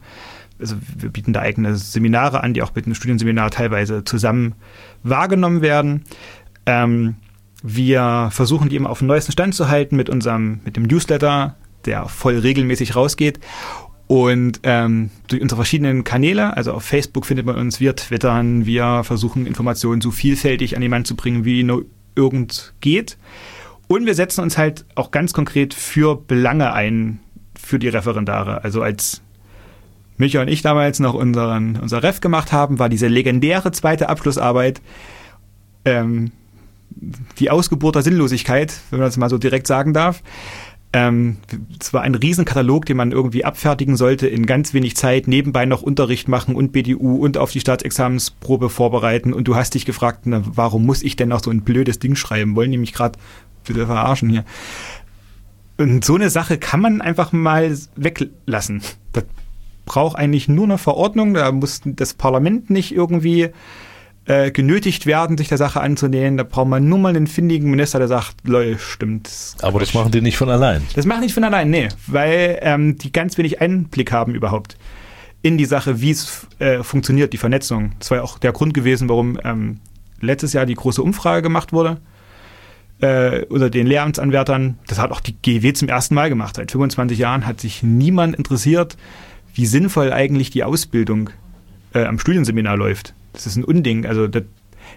Also 0.60 0.76
wir 0.96 1.10
bieten 1.10 1.32
da 1.32 1.40
eigene 1.40 1.76
Seminare 1.76 2.42
an, 2.42 2.52
die 2.52 2.62
auch 2.62 2.74
mit 2.74 2.84
dem 2.84 2.94
Studienseminar 2.94 3.50
teilweise 3.50 4.04
zusammen 4.04 4.54
wahrgenommen 5.02 5.62
werden. 5.62 6.04
Ähm, 6.66 7.16
wir 7.62 8.28
versuchen 8.30 8.68
die 8.68 8.76
immer 8.76 8.90
auf 8.90 8.98
dem 8.98 9.08
neuesten 9.08 9.32
Stand 9.32 9.54
zu 9.54 9.68
halten 9.68 9.96
mit 9.96 10.10
unserem, 10.10 10.60
mit 10.64 10.76
dem 10.76 10.84
Newsletter, 10.84 11.56
der 11.86 12.06
voll 12.06 12.38
regelmäßig 12.38 12.94
rausgeht. 12.94 13.40
Und 14.08 14.60
ähm, 14.62 15.10
durch 15.28 15.42
unsere 15.42 15.58
verschiedenen 15.58 16.02
Kanäle, 16.02 16.56
also 16.56 16.72
auf 16.72 16.82
Facebook 16.82 17.26
findet 17.26 17.44
man 17.44 17.56
uns, 17.56 17.78
wir 17.78 17.94
twittern, 17.94 18.64
wir 18.64 19.04
versuchen 19.04 19.46
Informationen 19.46 20.00
so 20.00 20.10
vielfältig 20.10 20.74
an 20.74 20.80
den 20.80 20.90
Mann 20.90 21.04
zu 21.04 21.14
bringen, 21.14 21.44
wie 21.44 21.62
nur 21.62 21.84
irgend 22.16 22.72
geht. 22.80 23.18
Und 23.86 24.06
wir 24.06 24.14
setzen 24.14 24.40
uns 24.40 24.56
halt 24.56 24.86
auch 24.94 25.10
ganz 25.10 25.34
konkret 25.34 25.74
für 25.74 26.16
Belange 26.16 26.72
ein, 26.72 27.20
für 27.54 27.78
die 27.78 27.88
Referendare. 27.88 28.64
Also 28.64 28.80
als 28.80 29.20
Micha 30.16 30.40
und 30.40 30.48
ich 30.48 30.62
damals 30.62 31.00
noch 31.00 31.14
unseren, 31.14 31.76
unser 31.76 32.02
Ref 32.02 32.20
gemacht 32.20 32.50
haben, 32.50 32.78
war 32.78 32.88
diese 32.88 33.08
legendäre 33.08 33.72
zweite 33.72 34.08
Abschlussarbeit 34.08 34.80
ähm, 35.84 36.32
die 37.38 37.50
Ausgeburt 37.50 37.94
der 37.94 38.02
Sinnlosigkeit, 38.02 38.74
wenn 38.90 39.00
man 39.00 39.08
das 39.08 39.16
mal 39.18 39.30
so 39.30 39.38
direkt 39.38 39.66
sagen 39.66 39.92
darf. 39.92 40.22
Ähm, 40.92 41.36
es 41.78 41.92
war 41.92 42.02
ein 42.02 42.14
Riesenkatalog, 42.14 42.86
den 42.86 42.96
man 42.96 43.12
irgendwie 43.12 43.44
abfertigen 43.44 43.96
sollte 43.96 44.26
in 44.26 44.46
ganz 44.46 44.72
wenig 44.72 44.96
Zeit, 44.96 45.28
nebenbei 45.28 45.66
noch 45.66 45.82
Unterricht 45.82 46.28
machen 46.28 46.54
und 46.54 46.72
BDU 46.72 47.16
und 47.16 47.36
auf 47.36 47.52
die 47.52 47.60
Staatsexamensprobe 47.60 48.70
vorbereiten. 48.70 49.34
Und 49.34 49.48
du 49.48 49.54
hast 49.54 49.74
dich 49.74 49.84
gefragt, 49.84 50.20
na, 50.24 50.42
warum 50.46 50.86
muss 50.86 51.02
ich 51.02 51.16
denn 51.16 51.28
noch 51.28 51.42
so 51.42 51.50
ein 51.50 51.62
blödes 51.62 51.98
Ding 51.98 52.16
schreiben? 52.16 52.56
Wollen 52.56 52.72
die 52.72 52.78
mich 52.78 52.94
gerade 52.94 53.18
verarschen 53.64 54.30
hier? 54.30 54.44
Und 55.76 56.04
so 56.04 56.14
eine 56.14 56.30
Sache 56.30 56.58
kann 56.58 56.80
man 56.80 57.00
einfach 57.02 57.32
mal 57.32 57.76
weglassen. 57.94 58.82
Das 59.12 59.24
braucht 59.84 60.16
eigentlich 60.16 60.48
nur 60.48 60.64
eine 60.64 60.78
Verordnung, 60.78 61.34
da 61.34 61.52
muss 61.52 61.82
das 61.84 62.14
Parlament 62.14 62.70
nicht 62.70 62.94
irgendwie 62.94 63.50
äh, 64.28 64.50
genötigt 64.50 65.06
werden, 65.06 65.36
sich 65.36 65.48
der 65.48 65.58
Sache 65.58 65.80
anzunehmen. 65.80 66.36
Da 66.36 66.44
braucht 66.44 66.68
man 66.68 66.88
nur 66.88 66.98
mal 66.98 67.08
einen 67.08 67.26
findigen 67.26 67.70
Minister, 67.70 67.98
der 67.98 68.08
sagt, 68.08 68.36
lol, 68.44 68.78
stimmt. 68.78 69.28
Aber 69.62 69.80
das 69.80 69.94
machen 69.94 70.12
die 70.12 70.20
nicht 70.20 70.36
von 70.36 70.48
allein. 70.50 70.82
Das 70.94 71.06
machen 71.06 71.22
die 71.22 71.26
nicht 71.26 71.34
von 71.34 71.44
allein, 71.44 71.70
nee, 71.70 71.88
weil 72.06 72.58
ähm, 72.62 72.98
die 72.98 73.10
ganz 73.10 73.38
wenig 73.38 73.60
Einblick 73.60 74.12
haben 74.12 74.34
überhaupt 74.34 74.76
in 75.42 75.56
die 75.56 75.64
Sache, 75.64 76.00
wie 76.00 76.10
es 76.10 76.46
äh, 76.58 76.82
funktioniert, 76.82 77.32
die 77.32 77.38
Vernetzung. 77.38 77.92
Das 77.98 78.10
war 78.10 78.18
ja 78.18 78.24
auch 78.24 78.38
der 78.38 78.52
Grund 78.52 78.74
gewesen, 78.74 79.08
warum 79.08 79.38
ähm, 79.44 79.80
letztes 80.20 80.52
Jahr 80.52 80.66
die 80.66 80.74
große 80.74 81.02
Umfrage 81.02 81.42
gemacht 81.42 81.72
wurde 81.72 81.98
äh, 83.00 83.44
unter 83.46 83.70
den 83.70 83.86
Lehramtsanwärtern. 83.86 84.78
Das 84.86 84.98
hat 84.98 85.10
auch 85.10 85.20
die 85.20 85.34
GW 85.34 85.72
zum 85.72 85.88
ersten 85.88 86.14
Mal 86.14 86.28
gemacht. 86.28 86.56
Seit 86.56 86.70
25 86.70 87.18
Jahren 87.18 87.46
hat 87.46 87.60
sich 87.60 87.82
niemand 87.82 88.36
interessiert, 88.36 88.96
wie 89.54 89.66
sinnvoll 89.66 90.12
eigentlich 90.12 90.50
die 90.50 90.64
Ausbildung 90.64 91.30
äh, 91.94 92.04
am 92.04 92.18
Studienseminar 92.18 92.76
läuft. 92.76 93.14
Das 93.32 93.46
ist 93.46 93.56
ein 93.56 93.64
Unding. 93.64 94.06
Also 94.06 94.26
das, 94.26 94.42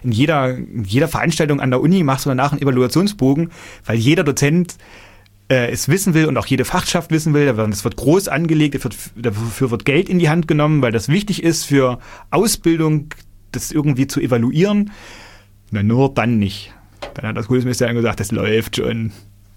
in 0.02 0.12
jeder, 0.12 0.58
jeder 0.58 1.08
Veranstaltung 1.08 1.60
an 1.60 1.70
der 1.70 1.80
Uni 1.80 2.02
machst 2.02 2.26
du 2.26 2.30
danach 2.30 2.52
einen 2.52 2.62
Evaluationsbogen, 2.62 3.50
weil 3.84 3.96
jeder 3.96 4.24
Dozent 4.24 4.76
äh, 5.48 5.70
es 5.70 5.88
wissen 5.88 6.14
will 6.14 6.26
und 6.26 6.36
auch 6.38 6.46
jede 6.46 6.64
Fachschaft 6.64 7.10
wissen 7.10 7.34
will. 7.34 7.52
Das 7.52 7.84
wird 7.84 7.96
groß 7.96 8.28
angelegt, 8.28 8.78
dafür 9.16 9.70
wird 9.70 9.84
Geld 9.84 10.08
in 10.08 10.18
die 10.18 10.28
Hand 10.28 10.48
genommen, 10.48 10.82
weil 10.82 10.92
das 10.92 11.08
wichtig 11.08 11.42
ist 11.42 11.64
für 11.64 11.98
Ausbildung, 12.30 13.08
das 13.52 13.70
irgendwie 13.70 14.06
zu 14.06 14.20
evaluieren. 14.20 14.92
Na, 15.70 15.82
nur 15.82 16.12
dann 16.12 16.38
nicht. 16.38 16.72
Dann 17.14 17.26
hat 17.26 17.36
das 17.36 17.48
Kultusministerium 17.48 17.96
gesagt, 17.96 18.20
das 18.20 18.32
läuft 18.32 18.76
schon. 18.76 19.12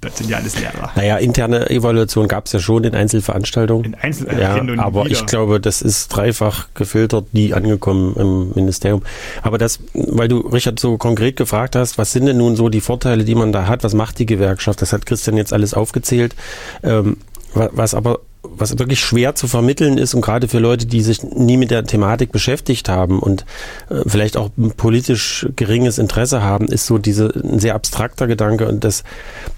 Das 0.06 0.18
sind 0.18 0.30
ja 0.30 0.38
alles 0.38 0.60
Lehrer. 0.60 0.92
Naja, 0.96 1.18
interne 1.18 1.70
Evaluation 1.70 2.28
gab 2.28 2.46
es 2.46 2.54
ja 2.54 2.60
schon 2.60 2.84
in 2.84 2.96
Einzelveranstaltungen. 2.96 3.86
In 3.86 3.96
Einzel 3.96 4.28
ja, 4.40 4.56
und 4.56 4.80
aber 4.80 5.06
wieder. 5.06 5.12
ich 5.12 5.26
glaube, 5.26 5.60
das 5.60 5.82
ist 5.82 6.08
dreifach 6.10 6.68
gefiltert, 6.74 7.34
nie 7.34 7.54
angekommen 7.54 8.16
im 8.18 8.52
Ministerium. 8.56 9.02
Aber 9.42 9.58
das, 9.58 9.80
weil 9.94 10.28
du, 10.28 10.40
Richard, 10.40 10.80
so 10.80 10.98
konkret 10.98 11.36
gefragt 11.36 11.76
hast, 11.76 11.98
was 11.98 12.12
sind 12.12 12.26
denn 12.26 12.38
nun 12.38 12.56
so 12.56 12.70
die 12.70 12.82
Vorteile, 12.82 13.24
die 13.26 13.36
man 13.36 13.52
da 13.52 13.68
hat? 13.68 13.84
Was 13.84 13.94
macht 13.94 14.20
die 14.20 14.26
Gewerkschaft? 14.26 14.82
Das 14.82 14.94
hat 14.94 15.06
Christian 15.06 15.38
jetzt 15.38 15.54
alles 15.54 15.74
aufgezählt. 15.74 16.36
Ähm, 16.84 17.18
wa- 17.54 17.70
was 17.74 17.94
aber 17.94 18.20
was 18.58 18.78
wirklich 18.78 19.00
schwer 19.00 19.36
zu 19.36 19.48
vermitteln 19.48 19.98
ist 19.98 20.14
und 20.14 20.22
gerade 20.22 20.48
für 20.48 20.60
Leute, 20.60 20.86
die 20.86 21.02
sich 21.02 21.24
nie 21.24 21.58
mit 21.58 21.72
der 21.72 21.86
Thematik 21.86 22.32
beschäftigt 22.32 22.90
haben 22.90 23.20
und 23.20 23.46
äh, 23.90 24.02
vielleicht 24.08 24.38
auch 24.38 24.50
politisch 24.78 25.48
geringes 25.56 25.98
Interesse 25.98 26.42
haben, 26.42 26.68
ist 26.68 26.86
so 26.86 26.98
diese 26.98 27.28
ein 27.28 27.60
sehr 27.60 27.76
abstrakter 27.76 28.28
Gedanke 28.28 28.68
und 28.68 28.84
das, 28.84 29.04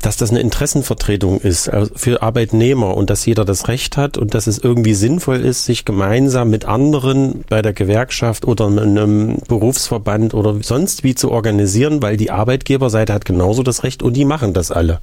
dass 0.01 0.17
das 0.17 0.31
eine 0.31 0.39
Interessenvertretung 0.39 1.39
ist 1.39 1.69
also 1.69 1.91
für 1.95 2.21
Arbeitnehmer 2.21 2.95
und 2.95 3.09
dass 3.09 3.25
jeder 3.25 3.45
das 3.45 3.67
Recht 3.67 3.97
hat 3.97 4.17
und 4.17 4.33
dass 4.33 4.47
es 4.47 4.57
irgendwie 4.57 4.93
sinnvoll 4.93 5.43
ist, 5.43 5.65
sich 5.65 5.85
gemeinsam 5.85 6.49
mit 6.49 6.65
anderen 6.65 7.43
bei 7.49 7.61
der 7.61 7.73
Gewerkschaft 7.73 8.45
oder 8.45 8.67
in 8.67 8.79
einem 8.79 9.37
Berufsverband 9.47 10.33
oder 10.33 10.57
sonst 10.61 11.03
wie 11.03 11.15
zu 11.15 11.31
organisieren, 11.31 12.01
weil 12.01 12.17
die 12.17 12.31
Arbeitgeberseite 12.31 13.13
hat 13.13 13.25
genauso 13.25 13.63
das 13.63 13.83
Recht 13.83 14.03
und 14.03 14.13
die 14.13 14.25
machen 14.25 14.53
das 14.53 14.71
alle. 14.71 14.99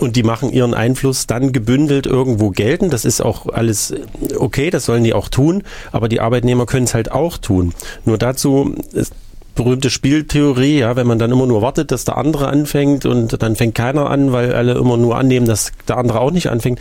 Und 0.00 0.16
die 0.16 0.22
machen 0.22 0.52
ihren 0.52 0.74
Einfluss 0.74 1.26
dann 1.26 1.52
gebündelt 1.52 2.06
irgendwo 2.06 2.50
geltend. 2.50 2.92
Das 2.92 3.01
ist 3.04 3.20
auch 3.20 3.46
alles 3.46 3.94
okay, 4.36 4.70
das 4.70 4.86
sollen 4.86 5.04
die 5.04 5.14
auch 5.14 5.28
tun, 5.28 5.62
aber 5.90 6.08
die 6.08 6.20
Arbeitnehmer 6.20 6.66
können 6.66 6.84
es 6.84 6.94
halt 6.94 7.12
auch 7.12 7.38
tun. 7.38 7.74
Nur 8.04 8.18
dazu 8.18 8.74
ist 8.92 9.12
berühmte 9.54 9.90
Spieltheorie, 9.90 10.78
ja, 10.78 10.96
wenn 10.96 11.06
man 11.06 11.18
dann 11.18 11.30
immer 11.30 11.46
nur 11.46 11.62
wartet, 11.62 11.90
dass 11.90 12.04
der 12.04 12.16
andere 12.16 12.48
anfängt 12.48 13.04
und 13.04 13.42
dann 13.42 13.56
fängt 13.56 13.74
keiner 13.74 14.08
an, 14.08 14.32
weil 14.32 14.54
alle 14.54 14.74
immer 14.74 14.96
nur 14.96 15.16
annehmen, 15.16 15.46
dass 15.46 15.72
der 15.88 15.98
andere 15.98 16.20
auch 16.20 16.30
nicht 16.30 16.48
anfängt. 16.48 16.80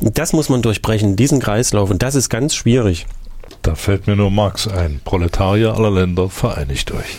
Das 0.00 0.32
muss 0.32 0.48
man 0.48 0.62
durchbrechen, 0.62 1.16
diesen 1.16 1.40
Kreislauf 1.40 1.90
und 1.90 2.02
das 2.02 2.14
ist 2.14 2.28
ganz 2.28 2.54
schwierig. 2.54 3.06
Da 3.62 3.74
fällt 3.74 4.06
mir 4.06 4.16
nur 4.16 4.30
Marx 4.30 4.66
ein. 4.66 5.00
Proletarier 5.04 5.74
aller 5.74 5.90
Länder, 5.90 6.28
vereinigt 6.28 6.92
euch. 6.92 7.18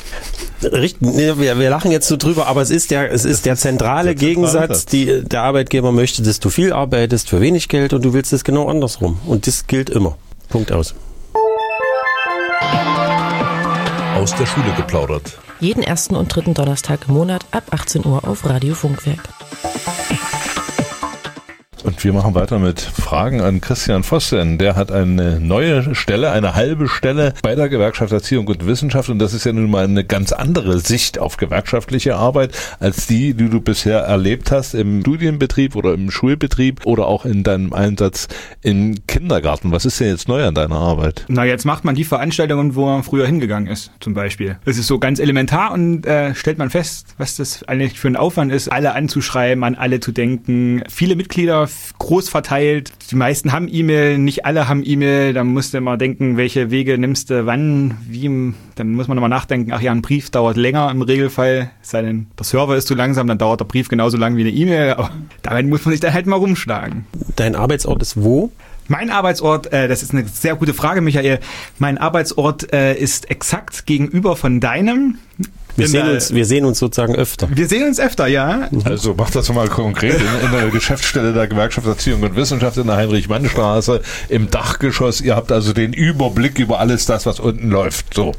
Richtig, 0.64 1.02
nee, 1.02 1.34
wir, 1.38 1.60
wir 1.60 1.70
lachen 1.70 1.92
jetzt 1.92 2.08
so 2.08 2.18
drüber, 2.18 2.48
aber 2.48 2.62
es 2.62 2.70
ist 2.70 2.92
der, 2.92 3.12
es 3.12 3.26
ist 3.26 3.46
der 3.46 3.56
zentrale 3.56 4.16
der 4.16 4.16
zentrale 4.16 4.16
Gegensatz. 4.16 4.80
Satz. 4.80 4.86
Die, 4.86 5.24
der 5.24 5.44
Arbeitgeber 5.44 5.92
möchte, 5.92 6.22
dass 6.24 6.40
du 6.40 6.50
viel 6.50 6.74
arbeitest 6.74 7.30
für 7.30 7.42
wenig 7.42 7.68
Geld 7.70 7.94
und 7.94 8.04
du 8.04 8.14
willst 8.14 8.34
es 8.34 8.44
genau 8.44 8.70
andersrum. 8.70 9.20
Und 9.26 9.48
das 9.48 9.68
gilt 9.68 9.90
immer. 9.90 10.18
Punkt 10.50 10.72
aus. 10.72 10.96
Aus 14.16 14.36
der 14.36 14.46
Schule 14.46 14.72
geplaudert. 14.78 15.38
Jeden 15.60 15.84
ersten 15.84 16.16
und 16.16 16.34
dritten 16.34 16.54
Donnerstag 16.54 17.08
im 17.08 17.16
Monat 17.16 17.46
ab 17.52 17.64
18 17.72 18.06
Uhr 18.06 18.28
auf 18.28 18.46
Radio 18.46 18.74
Funkwerk. 18.76 19.30
Und 21.84 22.02
wir 22.02 22.14
machen 22.14 22.34
weiter 22.34 22.60
mit 22.60 22.80
Fragen 22.80 23.42
an 23.42 23.60
Christian 23.60 24.04
Vossen. 24.04 24.58
Der 24.58 24.78
hat 24.78 24.90
eine 24.90 25.42
neue 25.42 25.94
Stelle, 25.96 26.32
eine 26.32 26.56
halbe 26.56 26.88
Stelle 26.88 27.34
bei 27.42 27.56
der 27.56 27.68
Gewerkschaft 27.68 28.14
Erziehung 28.14 28.48
und 28.48 28.66
Wissenschaft. 28.66 29.10
Und 29.10 29.20
das 29.20 29.34
ist 29.34 29.46
ja 29.46 29.52
nun 29.52 29.70
mal 29.70 29.84
eine 29.84 30.06
ganz 30.06 30.32
andere 30.32 30.80
Sicht 30.80 31.20
auf 31.20 31.36
gewerkschaftliche 31.36 32.16
Arbeit 32.16 32.58
als 32.80 33.06
die, 33.08 33.34
die 33.34 33.50
du 33.50 33.60
bisher 33.60 34.00
erlebt 34.00 34.50
hast 34.50 34.76
im 34.76 35.02
Studienbetrieb 35.02 35.76
oder 35.76 35.94
im 35.94 36.10
Schulbetrieb 36.10 36.86
oder 36.86 37.06
auch 37.08 37.26
in 37.26 37.44
deinem 37.44 37.74
Einsatz 37.74 38.30
im 38.62 39.06
Kindergarten. 39.06 39.74
Was 39.74 39.84
ist 39.84 40.00
denn 40.00 40.08
jetzt 40.08 40.30
neu 40.30 40.46
an 40.46 40.56
deiner 40.56 40.78
Arbeit? 40.78 41.26
Na, 41.28 41.44
jetzt 41.44 41.66
macht 41.66 41.84
man 41.84 41.96
die 41.96 42.06
Veranstaltungen, 42.06 42.76
wo 42.76 42.86
man 42.86 43.04
früher 43.04 43.26
hingegangen 43.26 43.68
ist, 43.68 43.92
zum 44.00 44.14
Beispiel. 44.14 44.58
Es 44.64 44.78
ist 44.78 44.88
so 44.88 45.00
ganz 45.00 45.20
elementar 45.20 45.74
und 45.74 46.06
äh, 46.06 46.34
stellt 46.34 46.60
man 46.60 46.70
fest, 46.70 47.16
was 47.18 47.36
das 47.36 47.64
eigentlich 47.64 48.00
für 48.00 48.08
ein 48.08 48.16
Aufwand 48.16 48.54
ist, 48.54 48.72
alle 48.72 48.94
anzuschreiben, 48.94 49.66
an 49.66 49.76
alle 49.76 50.00
zu 50.00 50.14
denken. 50.14 50.82
Viele 50.88 51.18
Mitglieder, 51.18 51.68
groß 52.00 52.30
verteilt. 52.30 52.92
Die 53.12 53.16
meisten 53.16 53.52
haben 53.52 53.68
E-Mail, 53.72 54.18
nicht 54.18 54.46
alle 54.46 54.68
haben 54.68 54.84
E-Mail. 54.86 55.34
Da 55.34 55.44
musst 55.44 55.74
du 55.74 55.78
immer 55.78 55.98
denken, 55.98 56.38
welche 56.38 56.72
Wege 56.72 56.98
nimmst 56.98 57.30
du 57.30 57.46
wann, 57.46 57.98
wie. 58.08 58.54
Dann 58.76 58.94
muss 58.94 59.08
man 59.08 59.16
nochmal 59.16 59.30
nachdenken, 59.30 59.72
ach 59.72 59.82
ja, 59.82 59.92
ein 59.92 60.02
Brief 60.02 60.30
dauert 60.30 60.58
länger 60.58 60.90
im 60.90 61.02
Regelfall. 61.02 61.72
Es 61.82 61.92
sei 61.92 62.02
denn, 62.02 62.28
der 62.38 62.46
Server 62.46 62.76
ist 62.76 62.88
zu 62.88 62.96
langsam, 62.96 63.28
dann 63.28 63.38
dauert 63.38 63.60
der 63.60 63.66
Brief 63.66 63.88
genauso 63.88 64.18
lang 64.18 64.36
wie 64.36 64.42
eine 64.42 64.52
E-Mail. 64.52 64.94
Aber 64.94 65.12
damit 65.42 65.68
muss 65.68 65.86
man 65.86 65.92
sich 65.92 66.02
dann 66.02 66.14
halt 66.14 66.26
mal 66.26 66.38
rumschlagen. 66.38 67.06
Dein 67.36 67.56
Arbeitsort 67.56 68.02
ist 68.02 68.22
wo? 68.22 68.52
Mein 68.88 69.10
Arbeitsort, 69.10 69.72
äh, 69.72 69.88
das 69.88 70.04
ist 70.04 70.14
eine 70.14 70.26
sehr 70.26 70.56
gute 70.56 70.74
Frage, 70.74 71.02
Michael. 71.02 71.40
Mein 71.80 71.98
Arbeitsort 71.98 72.74
äh, 72.74 72.96
ist 72.96 73.30
exakt 73.30 73.86
gegenüber 73.86 74.36
von 74.36 74.60
deinem. 74.60 75.20
Wir 75.76 75.88
sehen, 75.88 76.06
der- 76.06 76.14
uns, 76.16 76.34
wir 76.34 76.46
sehen 76.46 76.66
uns 76.66 76.80
sozusagen 76.80 77.16
öfter. 77.16 77.48
Wir 77.54 77.68
sehen 77.68 77.88
uns 77.88 78.00
öfter, 78.00 78.28
ja. 78.28 78.70
Also 78.86 79.16
mach 79.18 79.32
das 79.32 79.52
mal 79.54 79.68
konkret 79.68 80.16
in, 80.20 80.46
in 80.46 80.52
der 80.52 80.70
Geschäftsstelle 80.70 81.34
der 81.34 81.48
Gewerkschaft 81.48 81.88
Erziehung 81.88 82.22
und 82.24 82.36
Wissenschaft 82.36 82.78
in 82.78 82.88
der 82.88 82.98
Heinrich-Mann-Straße 82.98 84.02
im 84.30 84.50
Dachgeschoss. 84.52 85.22
Ihr 85.22 85.36
habt 85.36 85.52
also 85.52 85.74
den 85.74 85.94
Überblick 85.94 86.60
über 86.60 86.80
alles 86.80 87.06
das, 87.06 87.26
was 87.26 87.40
unten 87.40 87.70
läuft. 87.70 88.14
So. 88.14 88.34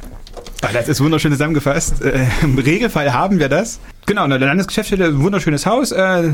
Ah, 0.62 0.68
Das 0.72 0.88
ist 0.88 1.00
wunderschön 1.02 1.32
zusammengefasst. 1.32 2.02
Äh, 2.02 2.26
Im 2.42 2.56
Regelfall 2.58 3.12
haben 3.12 3.38
wir 3.38 3.48
das. 3.48 3.80
Genau, 4.06 4.24
in 4.24 4.30
der 4.30 4.38
Landesgeschäftsstelle 4.38 5.06
ein 5.06 5.20
wunderschönes 5.22 5.66
Haus, 5.66 5.92
äh, 5.92 6.30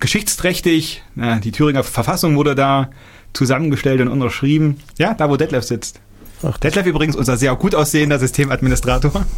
geschichtsträchtig. 0.00 1.02
Na, 1.14 1.36
die 1.38 1.52
Thüringer 1.52 1.82
Verfassung 1.82 2.36
wurde 2.36 2.54
da 2.54 2.90
zusammengestellt 3.32 4.00
und 4.00 4.08
unterschrieben. 4.08 4.76
Ja, 4.98 5.14
da 5.14 5.30
wo 5.30 5.36
Detlef 5.36 5.64
sitzt. 5.64 6.00
Ach. 6.44 6.58
Detlef 6.58 6.86
übrigens 6.86 7.16
unser 7.16 7.36
sehr 7.36 7.54
gut 7.56 7.74
aussehender 7.74 8.18
Systemadministrator. 8.18 9.12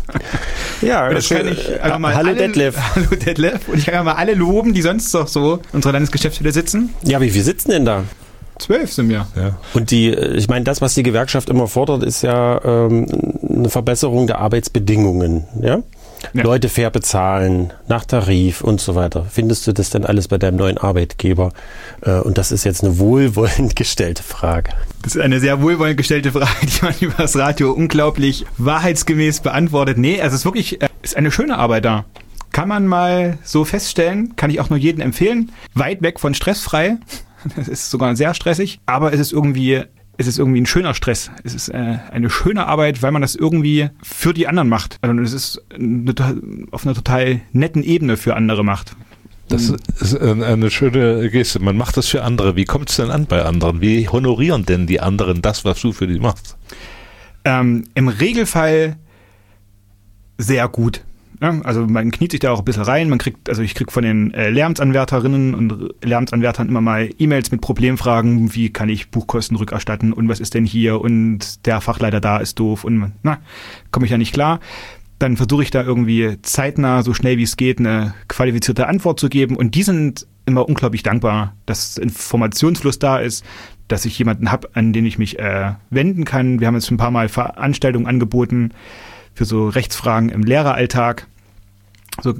Ja, 0.83 1.09
das 1.09 1.29
kann 1.29 1.49
ich 1.49 1.81
einfach 1.81 1.99
mal 1.99 2.15
Hallo 2.15 2.31
alle, 2.31 2.37
Detlef. 2.37 2.77
Hallo 2.95 3.07
Detlef. 3.15 3.69
Und 3.69 3.79
ich 3.79 3.87
kann 3.87 3.95
ja 3.95 4.03
mal 4.03 4.15
alle 4.15 4.35
loben, 4.35 4.75
die 4.75 4.83
sonst 4.83 5.15
doch 5.15 5.29
so 5.29 5.55
in 5.55 5.61
unserer 5.77 5.93
Landesgeschäftsstelle 5.93 6.53
sitzen. 6.53 6.91
Ja, 7.03 7.21
wie 7.23 7.31
viel 7.31 7.43
sitzen 7.43 7.71
denn 7.71 7.85
da? 7.87 8.05
Zwölf 8.59 8.93
sind 8.93 9.09
wir. 9.09 9.27
Ja. 9.35 9.57
Und 9.73 9.91
die, 9.91 10.09
äh, 10.09 10.35
ich 10.37 10.49
meine, 10.49 10.65
das, 10.65 10.81
was 10.81 10.95
die 10.95 11.03
Gewerkschaft 11.03 11.49
immer 11.49 11.69
fordert, 11.69 12.03
ist 12.03 12.23
ja 12.23 12.61
ähm, 12.65 13.07
eine 13.49 13.69
Verbesserung 13.69 14.27
der 14.27 14.39
Arbeitsbedingungen. 14.39 15.45
Ja? 15.61 15.83
Ja. 16.33 16.43
Leute 16.43 16.69
fair 16.69 16.91
bezahlen, 16.91 17.73
nach 17.89 18.05
Tarif 18.05 18.61
und 18.61 18.81
so 18.81 18.95
weiter. 18.95 19.27
Findest 19.31 19.67
du 19.67 19.73
das 19.73 19.91
denn 19.91 20.05
alles 20.05 20.29
bei 20.29 20.39
deinem 20.39 20.57
neuen 20.57 20.79
Arbeitgeber? 20.79 21.53
Äh, 22.03 22.21
und 22.21 22.39
das 22.39 22.53
ist 22.53 22.65
jetzt 22.65 22.83
eine 22.83 22.99
wohlwollend 22.99 23.77
gestellte 23.77 24.23
Frage. 24.23 24.71
Das 25.03 25.15
ist 25.15 25.21
eine 25.21 25.41
sehr 25.41 25.61
wohlwollend 25.61 25.97
gestellte 25.97 26.33
Frage, 26.33 26.49
die 26.63 26.85
man 26.85 26.95
über 27.01 27.15
das 27.19 27.37
Radio 27.37 27.73
unglaublich 27.73 28.47
wahrheitsgemäß 28.59 29.41
beantwortet. 29.41 29.99
Nee, 29.99 30.21
also 30.21 30.35
es 30.35 30.41
ist 30.41 30.45
wirklich, 30.45 30.81
äh, 30.83 30.89
ist 31.03 31.17
eine 31.17 31.31
schöne 31.31 31.59
Arbeit 31.59 31.85
da. 31.85 32.05
Kann 32.53 32.69
man 32.69 32.87
mal 32.87 33.39
so 33.43 33.65
feststellen, 33.65 34.37
kann 34.37 34.49
ich 34.49 34.61
auch 34.61 34.71
nur 34.71 34.79
jedem 34.79 35.01
empfehlen. 35.01 35.51
Weit 35.75 36.03
weg 36.03 36.21
von 36.21 36.35
stressfrei. 36.35 36.99
Es 37.57 37.69
ist 37.69 37.91
sogar 37.91 38.17
sehr 38.17 38.33
stressig, 38.33 38.81
aber 38.87 39.13
es 39.13 39.21
ist 39.21 39.33
irgendwie, 39.33 39.83
es 40.17 40.27
ist 40.27 40.39
irgendwie 40.39 40.61
ein 40.61 40.67
schöner 40.67 40.95
Stress. 40.95 41.31
Es 41.43 41.55
ist 41.55 41.69
äh, 41.69 41.99
eine 42.11 42.31
schöne 42.31 42.67
Arbeit, 42.67 43.03
weil 43.03 43.13
man 43.13 43.23
das 43.23 43.35
irgendwie 43.35 43.89
für 44.03 44.35
die 44.35 44.47
anderen 44.47 44.69
macht. 44.69 44.99
Also 45.03 45.19
es 45.21 45.33
ist 45.33 45.63
eine, 45.75 46.15
auf 46.71 46.87
einer 46.87 46.95
total 46.95 47.41
netten 47.53 47.83
Ebene 47.83 48.17
für 48.17 48.37
andere 48.37 48.65
macht. 48.65 48.97
Das 49.49 49.69
ist 50.01 50.19
eine 50.19 50.47
eine 50.47 50.71
schöne 50.71 51.29
Geste. 51.31 51.61
Man 51.61 51.77
macht 51.77 51.97
das 51.97 52.09
für 52.09 52.23
andere. 52.25 52.57
Wie 52.57 52.65
kommt 52.65 52.89
es 52.91 52.97
denn 52.97 53.11
an 53.11 53.27
bei 53.27 53.45
anderen? 53.45 53.81
Wie 53.81 54.09
honorieren 54.09 54.65
denn 54.65 54.87
die 54.87 55.01
anderen 55.01 55.43
das, 55.43 55.65
was 55.65 55.81
du 55.81 55.93
für 55.93 56.07
die 56.07 56.19
machst? 56.19 56.57
Ähm, 57.45 57.85
Im 57.95 58.09
Regelfall 58.09 58.97
sehr 60.39 60.69
gut. 60.69 61.03
Ja, 61.45 61.61
also 61.63 61.87
man 61.87 62.11
kniet 62.11 62.31
sich 62.31 62.41
da 62.41 62.53
auch 62.53 62.61
ein 62.61 62.65
bisschen 62.65 62.85
rein. 62.85 63.11
Man 63.11 63.19
kriegt, 63.19 63.51
also 63.51 63.61
ich 63.61 63.75
krieg 63.75 63.93
von 63.93 64.03
den 64.03 64.33
äh, 64.33 64.49
Lehramtsanwärterinnen 64.49 65.55
und 65.55 65.95
Lehramtsanwärtern 66.03 66.71
immer 66.71 66.81
mal 66.81 67.11
E-Mails 67.19 67.51
mit 67.51 67.61
Problemfragen, 67.61 68.55
wie 68.55 68.71
kann 68.71 68.89
ich 68.89 69.11
Buchkosten 69.11 69.59
rückerstatten 69.59 70.15
und 70.15 70.27
was 70.27 70.41
ist 70.41 70.55
denn 70.55 70.65
hier 70.65 71.03
und 71.03 71.67
der 71.67 71.83
Fachleiter 71.83 72.23
da 72.23 72.39
ist 72.39 72.59
doof 72.59 72.85
und 72.85 73.13
na, 73.23 73.41
komme 73.91 74.07
ich 74.07 74.13
ja 74.13 74.17
nicht 74.17 74.33
klar. 74.33 74.59
Dann 75.19 75.37
versuche 75.37 75.63
ich 75.63 75.71
da 75.71 75.83
irgendwie 75.83 76.39
zeitnah, 76.41 77.03
so 77.03 77.13
schnell 77.13 77.37
wie 77.37 77.43
es 77.43 77.59
geht, 77.59 77.79
eine 77.79 78.15
qualifizierte 78.29 78.87
Antwort 78.87 79.21
zu 79.21 79.29
geben. 79.29 79.57
Und 79.57 79.75
die 79.75 79.83
sind 79.83 80.27
immer 80.47 80.67
unglaublich 80.67 81.03
dankbar, 81.03 81.55
dass 81.67 81.99
Informationsfluss 81.99 82.99
da 82.99 83.19
ist, 83.19 83.45
dass 83.89 84.07
ich 84.07 84.19
jemanden 84.19 84.51
habe, 84.51 84.71
an 84.73 84.95
den 84.95 85.05
ich 85.05 85.19
mich 85.19 85.39
äh, 85.39 85.73
wenden 85.91 86.25
kann. 86.25 86.61
Wir 86.61 86.69
haben 86.69 86.75
jetzt 86.75 86.91
ein 86.91 86.97
paar 86.97 87.11
Mal 87.11 87.29
Veranstaltungen 87.29 88.07
angeboten 88.07 88.71
für 89.35 89.45
so 89.45 89.69
Rechtsfragen 89.69 90.31
im 90.31 90.43
Lehreralltag, 90.43 91.27
so 92.23 92.35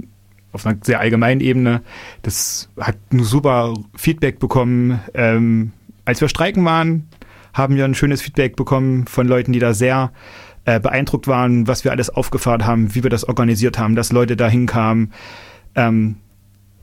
auf 0.53 0.67
einer 0.67 0.79
sehr 0.83 1.01
allgemeinen 1.01 1.41
Ebene. 1.41 1.83
Das 2.23 2.69
hat 2.79 2.97
ein 3.13 3.23
super 3.25 3.75
Feedback 3.97 4.39
bekommen. 4.39 5.01
Ähm, 5.15 5.73
als 6.05 6.21
wir 6.21 6.29
streiken 6.29 6.65
waren, 6.65 7.09
haben 7.53 7.77
wir 7.77 7.85
ein 7.85 7.95
schönes 7.95 8.23
Feedback 8.23 8.57
bekommen 8.57 9.07
von 9.07 9.27
Leuten, 9.27 9.53
die 9.53 9.59
da 9.59 9.75
sehr 9.75 10.13
äh, 10.65 10.81
beeindruckt 10.81 11.27
waren, 11.27 11.67
was 11.67 11.85
wir 11.85 11.91
alles 11.91 12.11
aufgefahren 12.11 12.67
haben, 12.67 12.95
wie 12.95 13.03
wir 13.03 13.11
das 13.11 13.25
organisiert 13.25 13.79
haben, 13.79 13.97
dass 13.97 14.13
Leute 14.13 14.37
da 14.37 14.49
hinkamen. 14.49 15.13
Ähm, 15.75 16.17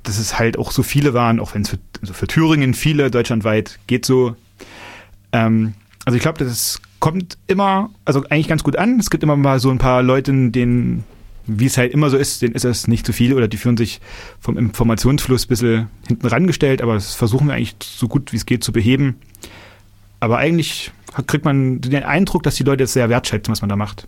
dass 0.03 0.17
es 0.17 0.39
halt 0.39 0.57
auch 0.57 0.71
so 0.71 0.83
viele 0.83 1.13
waren, 1.13 1.39
auch 1.39 1.53
wenn 1.53 1.61
es 1.61 1.69
für, 1.69 1.79
also 2.01 2.13
für 2.13 2.27
Thüringen 2.27 2.73
viele, 2.73 3.11
deutschlandweit 3.11 3.79
geht 3.87 4.05
so. 4.05 4.35
Ähm, 5.31 5.73
also 6.05 6.15
ich 6.15 6.21
glaube, 6.23 6.43
das 6.43 6.81
kommt 6.99 7.37
immer, 7.47 7.89
also 8.05 8.23
eigentlich 8.29 8.47
ganz 8.47 8.63
gut 8.63 8.75
an. 8.75 8.99
Es 8.99 9.09
gibt 9.09 9.23
immer 9.23 9.35
mal 9.35 9.59
so 9.59 9.69
ein 9.69 9.77
paar 9.77 10.01
Leute, 10.01 10.31
denen, 10.49 11.03
wie 11.47 11.65
es 11.65 11.77
halt 11.77 11.93
immer 11.93 12.09
so 12.09 12.17
ist, 12.17 12.41
denen 12.41 12.53
ist 12.53 12.65
es 12.65 12.87
nicht 12.87 13.05
zu 13.05 13.13
viel 13.13 13.33
oder 13.33 13.47
die 13.47 13.57
fühlen 13.57 13.77
sich 13.77 13.99
vom 14.39 14.57
Informationsfluss 14.57 15.45
ein 15.45 15.47
bisschen 15.47 15.87
hinten 16.07 16.27
rangestellt, 16.27 16.81
aber 16.81 16.93
das 16.93 17.15
versuchen 17.15 17.47
wir 17.47 17.53
eigentlich 17.53 17.75
so 17.81 18.07
gut 18.07 18.31
wie 18.31 18.37
es 18.37 18.45
geht 18.45 18.63
zu 18.63 18.71
beheben. 18.71 19.15
Aber 20.19 20.37
eigentlich 20.37 20.91
kriegt 21.27 21.45
man 21.45 21.81
den 21.81 22.03
Eindruck, 22.03 22.43
dass 22.43 22.55
die 22.55 22.63
Leute 22.63 22.83
es 22.83 22.93
sehr 22.93 23.09
wertschätzen, 23.09 23.51
was 23.51 23.61
man 23.61 23.69
da 23.69 23.75
macht. 23.75 24.07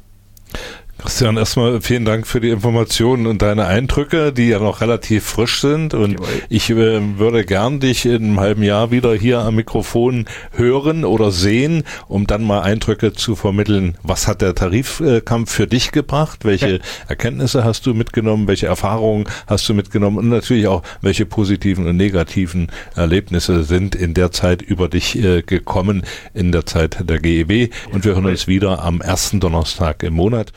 Christian, 0.98 1.36
erstmal 1.36 1.82
vielen 1.82 2.06
Dank 2.06 2.26
für 2.28 2.40
die 2.40 2.50
Informationen 2.50 3.28
und 3.28 3.42
deine 3.42 3.66
Eindrücke, 3.66 4.32
die 4.32 4.48
ja 4.48 4.60
noch 4.60 4.80
relativ 4.80 5.26
frisch 5.26 5.60
sind. 5.60 5.94
Und 5.94 6.14
Jawohl. 6.14 6.28
ich 6.50 6.70
äh, 6.70 7.18
würde 7.18 7.44
gern 7.44 7.80
dich 7.80 8.06
in 8.06 8.24
einem 8.24 8.40
halben 8.40 8.64
Jahr 8.64 8.92
wieder 8.92 9.14
hier 9.14 9.40
am 9.40 9.56
Mikrofon 9.56 10.26
hören 10.52 11.04
oder 11.04 11.32
sehen, 11.32 11.84
um 12.08 12.26
dann 12.26 12.44
mal 12.44 12.62
Eindrücke 12.62 13.12
zu 13.12 13.36
vermitteln. 13.36 13.98
Was 14.02 14.28
hat 14.28 14.42
der 14.42 14.56
Tarifkampf 14.56 15.52
für 15.52 15.68
dich 15.68 15.92
gebracht? 15.92 16.46
Welche 16.46 16.78
ja. 16.78 16.80
Erkenntnisse 17.10 17.66
hast 17.66 17.86
du 17.86 17.94
mitgenommen? 17.94 18.48
Welche 18.48 18.68
Erfahrungen 18.68 19.26
hast 19.48 19.68
du 19.68 19.74
mitgenommen? 19.74 20.18
Und 20.18 20.30
natürlich 20.30 20.68
auch, 20.68 20.84
welche 21.02 21.26
positiven 21.26 21.86
und 21.86 21.98
negativen 21.98 22.72
Erlebnisse 22.96 23.64
sind 23.66 23.96
in 23.96 24.14
der 24.14 24.32
Zeit 24.32 24.62
über 24.62 24.88
dich 24.88 25.18
äh, 25.18 25.42
gekommen, 25.42 26.04
in 26.34 26.52
der 26.54 26.66
Zeit 26.66 27.10
der 27.10 27.20
GEW. 27.20 27.70
Und 27.92 28.06
wir 28.06 28.14
hören 28.14 28.26
uns 28.26 28.48
wieder 28.48 28.82
am 28.82 29.02
ersten 29.02 29.40
Donnerstag 29.40 30.04
im 30.04 30.14
Monat. 30.14 30.54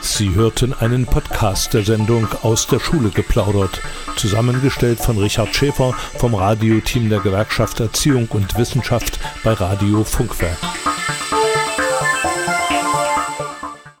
Sie 0.00 0.34
hörten 0.34 0.72
einen 0.72 1.06
Podcast 1.06 1.74
der 1.74 1.84
Sendung 1.84 2.26
aus 2.42 2.66
der 2.66 2.80
Schule 2.80 3.10
geplaudert, 3.10 3.80
zusammengestellt 4.16 4.98
von 4.98 5.18
Richard 5.18 5.54
Schäfer 5.54 5.94
vom 6.18 6.34
Radioteam 6.34 7.08
der 7.08 7.20
Gewerkschaft 7.20 7.80
Erziehung 7.80 8.26
und 8.28 8.56
Wissenschaft 8.56 9.20
bei 9.44 9.52
Radio 9.52 10.04
Funkwerk. 10.04 10.58